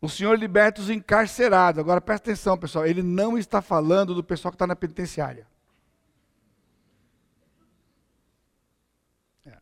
o 0.03 0.09
Senhor 0.09 0.37
liberta 0.37 0.81
os 0.81 0.89
encarcerados. 0.89 1.79
Agora 1.79 2.01
presta 2.01 2.29
atenção, 2.29 2.57
pessoal. 2.57 2.85
Ele 2.85 3.01
não 3.01 3.37
está 3.37 3.61
falando 3.61 4.13
do 4.13 4.21
pessoal 4.21 4.51
que 4.51 4.57
está 4.57 4.67
na 4.67 4.75
penitenciária. 4.75 5.47
É. 9.45 9.57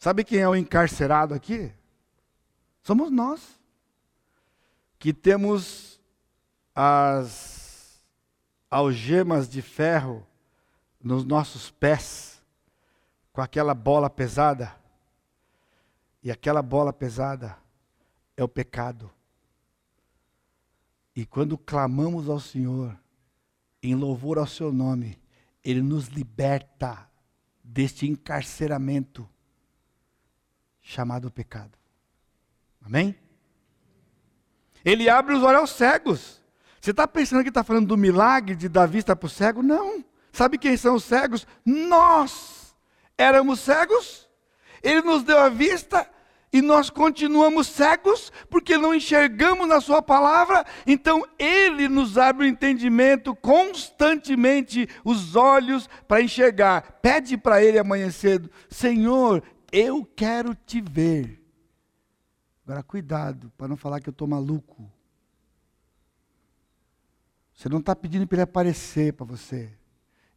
Sabe 0.00 0.24
quem 0.24 0.40
é 0.40 0.48
o 0.48 0.56
encarcerado 0.56 1.32
aqui? 1.32 1.72
Somos 2.82 3.08
nós. 3.08 3.56
Que 4.98 5.12
temos 5.12 6.00
as 6.74 8.04
algemas 8.68 9.48
de 9.48 9.62
ferro 9.62 10.26
nos 11.00 11.24
nossos 11.24 11.70
pés, 11.70 12.42
com 13.32 13.40
aquela 13.40 13.74
bola 13.74 14.10
pesada. 14.10 14.74
E 16.20 16.32
aquela 16.32 16.62
bola 16.62 16.92
pesada 16.92 17.62
é 18.36 18.42
o 18.42 18.48
pecado. 18.48 19.10
E 21.14 21.24
quando 21.24 21.56
clamamos 21.56 22.28
ao 22.28 22.40
Senhor, 22.40 22.98
em 23.82 23.94
louvor 23.94 24.38
ao 24.38 24.46
Seu 24.46 24.72
nome, 24.72 25.18
Ele 25.62 25.80
nos 25.82 26.08
liberta 26.08 27.08
deste 27.62 28.06
encarceramento 28.06 29.28
chamado 30.82 31.30
pecado. 31.30 31.78
Amém? 32.84 33.16
Ele 34.84 35.08
abre 35.08 35.34
os 35.34 35.42
olhos 35.42 35.60
aos 35.60 35.70
cegos. 35.70 36.42
Você 36.80 36.90
está 36.90 37.08
pensando 37.08 37.42
que 37.42 37.48
está 37.48 37.64
falando 37.64 37.86
do 37.86 37.96
milagre 37.96 38.54
de 38.54 38.68
dar 38.68 38.86
vista 38.86 39.16
para 39.16 39.26
o 39.26 39.30
cego? 39.30 39.62
Não. 39.62 40.04
Sabe 40.30 40.58
quem 40.58 40.76
são 40.76 40.96
os 40.96 41.04
cegos? 41.04 41.46
Nós 41.64 42.76
éramos 43.16 43.60
cegos. 43.60 44.28
Ele 44.82 45.00
nos 45.00 45.22
deu 45.22 45.38
a 45.38 45.48
vista 45.48 46.06
e 46.54 46.62
nós 46.62 46.88
continuamos 46.88 47.66
cegos 47.66 48.30
porque 48.48 48.78
não 48.78 48.94
enxergamos 48.94 49.66
na 49.66 49.80
Sua 49.80 50.00
palavra, 50.00 50.64
então 50.86 51.26
Ele 51.36 51.88
nos 51.88 52.16
abre 52.16 52.46
o 52.46 52.48
entendimento 52.48 53.34
constantemente, 53.34 54.88
os 55.04 55.34
olhos 55.34 55.88
para 56.06 56.22
enxergar. 56.22 57.00
Pede 57.02 57.36
para 57.36 57.60
Ele 57.60 57.76
amanhã 57.76 58.08
cedo: 58.08 58.48
Senhor, 58.70 59.42
eu 59.72 60.08
quero 60.14 60.54
te 60.54 60.80
ver. 60.80 61.44
Agora, 62.64 62.84
cuidado 62.84 63.52
para 63.58 63.66
não 63.66 63.76
falar 63.76 63.98
que 63.98 64.08
eu 64.08 64.12
estou 64.12 64.28
maluco. 64.28 64.88
Você 67.52 67.68
não 67.68 67.80
está 67.80 67.96
pedindo 67.96 68.28
para 68.28 68.36
Ele 68.36 68.42
aparecer 68.42 69.12
para 69.12 69.26
você. 69.26 69.76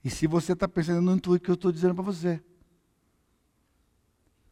E 0.04 0.10
se 0.10 0.26
você 0.26 0.54
está 0.54 0.68
pensando, 0.68 1.00
não 1.00 1.14
o 1.14 1.40
que 1.40 1.52
eu 1.52 1.54
estou 1.54 1.72
dizendo 1.72 1.94
para 1.94 2.04
você. 2.04 2.42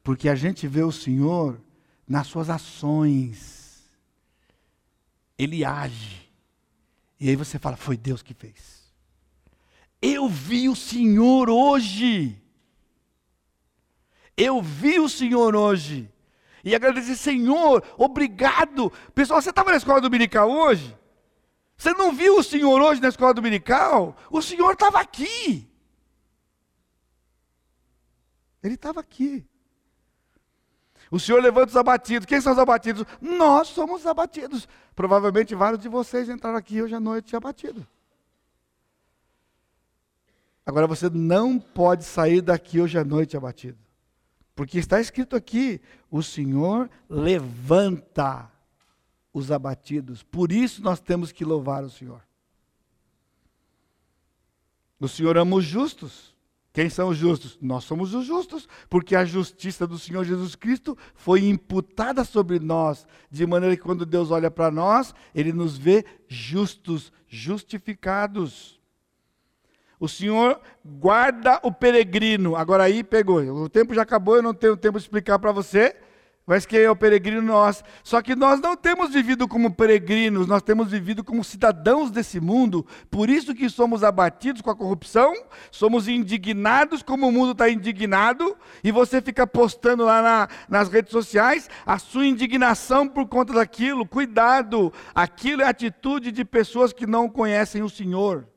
Porque 0.05 0.29
a 0.29 0.35
gente 0.35 0.67
vê 0.67 0.83
o 0.83 0.91
Senhor 0.91 1.59
nas 2.07 2.27
suas 2.27 2.47
ações. 2.47 3.83
Ele 5.35 5.65
age. 5.65 6.31
E 7.19 7.27
aí 7.27 7.35
você 7.35 7.57
fala: 7.57 7.75
Foi 7.75 7.97
Deus 7.97 8.21
que 8.21 8.35
fez. 8.35 8.85
Eu 9.99 10.29
vi 10.29 10.69
o 10.69 10.75
Senhor 10.75 11.49
hoje. 11.49 12.39
Eu 14.37 14.61
vi 14.61 14.99
o 14.99 15.09
Senhor 15.09 15.55
hoje. 15.55 16.07
E 16.63 16.75
agradecer, 16.75 17.15
Senhor, 17.15 17.83
obrigado. 17.97 18.93
Pessoal, 19.15 19.41
você 19.41 19.49
estava 19.49 19.71
na 19.71 19.77
escola 19.77 19.99
dominical 19.99 20.51
hoje? 20.51 20.95
Você 21.75 21.95
não 21.95 22.13
viu 22.13 22.37
o 22.37 22.43
Senhor 22.43 22.79
hoje 22.79 23.01
na 23.01 23.09
escola 23.09 23.33
dominical? 23.33 24.15
O 24.29 24.39
Senhor 24.39 24.73
estava 24.73 24.99
aqui. 24.99 25.67
Ele 28.61 28.75
estava 28.75 28.99
aqui. 28.99 29.43
O 31.11 31.19
Senhor 31.19 31.41
levanta 31.41 31.69
os 31.69 31.77
abatidos. 31.77 32.25
Quem 32.25 32.41
são 32.41 32.53
os 32.53 32.59
abatidos? 32.59 33.05
Nós 33.21 33.67
somos 33.69 34.01
os 34.01 34.07
abatidos. 34.07 34.67
Provavelmente 34.95 35.55
vários 35.55 35.81
de 35.81 35.89
vocês 35.89 36.29
entraram 36.29 36.57
aqui 36.57 36.81
hoje 36.81 36.95
à 36.95 36.99
noite 36.99 37.35
abatidos. 37.35 37.83
Agora 40.65 40.87
você 40.87 41.09
não 41.09 41.59
pode 41.59 42.03
sair 42.03 42.41
daqui 42.41 42.81
hoje 42.81 42.97
à 42.97 43.03
noite 43.03 43.37
abatido. 43.37 43.77
Porque 44.55 44.79
está 44.79 44.99
escrito 44.99 45.35
aqui: 45.35 45.79
o 46.09 46.23
Senhor 46.23 46.89
levanta 47.07 48.51
os 49.31 49.51
abatidos. 49.51 50.23
Por 50.23 50.51
isso 50.51 50.81
nós 50.81 50.99
temos 50.99 51.31
que 51.31 51.45
louvar 51.45 51.83
o 51.83 51.89
Senhor. 51.89 52.21
O 54.99 55.07
Senhor 55.07 55.37
ama 55.37 55.57
os 55.57 55.65
justos. 55.65 56.34
Quem 56.75 56.89
são 56.89 57.07
os 57.07 57.15
justos? 57.15 57.57
Nós 57.61 57.85
somos 57.85 58.13
os 58.13 58.25
justos, 58.25 58.67
porque 58.89 59.15
a 59.15 59.23
justiça 59.23 59.87
do 59.87 59.97
Senhor 59.97 60.25
Jesus 60.25 60.55
Cristo 60.55 60.97
foi 61.13 61.45
imputada 61.45 62.25
sobre 62.25 62.59
nós, 62.59 63.07
de 63.31 63.47
maneira 63.47 63.77
que 63.77 63.81
quando 63.81 64.05
Deus 64.05 64.29
olha 64.29 64.51
para 64.51 64.69
nós, 64.69 65.15
Ele 65.33 65.53
nos 65.53 65.77
vê 65.77 66.03
justos, 66.27 67.13
justificados. 67.29 68.77
O 69.97 70.09
Senhor 70.09 70.59
guarda 70.83 71.61
o 71.63 71.71
peregrino. 71.71 72.57
Agora 72.57 72.83
aí 72.83 73.05
pegou. 73.05 73.39
O 73.39 73.69
tempo 73.69 73.93
já 73.93 74.01
acabou, 74.01 74.35
eu 74.35 74.43
não 74.43 74.53
tenho 74.53 74.75
tempo 74.75 74.97
de 74.97 75.05
explicar 75.05 75.39
para 75.39 75.53
você. 75.53 75.95
Mas 76.47 76.63
quem 76.63 76.81
é 76.81 76.91
o 76.91 76.95
peregrino 76.95 77.41
nós. 77.41 77.83
Só 78.03 78.21
que 78.21 78.35
nós 78.35 78.61
não 78.61 78.77
temos 78.77 79.11
vivido 79.11 79.47
como 79.47 79.73
peregrinos, 79.73 80.45
nós 80.45 80.61
temos 80.61 80.91
vivido 80.91 81.23
como 81.23 81.43
cidadãos 81.43 82.11
desse 82.11 82.39
mundo. 82.39 82.85
Por 83.09 83.31
isso 83.31 83.55
que 83.55 83.67
somos 83.67 84.03
abatidos 84.03 84.61
com 84.61 84.69
a 84.69 84.75
corrupção, 84.75 85.33
somos 85.71 86.07
indignados 86.07 87.01
como 87.01 87.27
o 87.27 87.31
mundo 87.31 87.53
está 87.53 87.67
indignado, 87.67 88.55
e 88.83 88.91
você 88.91 89.21
fica 89.21 89.47
postando 89.47 90.05
lá 90.05 90.21
na, 90.21 90.47
nas 90.69 90.87
redes 90.87 91.11
sociais 91.11 91.67
a 91.83 91.97
sua 91.97 92.27
indignação 92.27 93.07
por 93.07 93.27
conta 93.27 93.53
daquilo. 93.53 94.05
Cuidado, 94.05 94.93
aquilo 95.15 95.63
é 95.63 95.67
atitude 95.67 96.31
de 96.31 96.45
pessoas 96.45 96.93
que 96.93 97.07
não 97.07 97.27
conhecem 97.27 97.81
o 97.81 97.89
Senhor. 97.89 98.47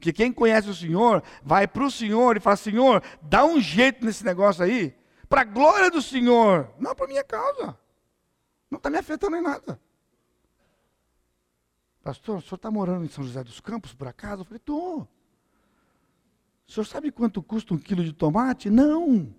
Que 0.00 0.12
quem 0.12 0.32
conhece 0.32 0.68
o 0.68 0.74
Senhor 0.74 1.22
vai 1.42 1.68
para 1.68 1.84
o 1.84 1.90
Senhor 1.90 2.36
e 2.36 2.40
fala: 2.40 2.56
Senhor, 2.56 3.02
dá 3.22 3.44
um 3.44 3.60
jeito 3.60 4.04
nesse 4.04 4.24
negócio 4.24 4.64
aí 4.64 4.97
para 5.28 5.42
a 5.42 5.44
glória 5.44 5.90
do 5.90 6.00
Senhor, 6.00 6.70
não 6.78 6.94
para 6.94 7.06
minha 7.06 7.24
causa. 7.24 7.78
Não 8.70 8.78
está 8.78 8.90
me 8.90 8.98
afetando 8.98 9.36
em 9.36 9.42
nada. 9.42 9.80
Pastor, 12.02 12.38
o 12.38 12.40
senhor 12.40 12.56
está 12.56 12.70
morando 12.70 13.04
em 13.04 13.08
São 13.08 13.24
José 13.24 13.42
dos 13.44 13.60
Campos, 13.60 13.92
por 13.92 14.08
acaso? 14.08 14.42
Eu 14.42 14.44
falei, 14.44 14.58
estou. 14.58 15.08
O 16.66 16.72
senhor 16.72 16.84
sabe 16.84 17.10
quanto 17.10 17.42
custa 17.42 17.74
um 17.74 17.78
quilo 17.78 18.04
de 18.04 18.12
tomate? 18.12 18.70
Não. 18.70 19.34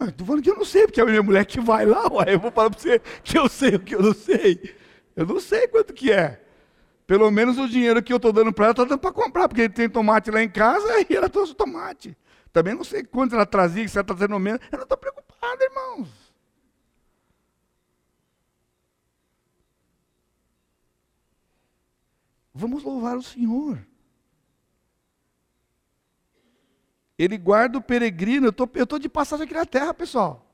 Estou 0.00 0.24
ah, 0.24 0.26
falando 0.26 0.42
que 0.42 0.50
eu 0.50 0.56
não 0.56 0.64
sei, 0.64 0.86
porque 0.86 1.00
é 1.00 1.02
a 1.02 1.06
minha 1.06 1.22
mulher 1.22 1.46
que 1.46 1.60
vai 1.60 1.86
lá, 1.86 2.06
ué, 2.12 2.34
eu 2.34 2.38
vou 2.38 2.52
falar 2.52 2.70
para 2.70 2.78
você 2.78 2.98
que 3.24 3.38
eu 3.38 3.48
sei 3.48 3.76
o 3.76 3.80
que 3.80 3.94
eu 3.94 4.02
não 4.02 4.12
sei. 4.12 4.76
Eu 5.16 5.24
não 5.26 5.40
sei 5.40 5.66
quanto 5.68 5.94
que 5.94 6.12
é. 6.12 6.42
Pelo 7.06 7.30
menos 7.30 7.56
o 7.56 7.68
dinheiro 7.68 8.02
que 8.02 8.12
eu 8.12 8.18
estou 8.18 8.32
dando 8.32 8.52
para 8.52 8.66
ela, 8.66 8.72
está 8.72 8.84
dando 8.84 8.98
para 8.98 9.12
comprar, 9.12 9.48
porque 9.48 9.68
tem 9.68 9.88
tomate 9.88 10.30
lá 10.30 10.42
em 10.42 10.50
casa 10.50 10.86
e 11.08 11.14
ela 11.14 11.28
trouxe 11.28 11.54
tomate. 11.54 12.16
Também 12.56 12.74
não 12.74 12.84
sei 12.84 13.04
quanto 13.04 13.34
ela 13.34 13.44
trazia, 13.44 13.86
se 13.86 13.98
ela 13.98 14.02
está 14.02 14.14
trazendo 14.14 14.38
menos. 14.38 14.62
Eu 14.72 14.78
não 14.78 14.84
estou 14.84 14.96
preocupado, 14.96 15.62
irmãos. 15.62 16.08
Vamos 22.54 22.82
louvar 22.82 23.18
o 23.18 23.22
Senhor. 23.22 23.86
Ele 27.18 27.36
guarda 27.36 27.76
o 27.76 27.82
peregrino. 27.82 28.46
Eu 28.46 28.82
estou 28.82 28.98
de 28.98 29.10
passagem 29.10 29.44
aqui 29.44 29.52
na 29.52 29.66
terra, 29.66 29.92
pessoal. 29.92 30.50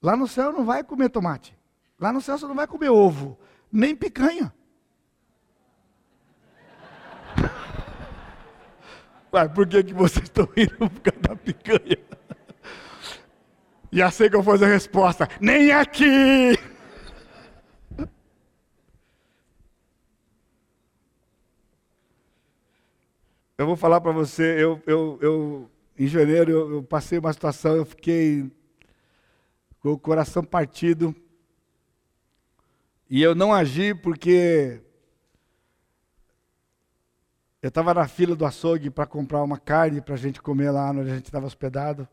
Lá 0.00 0.16
no 0.16 0.28
céu 0.28 0.52
não 0.52 0.64
vai 0.64 0.84
comer 0.84 1.08
tomate. 1.08 1.58
Lá 1.98 2.12
no 2.12 2.20
céu 2.20 2.38
você 2.38 2.46
não 2.46 2.54
vai 2.54 2.68
comer 2.68 2.90
ovo, 2.90 3.36
nem 3.72 3.96
picanha. 3.96 4.54
Por 9.54 9.66
que, 9.66 9.84
que 9.84 9.92
vocês 9.92 10.24
estão 10.24 10.48
indo 10.56 10.90
por 10.90 11.00
causa 11.00 11.20
da 11.20 11.36
picanha? 11.36 11.98
Já 13.92 14.10
sei 14.10 14.28
vou 14.30 14.42
fazer 14.42 14.64
a 14.64 14.68
resposta. 14.68 15.28
Nem 15.40 15.70
aqui! 15.72 16.58
Eu 23.58 23.66
vou 23.66 23.76
falar 23.76 24.02
para 24.02 24.12
você, 24.12 24.62
eu, 24.62 24.82
eu, 24.86 25.18
eu, 25.22 25.70
em 25.98 26.06
janeiro 26.06 26.50
eu, 26.50 26.72
eu 26.74 26.82
passei 26.82 27.18
uma 27.18 27.32
situação, 27.32 27.74
eu 27.74 27.86
fiquei 27.86 28.50
com 29.80 29.92
o 29.92 29.98
coração 29.98 30.44
partido. 30.44 31.14
E 33.08 33.22
eu 33.22 33.34
não 33.34 33.54
agi 33.54 33.94
porque 33.94 34.82
eu 37.66 37.68
estava 37.68 37.92
na 37.92 38.06
fila 38.06 38.36
do 38.36 38.46
açougue 38.46 38.90
para 38.90 39.06
comprar 39.06 39.42
uma 39.42 39.58
carne 39.58 40.00
para 40.00 40.14
a 40.14 40.16
gente 40.16 40.40
comer 40.40 40.70
lá 40.70 40.88
onde 40.92 41.10
a 41.10 41.16
gente 41.16 41.24
estava 41.24 41.46
hospedado. 41.46 42.06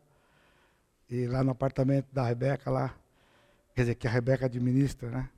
E 1.08 1.28
lá 1.28 1.44
no 1.44 1.52
apartamento 1.52 2.12
da 2.12 2.26
Rebeca 2.26 2.72
lá. 2.72 2.92
Quer 3.72 3.82
dizer, 3.82 3.94
que 3.94 4.08
a 4.08 4.10
Rebeca 4.10 4.46
administra, 4.46 5.10
né? 5.10 5.30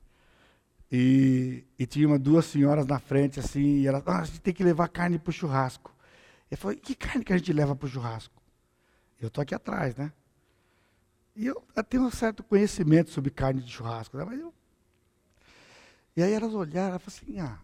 E, 0.91 1.63
e 1.77 1.85
tinha 1.85 2.07
uma, 2.07 2.17
duas 2.17 2.45
senhoras 2.45 2.87
na 2.87 2.97
frente, 2.97 3.39
assim, 3.39 3.77
e 3.77 3.87
elas, 3.87 4.01
ah, 4.07 4.21
a 4.21 4.23
gente 4.23 4.41
tem 4.41 4.55
que 4.55 4.63
levar 4.63 4.87
carne 4.87 5.19
para 5.19 5.29
o 5.29 5.33
churrasco. 5.33 5.93
Eu 6.49 6.57
falei, 6.57 6.77
que 6.77 6.95
carne 6.95 7.23
que 7.23 7.31
a 7.31 7.37
gente 7.37 7.53
leva 7.53 7.75
para 7.75 7.85
o 7.85 7.89
churrasco? 7.89 8.41
Eu 9.21 9.27
estou 9.27 9.43
aqui 9.43 9.53
atrás, 9.53 9.95
né? 9.95 10.11
E 11.35 11.45
eu, 11.45 11.63
eu, 11.75 11.83
tenho 11.83 12.01
um 12.01 12.09
certo 12.09 12.43
conhecimento 12.43 13.11
sobre 13.11 13.29
carne 13.29 13.61
de 13.61 13.71
churrasco, 13.71 14.17
né? 14.17 14.25
Mas 14.25 14.39
eu... 14.39 14.51
E 16.15 16.23
aí 16.23 16.33
elas 16.33 16.55
olharam 16.55 16.95
e 16.95 16.99
falaram 16.99 17.03
assim, 17.05 17.39
ah, 17.39 17.59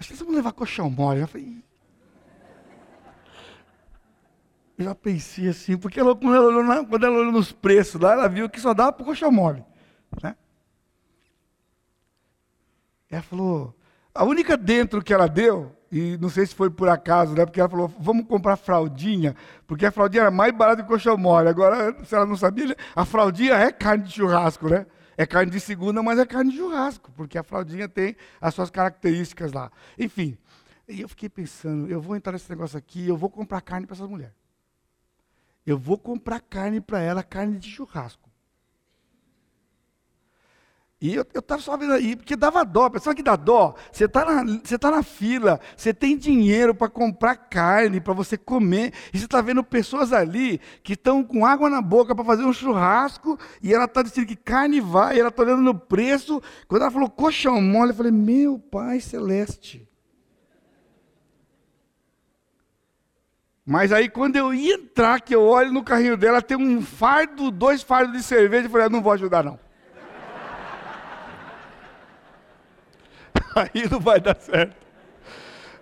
Acho 0.00 0.08
que 0.08 0.14
eles 0.14 0.22
vão 0.22 0.34
levar 0.34 0.52
colchão 0.52 0.88
mole. 0.88 1.20
Eu 1.20 1.28
falei, 1.28 1.62
eu 4.78 4.84
já 4.86 4.94
pensei 4.94 5.48
assim, 5.48 5.76
porque 5.76 6.00
ela, 6.00 6.16
quando, 6.16 6.34
ela 6.34 6.46
olhou, 6.46 6.86
quando 6.86 7.04
ela 7.04 7.18
olhou 7.18 7.32
nos 7.32 7.52
preços 7.52 8.00
lá, 8.00 8.14
ela 8.14 8.26
viu 8.26 8.48
que 8.48 8.58
só 8.58 8.72
dava 8.72 8.94
para 8.94 9.04
colchão 9.04 9.30
mole. 9.30 9.62
Né? 10.22 10.34
Ela 13.10 13.20
falou, 13.20 13.76
a 14.14 14.24
única 14.24 14.56
dentro 14.56 15.02
que 15.02 15.12
ela 15.12 15.28
deu, 15.28 15.76
e 15.92 16.16
não 16.16 16.30
sei 16.30 16.46
se 16.46 16.54
foi 16.54 16.70
por 16.70 16.88
acaso, 16.88 17.34
né? 17.34 17.44
Porque 17.44 17.60
ela 17.60 17.68
falou, 17.68 17.92
vamos 17.98 18.26
comprar 18.26 18.56
fraldinha, 18.56 19.36
porque 19.66 19.84
a 19.84 19.90
fraldinha 19.90 20.22
era 20.22 20.30
mais 20.30 20.56
barata 20.56 20.82
que 20.82 20.86
o 20.86 20.88
colchão 20.88 21.18
mole. 21.18 21.48
Agora, 21.48 21.94
se 22.04 22.14
ela 22.14 22.24
não 22.24 22.36
sabia, 22.36 22.74
a 22.96 23.04
fraldinha 23.04 23.54
é 23.54 23.70
carne 23.70 24.04
de 24.04 24.12
churrasco, 24.12 24.66
né? 24.66 24.86
É 25.20 25.26
carne 25.26 25.52
de 25.52 25.60
segunda, 25.60 26.02
mas 26.02 26.18
é 26.18 26.24
carne 26.24 26.50
de 26.50 26.56
churrasco, 26.56 27.12
porque 27.12 27.36
a 27.36 27.42
fraldinha 27.42 27.86
tem 27.86 28.16
as 28.40 28.54
suas 28.54 28.70
características 28.70 29.52
lá. 29.52 29.70
Enfim, 29.98 30.38
e 30.88 31.02
eu 31.02 31.08
fiquei 31.10 31.28
pensando, 31.28 31.90
eu 31.90 32.00
vou 32.00 32.16
entrar 32.16 32.32
nesse 32.32 32.48
negócio 32.48 32.78
aqui, 32.78 33.06
eu 33.06 33.18
vou 33.18 33.28
comprar 33.28 33.60
carne 33.60 33.86
para 33.86 33.96
essa 33.96 34.06
mulher. 34.06 34.32
Eu 35.66 35.76
vou 35.76 35.98
comprar 35.98 36.40
carne 36.40 36.80
para 36.80 37.02
ela, 37.02 37.22
carne 37.22 37.58
de 37.58 37.68
churrasco. 37.68 38.29
E 41.00 41.14
eu 41.14 41.22
estava 41.34 41.62
só 41.62 41.78
vendo 41.78 41.94
aí, 41.94 42.14
porque 42.14 42.36
dava 42.36 42.62
dó. 42.62 42.90
Pessoal 42.90 43.16
que 43.16 43.22
dá 43.22 43.34
dó, 43.34 43.74
você 43.90 44.04
está 44.04 44.22
na, 44.22 44.60
você 44.62 44.78
tá 44.78 44.90
na 44.90 45.02
fila, 45.02 45.58
você 45.74 45.94
tem 45.94 46.14
dinheiro 46.14 46.74
para 46.74 46.90
comprar 46.90 47.36
carne, 47.36 48.02
para 48.02 48.12
você 48.12 48.36
comer, 48.36 48.92
e 49.10 49.18
você 49.18 49.24
está 49.24 49.40
vendo 49.40 49.64
pessoas 49.64 50.12
ali 50.12 50.60
que 50.82 50.92
estão 50.92 51.24
com 51.24 51.46
água 51.46 51.70
na 51.70 51.80
boca 51.80 52.14
para 52.14 52.22
fazer 52.22 52.44
um 52.44 52.52
churrasco, 52.52 53.38
e 53.62 53.72
ela 53.72 53.86
está 53.86 54.02
dizendo 54.02 54.26
que 54.26 54.36
carne 54.36 54.78
vai, 54.78 55.16
e 55.16 55.20
ela 55.20 55.30
está 55.30 55.42
olhando 55.42 55.62
no 55.62 55.74
preço. 55.74 56.42
Quando 56.68 56.82
ela 56.82 56.90
falou 56.90 57.08
colchão 57.08 57.62
mole, 57.62 57.92
eu 57.92 57.96
falei, 57.96 58.12
meu 58.12 58.58
Pai 58.58 59.00
Celeste. 59.00 59.88
Mas 63.64 63.90
aí 63.90 64.10
quando 64.10 64.36
eu 64.36 64.52
ia 64.52 64.74
entrar, 64.74 65.18
que 65.22 65.34
eu 65.34 65.42
olho 65.44 65.72
no 65.72 65.82
carrinho 65.82 66.18
dela, 66.18 66.42
tem 66.42 66.58
um 66.58 66.82
fardo, 66.82 67.50
dois 67.50 67.82
fardos 67.82 68.14
de 68.14 68.22
cerveja, 68.22 68.66
eu 68.66 68.70
falei, 68.70 68.86
ah, 68.86 68.90
não 68.90 69.00
vou 69.00 69.12
ajudar 69.12 69.42
não. 69.42 69.69
aí 73.56 73.88
não 73.90 74.00
vai 74.00 74.20
dar 74.20 74.36
certo. 74.36 74.76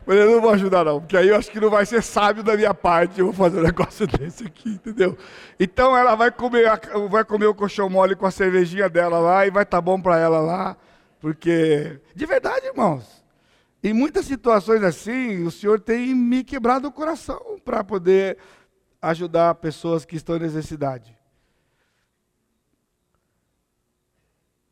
Mas 0.06 0.16
eu 0.16 0.30
não 0.30 0.40
vou 0.40 0.50
ajudar 0.52 0.86
não, 0.86 1.00
porque 1.00 1.18
aí 1.18 1.28
eu 1.28 1.36
acho 1.36 1.50
que 1.50 1.60
não 1.60 1.68
vai 1.68 1.84
ser 1.84 2.02
sábio 2.02 2.42
da 2.42 2.56
minha 2.56 2.72
parte, 2.72 3.20
eu 3.20 3.26
vou 3.26 3.34
fazer 3.34 3.60
um 3.60 3.62
negócio 3.64 4.06
desse 4.06 4.46
aqui, 4.46 4.70
entendeu? 4.70 5.18
Então 5.60 5.94
ela 5.94 6.14
vai 6.14 6.30
comer, 6.30 6.64
vai 7.10 7.22
comer 7.24 7.44
o 7.44 7.54
colchão 7.54 7.90
mole 7.90 8.16
com 8.16 8.24
a 8.24 8.30
cervejinha 8.30 8.88
dela 8.88 9.18
lá 9.18 9.46
e 9.46 9.50
vai 9.50 9.64
estar 9.64 9.76
tá 9.76 9.80
bom 9.82 10.00
para 10.00 10.18
ela 10.18 10.40
lá, 10.40 10.78
porque, 11.20 12.00
de 12.14 12.24
verdade, 12.24 12.64
irmãos, 12.66 13.22
em 13.84 13.92
muitas 13.92 14.24
situações 14.24 14.82
assim, 14.82 15.44
o 15.44 15.50
Senhor 15.50 15.78
tem 15.78 16.14
me 16.14 16.42
quebrado 16.42 16.88
o 16.88 16.92
coração 16.92 17.60
para 17.62 17.84
poder 17.84 18.38
ajudar 19.02 19.56
pessoas 19.56 20.06
que 20.06 20.16
estão 20.16 20.36
em 20.36 20.40
necessidade. 20.40 21.17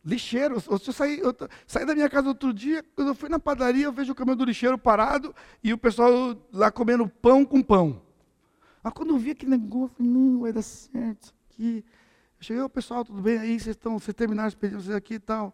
Lixeiro. 0.07 0.63
Eu 0.71 0.79
saí, 0.79 1.19
eu 1.19 1.35
saí 1.67 1.85
da 1.85 1.95
minha 1.95 2.09
casa 2.09 2.29
outro 2.29 2.55
dia, 2.55 2.85
quando 2.95 3.09
eu 3.09 3.15
fui 3.15 3.29
na 3.29 3.39
padaria, 3.39 3.85
eu 3.85 3.93
vejo 3.93 4.13
o 4.13 4.15
caminhão 4.15 4.37
do 4.37 4.45
lixeiro 4.45 4.79
parado 4.79 5.35
e 5.63 5.73
o 5.73 5.79
pessoal 5.79 6.11
lá 6.53 6.71
comendo 6.71 7.09
pão 7.09 7.45
com 7.45 7.61
pão. 7.61 8.01
Mas 8.83 8.93
quando 8.93 9.11
eu 9.11 9.19
vi 9.19 9.33
aquele 9.33 9.51
negócio, 9.51 9.95
eu 9.95 9.97
falei, 9.97 10.13
não, 10.13 10.41
vai 10.41 10.53
dar 10.53 10.63
certo 10.63 11.25
isso 11.25 11.35
aqui. 11.51 11.85
Eu 12.39 12.43
cheguei, 12.43 12.63
o 12.63 12.69
pessoal, 12.69 13.05
tudo 13.05 13.21
bem 13.21 13.39
aí? 13.39 13.59
Vocês, 13.59 13.75
estão, 13.75 13.99
vocês 13.99 14.15
terminaram 14.15 14.49
expedientes 14.49 14.89
aqui 14.91 15.15
e 15.15 15.19
tal. 15.19 15.53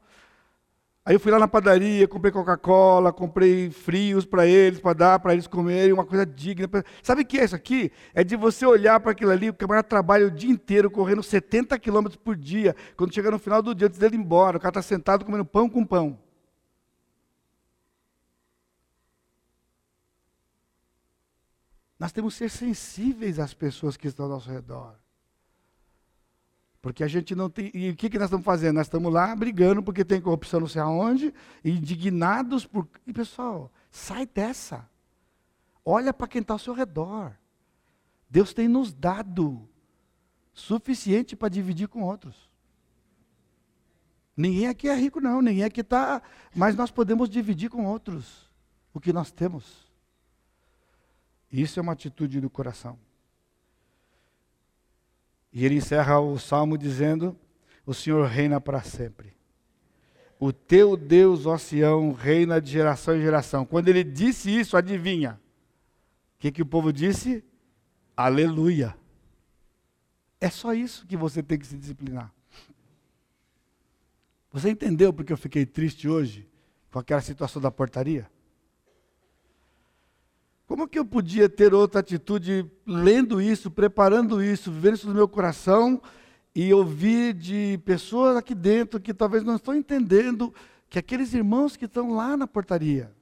Aí 1.05 1.17
eu 1.17 1.21
fui 1.21 1.33
lá 1.33 1.39
na 1.39 1.49
padaria, 1.49 2.07
comprei 2.07 2.31
Coca-Cola, 2.31 3.13
comprei 3.13 3.71
frios 3.71 4.25
para 4.25 4.47
eles, 4.47 4.79
para 4.79 4.93
dar 4.93 5.19
para 5.19 5.33
eles 5.33 5.49
comerem, 5.49 5.93
uma 5.93 6.07
coisa 6.07 6.25
digna. 6.25 6.69
Sabe 7.03 7.23
o 7.23 7.27
que 7.27 7.41
é 7.41 7.45
isso 7.45 7.57
aqui? 7.57 7.91
É 8.15 8.23
de 8.23 8.37
você 8.37 8.65
olhar 8.65 9.01
para 9.01 9.11
aquilo 9.11 9.33
ali, 9.33 9.51
o 9.51 9.55
camarada 9.55 9.89
trabalha 9.89 10.27
o 10.27 10.31
dia 10.31 10.51
inteiro, 10.51 10.89
correndo 10.89 11.21
70 11.21 11.77
quilômetros 11.81 12.17
por 12.17 12.37
dia. 12.37 12.77
Quando 12.97 13.13
chega 13.13 13.33
no 13.33 13.39
final 13.39 13.61
do 13.61 13.75
dia, 13.75 13.89
antes 13.89 13.99
dele 13.99 14.15
ir 14.15 14.21
embora, 14.21 14.59
o 14.59 14.61
cara 14.61 14.71
está 14.71 14.83
sentado 14.83 15.25
comendo 15.25 15.45
pão 15.45 15.69
com 15.69 15.85
pão. 15.85 16.17
Nós 21.99 22.13
temos 22.13 22.35
que 22.35 22.49
ser 22.49 22.51
sensíveis 22.51 23.41
às 23.41 23.53
pessoas 23.55 23.97
que 23.97 24.07
estão 24.07 24.27
ao 24.27 24.31
nosso 24.33 24.51
redor. 24.51 25.02
Porque 26.83 27.05
a 27.05 27.09
gente 27.09 27.37
não 27.37 27.49
tem. 27.49 27.71
E 27.73 27.91
o 27.91 27.97
que, 27.97 28.11
que 28.11 28.19
nós 28.19 28.27
estamos 28.27 28.45
fazendo? 28.45 28.75
Nós 28.75 28.89
estamos 28.89 29.13
lá 29.13 29.35
brigando 29.37 29.81
porque 29.85 30.05
tem 30.05 30.21
corrupção 30.21 30.59
não 30.59 30.67
sei 30.67 30.83
aonde, 30.83 31.33
indignados 31.65 32.67
por. 32.67 32.89
E 33.07 33.13
pessoal, 33.13 33.71
sai 33.89 34.27
dessa. 34.27 34.91
Olha 35.85 36.13
para 36.13 36.27
quem 36.27 36.41
está 36.43 36.55
ao 36.55 36.59
seu 36.59 36.75
redor. 36.75 37.39
Deus 38.29 38.53
tem 38.53 38.67
nos 38.67 38.93
dado 38.93 39.69
suficiente 40.53 41.37
para 41.37 41.49
dividir 41.49 41.87
com 41.87 42.03
outros. 42.03 42.51
Ninguém 44.37 44.67
aqui 44.67 44.89
é 44.89 44.95
rico, 44.95 45.21
não, 45.21 45.41
ninguém 45.41 45.65
aqui 45.65 45.83
está. 45.83 46.21
Mas 46.53 46.75
nós 46.75 46.91
podemos 46.91 47.31
dividir 47.31 47.71
com 47.71 47.87
outros 47.87 48.51
o 48.93 48.99
que 48.99 49.13
nós 49.13 49.31
temos. 49.31 49.87
Isso 51.51 51.79
é 51.79 51.83
uma 51.83 51.93
atitude 51.93 52.41
do 52.41 52.51
coração. 52.51 52.99
E 55.53 55.65
ele 55.65 55.77
encerra 55.77 56.19
o 56.19 56.39
salmo 56.39 56.79
dizendo: 56.79 57.37
O 57.85 57.93
Senhor 57.93 58.27
reina 58.27 58.61
para 58.61 58.83
sempre. 58.83 59.37
O 60.39 60.53
teu 60.53 60.97
Deus, 60.97 61.47
ó 61.47 61.57
Sião, 61.57 62.13
reina 62.13 62.61
de 62.61 62.73
geração 62.73 63.17
em 63.17 63.21
geração. 63.21 63.65
Quando 63.65 63.89
ele 63.89 64.03
disse 64.03 64.51
isso, 64.51 64.77
adivinha? 64.77 65.41
O 66.37 66.39
que, 66.41 66.51
que 66.51 66.63
o 66.63 66.67
povo 66.67 66.93
disse? 66.93 67.45
Aleluia. 68.17 68.97
É 70.41 70.51
só 70.51 70.75
isso 70.75 71.07
que 71.07 71.17
você 71.17 71.43
tem 71.43 71.57
que 71.57 71.67
se 71.67 71.79
disciplinar. 71.79 72.33
Você 74.51 74.71
entendeu 74.71 75.13
porque 75.13 75.33
eu 75.33 75.37
fiquei 75.37 75.65
triste 75.65 76.09
hoje 76.09 76.49
com 76.91 76.99
aquela 76.99 77.21
situação 77.21 77.63
da 77.63 77.71
portaria? 77.71 78.29
Como 80.73 80.89
que 80.89 80.99
eu 80.99 81.05
podia 81.05 81.51
ter 81.51 81.75
outra 81.75 82.01
atitude 82.01 82.65
lendo 82.87 83.43
isso, 83.43 83.71
preparando 83.71 84.43
isso, 84.43 84.73
vivendo 84.73 84.95
isso 84.95 85.07
no 85.07 85.13
meu 85.13 85.29
coração 85.29 86.01
e 86.55 86.73
ouvir 86.73 87.35
de 87.35 87.79
pessoas 87.85 88.39
aqui 88.39 88.55
dentro 88.55 88.99
que 88.99 89.13
talvez 89.13 89.45
não 89.45 89.57
estão 89.57 89.75
entendendo 89.75 90.51
que 90.89 90.99
aqueles 90.99 91.35
irmãos 91.35 91.77
que 91.77 91.85
estão 91.85 92.15
lá 92.15 92.39
na 92.39 92.47
portaria 92.47 93.13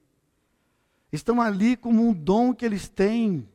estão 1.11 1.41
ali 1.41 1.75
como 1.75 2.07
um 2.07 2.13
dom 2.13 2.53
que 2.53 2.63
eles 2.63 2.87
têm. 2.87 3.45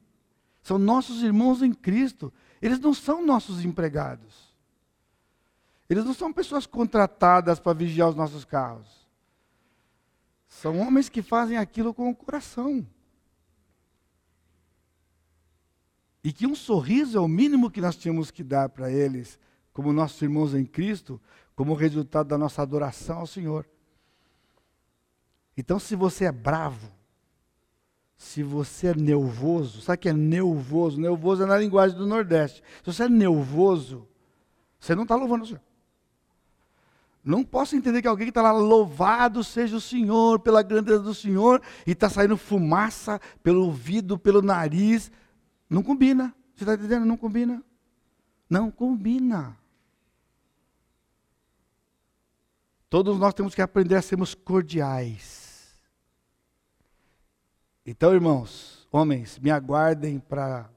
São 0.62 0.76
nossos 0.76 1.22
irmãos 1.22 1.62
em 1.62 1.72
Cristo. 1.72 2.30
Eles 2.60 2.78
não 2.78 2.92
são 2.92 3.24
nossos 3.24 3.64
empregados. 3.64 4.54
Eles 5.88 6.04
não 6.04 6.12
são 6.12 6.34
pessoas 6.34 6.66
contratadas 6.66 7.58
para 7.58 7.72
vigiar 7.72 8.10
os 8.10 8.14
nossos 8.14 8.44
carros. 8.44 9.08
São 10.46 10.80
homens 10.80 11.08
que 11.08 11.22
fazem 11.22 11.56
aquilo 11.56 11.94
com 11.94 12.10
o 12.10 12.14
coração. 12.14 12.86
E 16.26 16.32
que 16.32 16.44
um 16.44 16.56
sorriso 16.56 17.16
é 17.16 17.20
o 17.20 17.28
mínimo 17.28 17.70
que 17.70 17.80
nós 17.80 17.94
tínhamos 17.94 18.32
que 18.32 18.42
dar 18.42 18.68
para 18.68 18.90
eles, 18.90 19.38
como 19.72 19.92
nossos 19.92 20.20
irmãos 20.20 20.56
em 20.56 20.64
Cristo, 20.64 21.20
como 21.54 21.72
resultado 21.72 22.26
da 22.26 22.36
nossa 22.36 22.60
adoração 22.62 23.18
ao 23.18 23.28
Senhor. 23.28 23.64
Então, 25.56 25.78
se 25.78 25.94
você 25.94 26.24
é 26.24 26.32
bravo, 26.32 26.90
se 28.16 28.42
você 28.42 28.88
é 28.88 28.94
nervoso, 28.96 29.80
sabe 29.80 29.98
o 29.98 30.00
que 30.00 30.08
é 30.08 30.12
nervoso? 30.12 31.00
Nervoso 31.00 31.44
é 31.44 31.46
na 31.46 31.58
linguagem 31.58 31.96
do 31.96 32.08
Nordeste. 32.08 32.60
Se 32.82 32.92
você 32.92 33.04
é 33.04 33.08
nervoso, 33.08 34.04
você 34.80 34.96
não 34.96 35.04
está 35.04 35.14
louvando 35.14 35.44
o 35.44 35.46
Senhor. 35.46 35.62
Não 37.24 37.44
posso 37.44 37.76
entender 37.76 38.02
que 38.02 38.08
alguém 38.08 38.26
que 38.26 38.30
está 38.32 38.42
lá, 38.42 38.50
louvado 38.50 39.44
seja 39.44 39.76
o 39.76 39.80
Senhor, 39.80 40.40
pela 40.40 40.60
grandeza 40.60 40.98
do 40.98 41.14
Senhor, 41.14 41.62
e 41.86 41.92
está 41.92 42.10
saindo 42.10 42.36
fumaça 42.36 43.20
pelo 43.44 43.66
ouvido, 43.66 44.18
pelo 44.18 44.42
nariz. 44.42 45.08
Não 45.68 45.82
combina. 45.82 46.34
Você 46.54 46.64
está 46.64 46.74
entendendo? 46.74 47.04
Não 47.04 47.16
combina. 47.16 47.62
Não 48.48 48.70
combina. 48.70 49.56
Todos 52.88 53.18
nós 53.18 53.34
temos 53.34 53.54
que 53.54 53.60
aprender 53.60 53.96
a 53.96 54.02
sermos 54.02 54.34
cordiais. 54.34 55.76
Então, 57.84 58.14
irmãos, 58.14 58.88
homens, 58.90 59.38
me 59.38 59.50
aguardem 59.50 60.18
para 60.18 60.70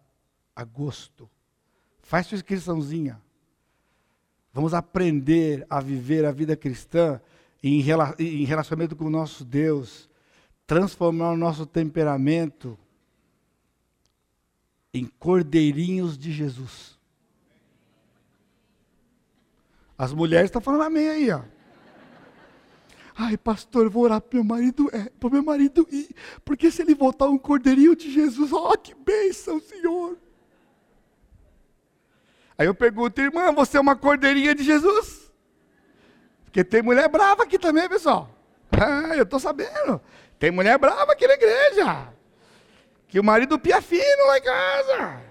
agosto. 0.56 1.30
Faz 2.02 2.28
sua 2.28 2.36
inscriçãozinha. 2.36 3.22
Vamos 4.52 4.74
aprender 4.74 5.66
a 5.70 5.80
viver 5.80 6.26
a 6.26 6.32
vida 6.32 6.56
cristã 6.56 7.22
em 7.62 7.82
relacionamento 7.82 8.96
com 8.96 9.06
o 9.06 9.10
nosso 9.10 9.46
Deus, 9.46 10.10
transformar 10.66 11.32
o 11.32 11.38
nosso 11.38 11.66
temperamento 11.66 12.78
em 14.94 15.06
cordeirinhos 15.06 16.18
de 16.18 16.32
Jesus. 16.32 16.98
As 19.98 20.14
mulheres 20.14 20.46
estão 20.46 20.62
falando 20.62 20.84
amém 20.84 21.10
aí, 21.10 21.32
ó. 21.32 21.42
Ai, 23.16 23.36
pastor, 23.36 23.84
eu 23.84 23.92
vou 23.92 24.04
orar 24.04 24.22
para 24.22 24.38
meu 24.38 24.46
marido, 24.46 24.90
é, 24.94 25.10
para 25.20 25.30
meu 25.30 25.44
marido 25.44 25.86
ir, 25.92 26.10
porque 26.46 26.72
se 26.72 26.82
ele 26.82 26.96
voltar 26.96 27.28
um 27.28 27.38
cordeirinho 27.38 27.94
de 27.94 28.10
Jesus, 28.10 28.54
ó, 28.54 28.78
que 28.78 28.96
bênção, 28.96 29.60
Senhor. 29.60 30.18
Aí 32.58 32.66
eu 32.66 32.74
pergunto, 32.74 33.20
irmã, 33.20 33.52
você 33.52 33.78
é 33.78 33.82
uma 33.82 33.96
cordeirinha 33.96 34.56
de 34.56 34.64
Jesus? 34.64 35.30
Porque 36.46 36.64
tem 36.64 36.82
mulher 36.82 37.08
brava 37.10 37.44
aqui 37.44 37.60
também, 37.60 37.88
pessoal. 37.90 38.30
Ah, 38.72 39.16
eu 39.16 39.24
estou 39.24 39.40
sabendo. 39.40 40.02
Tem 40.38 40.50
mulher 40.50 40.78
brava 40.78 41.12
aqui 41.12 41.28
na 41.28 41.34
igreja. 41.34 42.14
Que 43.10 43.20
o 43.20 43.24
marido 43.24 43.58
pia 43.60 43.82
fino 43.82 44.28
lá 44.28 44.38
em 44.38 44.42
casa. 44.42 45.22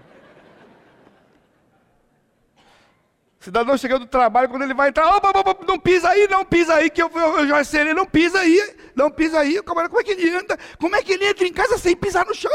Cidadão 3.39 3.77
chegando 3.77 4.01
do 4.01 4.09
trabalho, 4.09 4.49
quando 4.49 4.63
ele 4.63 4.73
vai 4.73 4.89
entrar, 4.89 5.15
opa, 5.15 5.29
opa, 5.29 5.65
não 5.65 5.79
pisa 5.79 6.09
aí, 6.09 6.27
não 6.27 6.43
pisa 6.43 6.75
aí, 6.75 6.89
que 6.89 7.01
eu, 7.01 7.09
eu, 7.15 7.39
eu 7.39 7.47
já 7.47 7.93
não 7.93 8.05
pisa 8.05 8.41
aí, 8.41 8.75
não 8.93 9.09
pisa 9.09 9.39
aí. 9.39 9.63
Como 9.63 9.79
é 9.79 10.03
que 10.03 10.11
ele 10.11 10.29
anda? 10.35 10.59
Como 10.77 10.93
é 10.93 11.01
que 11.01 11.13
ele 11.13 11.25
entra 11.25 11.47
em 11.47 11.53
casa 11.53 11.77
sem 11.77 11.95
pisar 11.95 12.25
no 12.25 12.35
chão? 12.35 12.51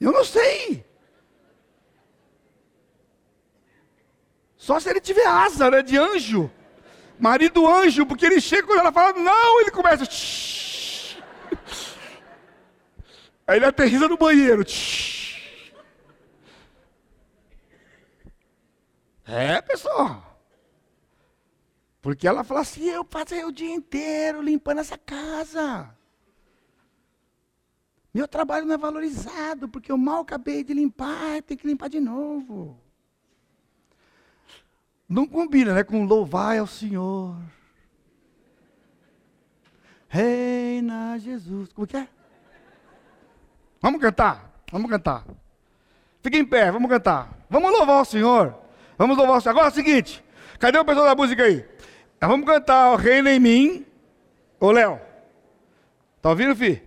Eu 0.00 0.12
não 0.12 0.24
sei. 0.24 0.84
Só 4.56 4.80
se 4.80 4.88
ele 4.88 5.00
tiver 5.00 5.26
asa, 5.26 5.70
né, 5.70 5.82
de 5.82 5.98
anjo. 5.98 6.50
Marido 7.18 7.66
anjo, 7.66 8.06
porque 8.06 8.24
ele 8.24 8.40
chega 8.40 8.66
quando 8.66 8.80
ela 8.80 8.90
fala, 8.90 9.12
não, 9.12 9.60
ele 9.60 9.70
começa. 9.70 10.06
Aí 13.46 13.58
ele 13.58 13.66
aterriza 13.66 14.08
no 14.08 14.16
banheiro. 14.16 14.64
É, 19.26 19.60
pessoal. 19.62 20.40
Porque 22.00 22.28
ela 22.28 22.44
fala 22.44 22.60
assim: 22.60 22.84
eu 22.88 23.04
passei 23.04 23.44
o 23.44 23.52
dia 23.52 23.74
inteiro 23.74 24.42
limpando 24.42 24.80
essa 24.80 24.98
casa. 24.98 25.94
Meu 28.12 28.28
trabalho 28.28 28.64
não 28.66 28.74
é 28.74 28.78
valorizado, 28.78 29.68
porque 29.68 29.90
eu 29.90 29.98
mal 29.98 30.20
acabei 30.20 30.62
de 30.62 30.72
limpar, 30.72 31.42
tem 31.42 31.56
que 31.56 31.66
limpar 31.66 31.88
de 31.88 31.98
novo. 31.98 32.78
Não 35.08 35.26
combina, 35.26 35.74
né? 35.74 35.82
Com 35.82 36.04
louvar 36.04 36.58
ao 36.58 36.66
Senhor. 36.66 37.36
Reina 40.08 41.18
Jesus. 41.18 41.72
Como 41.72 41.86
que 41.86 41.96
é? 41.96 42.08
Vamos 43.84 44.00
cantar, 44.00 44.50
vamos 44.72 44.90
cantar. 44.90 45.24
Fique 46.22 46.38
em 46.38 46.44
pé, 46.46 46.72
vamos 46.72 46.88
cantar. 46.88 47.28
Vamos 47.50 47.70
louvar 47.70 48.00
o 48.00 48.04
Senhor. 48.06 48.54
Vamos 48.96 49.14
louvar 49.14 49.36
o 49.36 49.40
Senhor. 49.42 49.50
Agora 49.50 49.66
é 49.66 49.70
o 49.70 49.74
seguinte: 49.74 50.24
cadê 50.58 50.78
o 50.78 50.84
pessoal 50.86 51.04
da 51.04 51.14
música 51.14 51.42
aí? 51.42 51.66
vamos 52.18 52.46
cantar 52.46 52.92
o 52.92 52.96
Reino 52.96 53.28
em 53.28 53.38
mim. 53.38 53.84
Ô 54.58 54.70
Léo, 54.70 54.98
tá 56.22 56.30
ouvindo, 56.30 56.56
filho? 56.56 56.80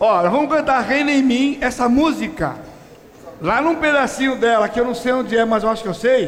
Ó, 0.00 0.22
vamos 0.28 0.52
cantar 0.52 0.80
Reino 0.80 1.08
em 1.08 1.22
mim, 1.22 1.58
essa 1.60 1.88
música. 1.88 2.56
Lá 3.40 3.60
num 3.60 3.76
pedacinho 3.76 4.34
dela, 4.34 4.68
que 4.68 4.80
eu 4.80 4.84
não 4.84 4.96
sei 4.96 5.12
onde 5.12 5.36
é, 5.36 5.44
mas 5.44 5.62
eu 5.62 5.70
acho 5.70 5.84
que 5.84 5.88
eu 5.88 5.94
sei, 5.94 6.26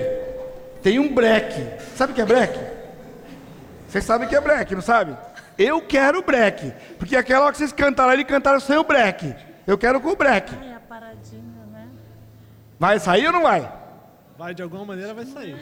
tem 0.84 1.00
um 1.00 1.12
break. 1.12 1.52
Sabe 1.96 2.12
o 2.12 2.14
que 2.14 2.20
é 2.20 2.24
break? 2.24 2.56
Vocês 3.88 4.04
sabem 4.04 4.28
o 4.28 4.30
que 4.30 4.36
é 4.36 4.40
break, 4.40 4.72
não 4.72 4.82
sabe? 4.82 5.16
Eu 5.58 5.80
quero 5.80 6.22
break. 6.22 6.72
Porque 6.96 7.16
aquela 7.16 7.46
hora 7.46 7.52
que 7.52 7.58
vocês 7.58 7.72
cantaram, 7.72 8.12
ele 8.12 8.24
cantaram 8.24 8.60
sem 8.60 8.76
o 8.76 8.84
break. 8.84 9.34
Eu 9.66 9.78
quero 9.78 10.00
com 10.00 10.10
o 10.10 10.16
break. 10.16 10.54
Ai, 10.60 10.74
a 10.74 10.80
paradinha, 10.80 11.66
né? 11.72 11.88
Vai 12.78 12.98
sair 12.98 13.26
ou 13.26 13.32
não 13.32 13.42
vai? 13.42 13.70
Vai, 14.36 14.54
de 14.54 14.62
alguma 14.62 14.84
maneira 14.84 15.14
vai 15.14 15.24
sair. 15.24 15.56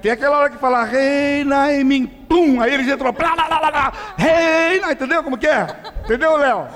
Tem 0.00 0.12
aquela 0.12 0.38
hora 0.38 0.50
que 0.50 0.58
fala, 0.58 0.84
reina 0.84 1.72
em 1.72 1.82
mim, 1.82 2.06
pum, 2.06 2.60
aí 2.60 2.74
eles 2.74 2.86
entram, 2.86 3.10
blá, 3.10 3.34
blá, 3.34 3.46
blá, 3.46 3.70
blá, 3.70 3.92
reina, 4.18 4.92
entendeu 4.92 5.24
como 5.24 5.38
que 5.38 5.46
é? 5.46 5.66
Entendeu, 6.04 6.36
Léo? 6.36 6.68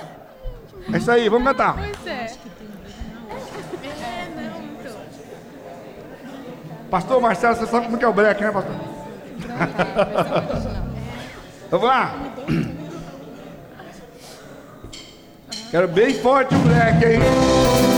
É 0.91 0.97
isso 0.97 1.11
aí, 1.11 1.29
vamos 1.29 1.47
cantar. 1.47 1.75
Pois 1.77 2.07
é. 2.07 2.25
É, 3.85 4.29
não, 4.35 4.63
então. 4.65 4.97
Pastor 6.91 7.21
Marcelo, 7.21 7.57
você 7.57 7.67
sabe 7.67 7.85
como 7.85 7.99
que 7.99 8.05
é 8.05 8.09
o 8.09 8.15
break, 8.15 8.43
né, 8.43 8.51
pastor? 8.51 8.75
Vamos 11.71 11.87
lá. 11.87 12.15
Quero 15.71 15.87
bem 15.87 16.14
forte 16.14 16.55
o 16.55 16.59
break, 16.61 17.05
hein? 17.05 17.97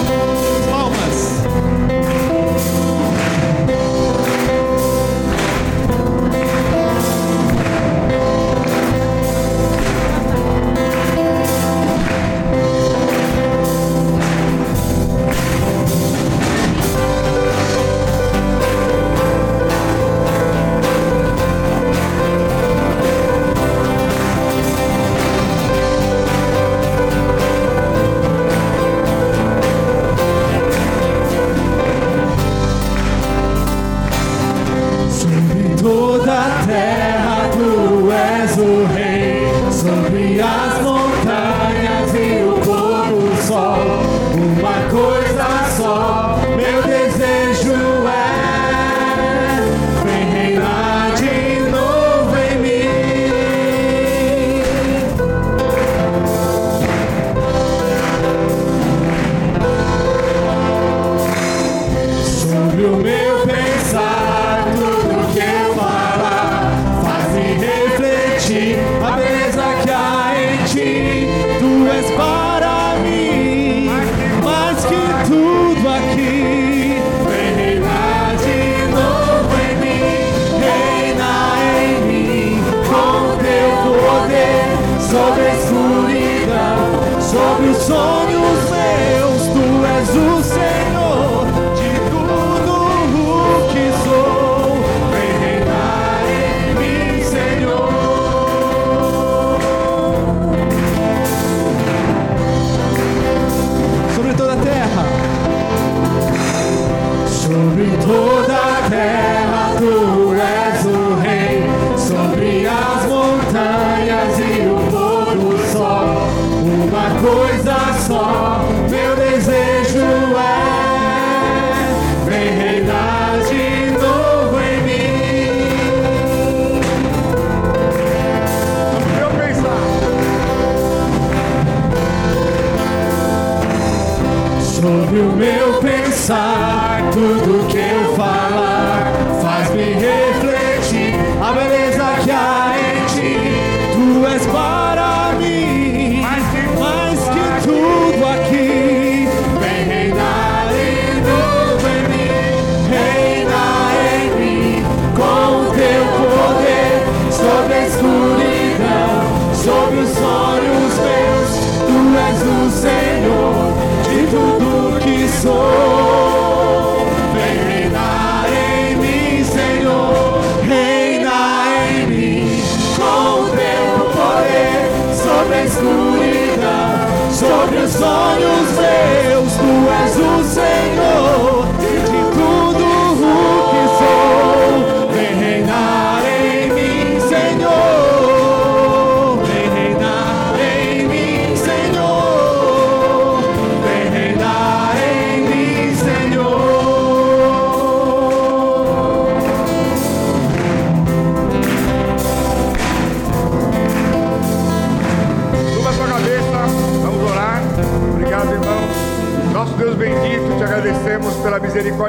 Pensar, 135.90 137.10
tudo 137.10 137.66
que 137.66 137.78
eu 137.78 138.14
falar 138.14 138.39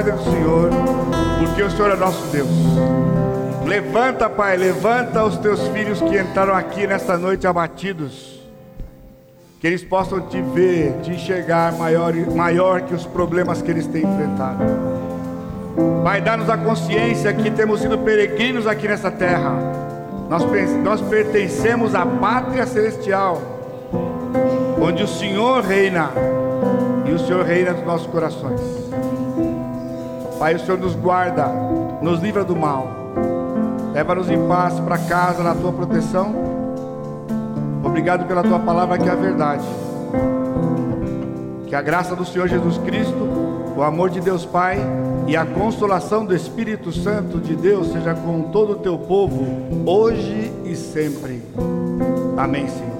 misericórdia 0.02 0.12
do 0.12 0.24
Senhor, 0.24 0.70
porque 1.38 1.62
o 1.62 1.70
Senhor 1.70 1.90
é 1.92 1.96
nosso 1.96 2.26
Deus. 2.28 2.48
Levanta, 3.64 4.28
Pai, 4.28 4.56
levanta 4.56 5.24
os 5.24 5.38
teus 5.38 5.66
filhos 5.68 6.00
que 6.00 6.18
entraram 6.18 6.54
aqui 6.54 6.86
nesta 6.86 7.16
noite 7.16 7.46
abatidos. 7.46 8.40
Que 9.60 9.68
eles 9.68 9.84
possam 9.84 10.20
te 10.22 10.42
ver, 10.42 10.92
te 11.02 11.12
enxergar 11.12 11.72
maior, 11.72 12.12
maior 12.34 12.82
que 12.82 12.94
os 12.94 13.06
problemas 13.06 13.62
que 13.62 13.70
eles 13.70 13.86
têm 13.86 14.02
enfrentado. 14.02 14.64
Pai, 16.02 16.20
dá-nos 16.20 16.50
a 16.50 16.58
consciência 16.58 17.32
que 17.32 17.50
temos 17.50 17.80
sido 17.80 17.96
peregrinos 17.98 18.66
aqui 18.66 18.88
nessa 18.88 19.10
terra. 19.10 19.52
Nós, 20.28 20.44
nós 20.82 21.00
pertencemos 21.00 21.94
à 21.94 22.04
pátria 22.04 22.66
celestial, 22.66 23.40
onde 24.80 25.04
o 25.04 25.08
Senhor 25.08 25.62
reina 25.62 26.10
e 27.06 27.12
o 27.12 27.18
Senhor 27.18 27.44
reina 27.44 27.72
nos 27.72 27.86
nossos 27.86 28.06
corações. 28.08 28.81
Pai, 30.42 30.56
o 30.56 30.58
Senhor 30.58 30.76
nos 30.76 30.96
guarda, 30.96 31.46
nos 32.02 32.18
livra 32.18 32.42
do 32.42 32.56
mal, 32.56 32.88
leva-nos 33.94 34.28
em 34.28 34.48
paz 34.48 34.80
para 34.80 34.98
casa 34.98 35.40
na 35.40 35.54
tua 35.54 35.72
proteção. 35.72 36.34
Obrigado 37.84 38.26
pela 38.26 38.42
tua 38.42 38.58
palavra 38.58 38.98
que 38.98 39.08
é 39.08 39.12
a 39.12 39.14
verdade. 39.14 39.64
Que 41.68 41.76
a 41.76 41.80
graça 41.80 42.16
do 42.16 42.24
Senhor 42.24 42.48
Jesus 42.48 42.76
Cristo, 42.78 43.28
o 43.76 43.84
amor 43.84 44.10
de 44.10 44.20
Deus 44.20 44.44
Pai 44.44 44.80
e 45.28 45.36
a 45.36 45.46
consolação 45.46 46.26
do 46.26 46.34
Espírito 46.34 46.90
Santo 46.90 47.38
de 47.38 47.54
Deus 47.54 47.92
seja 47.92 48.12
com 48.12 48.50
todo 48.50 48.72
o 48.72 48.76
teu 48.80 48.98
povo, 48.98 49.46
hoje 49.86 50.52
e 50.64 50.74
sempre. 50.74 51.40
Amém, 52.36 52.66
Senhor. 52.66 52.91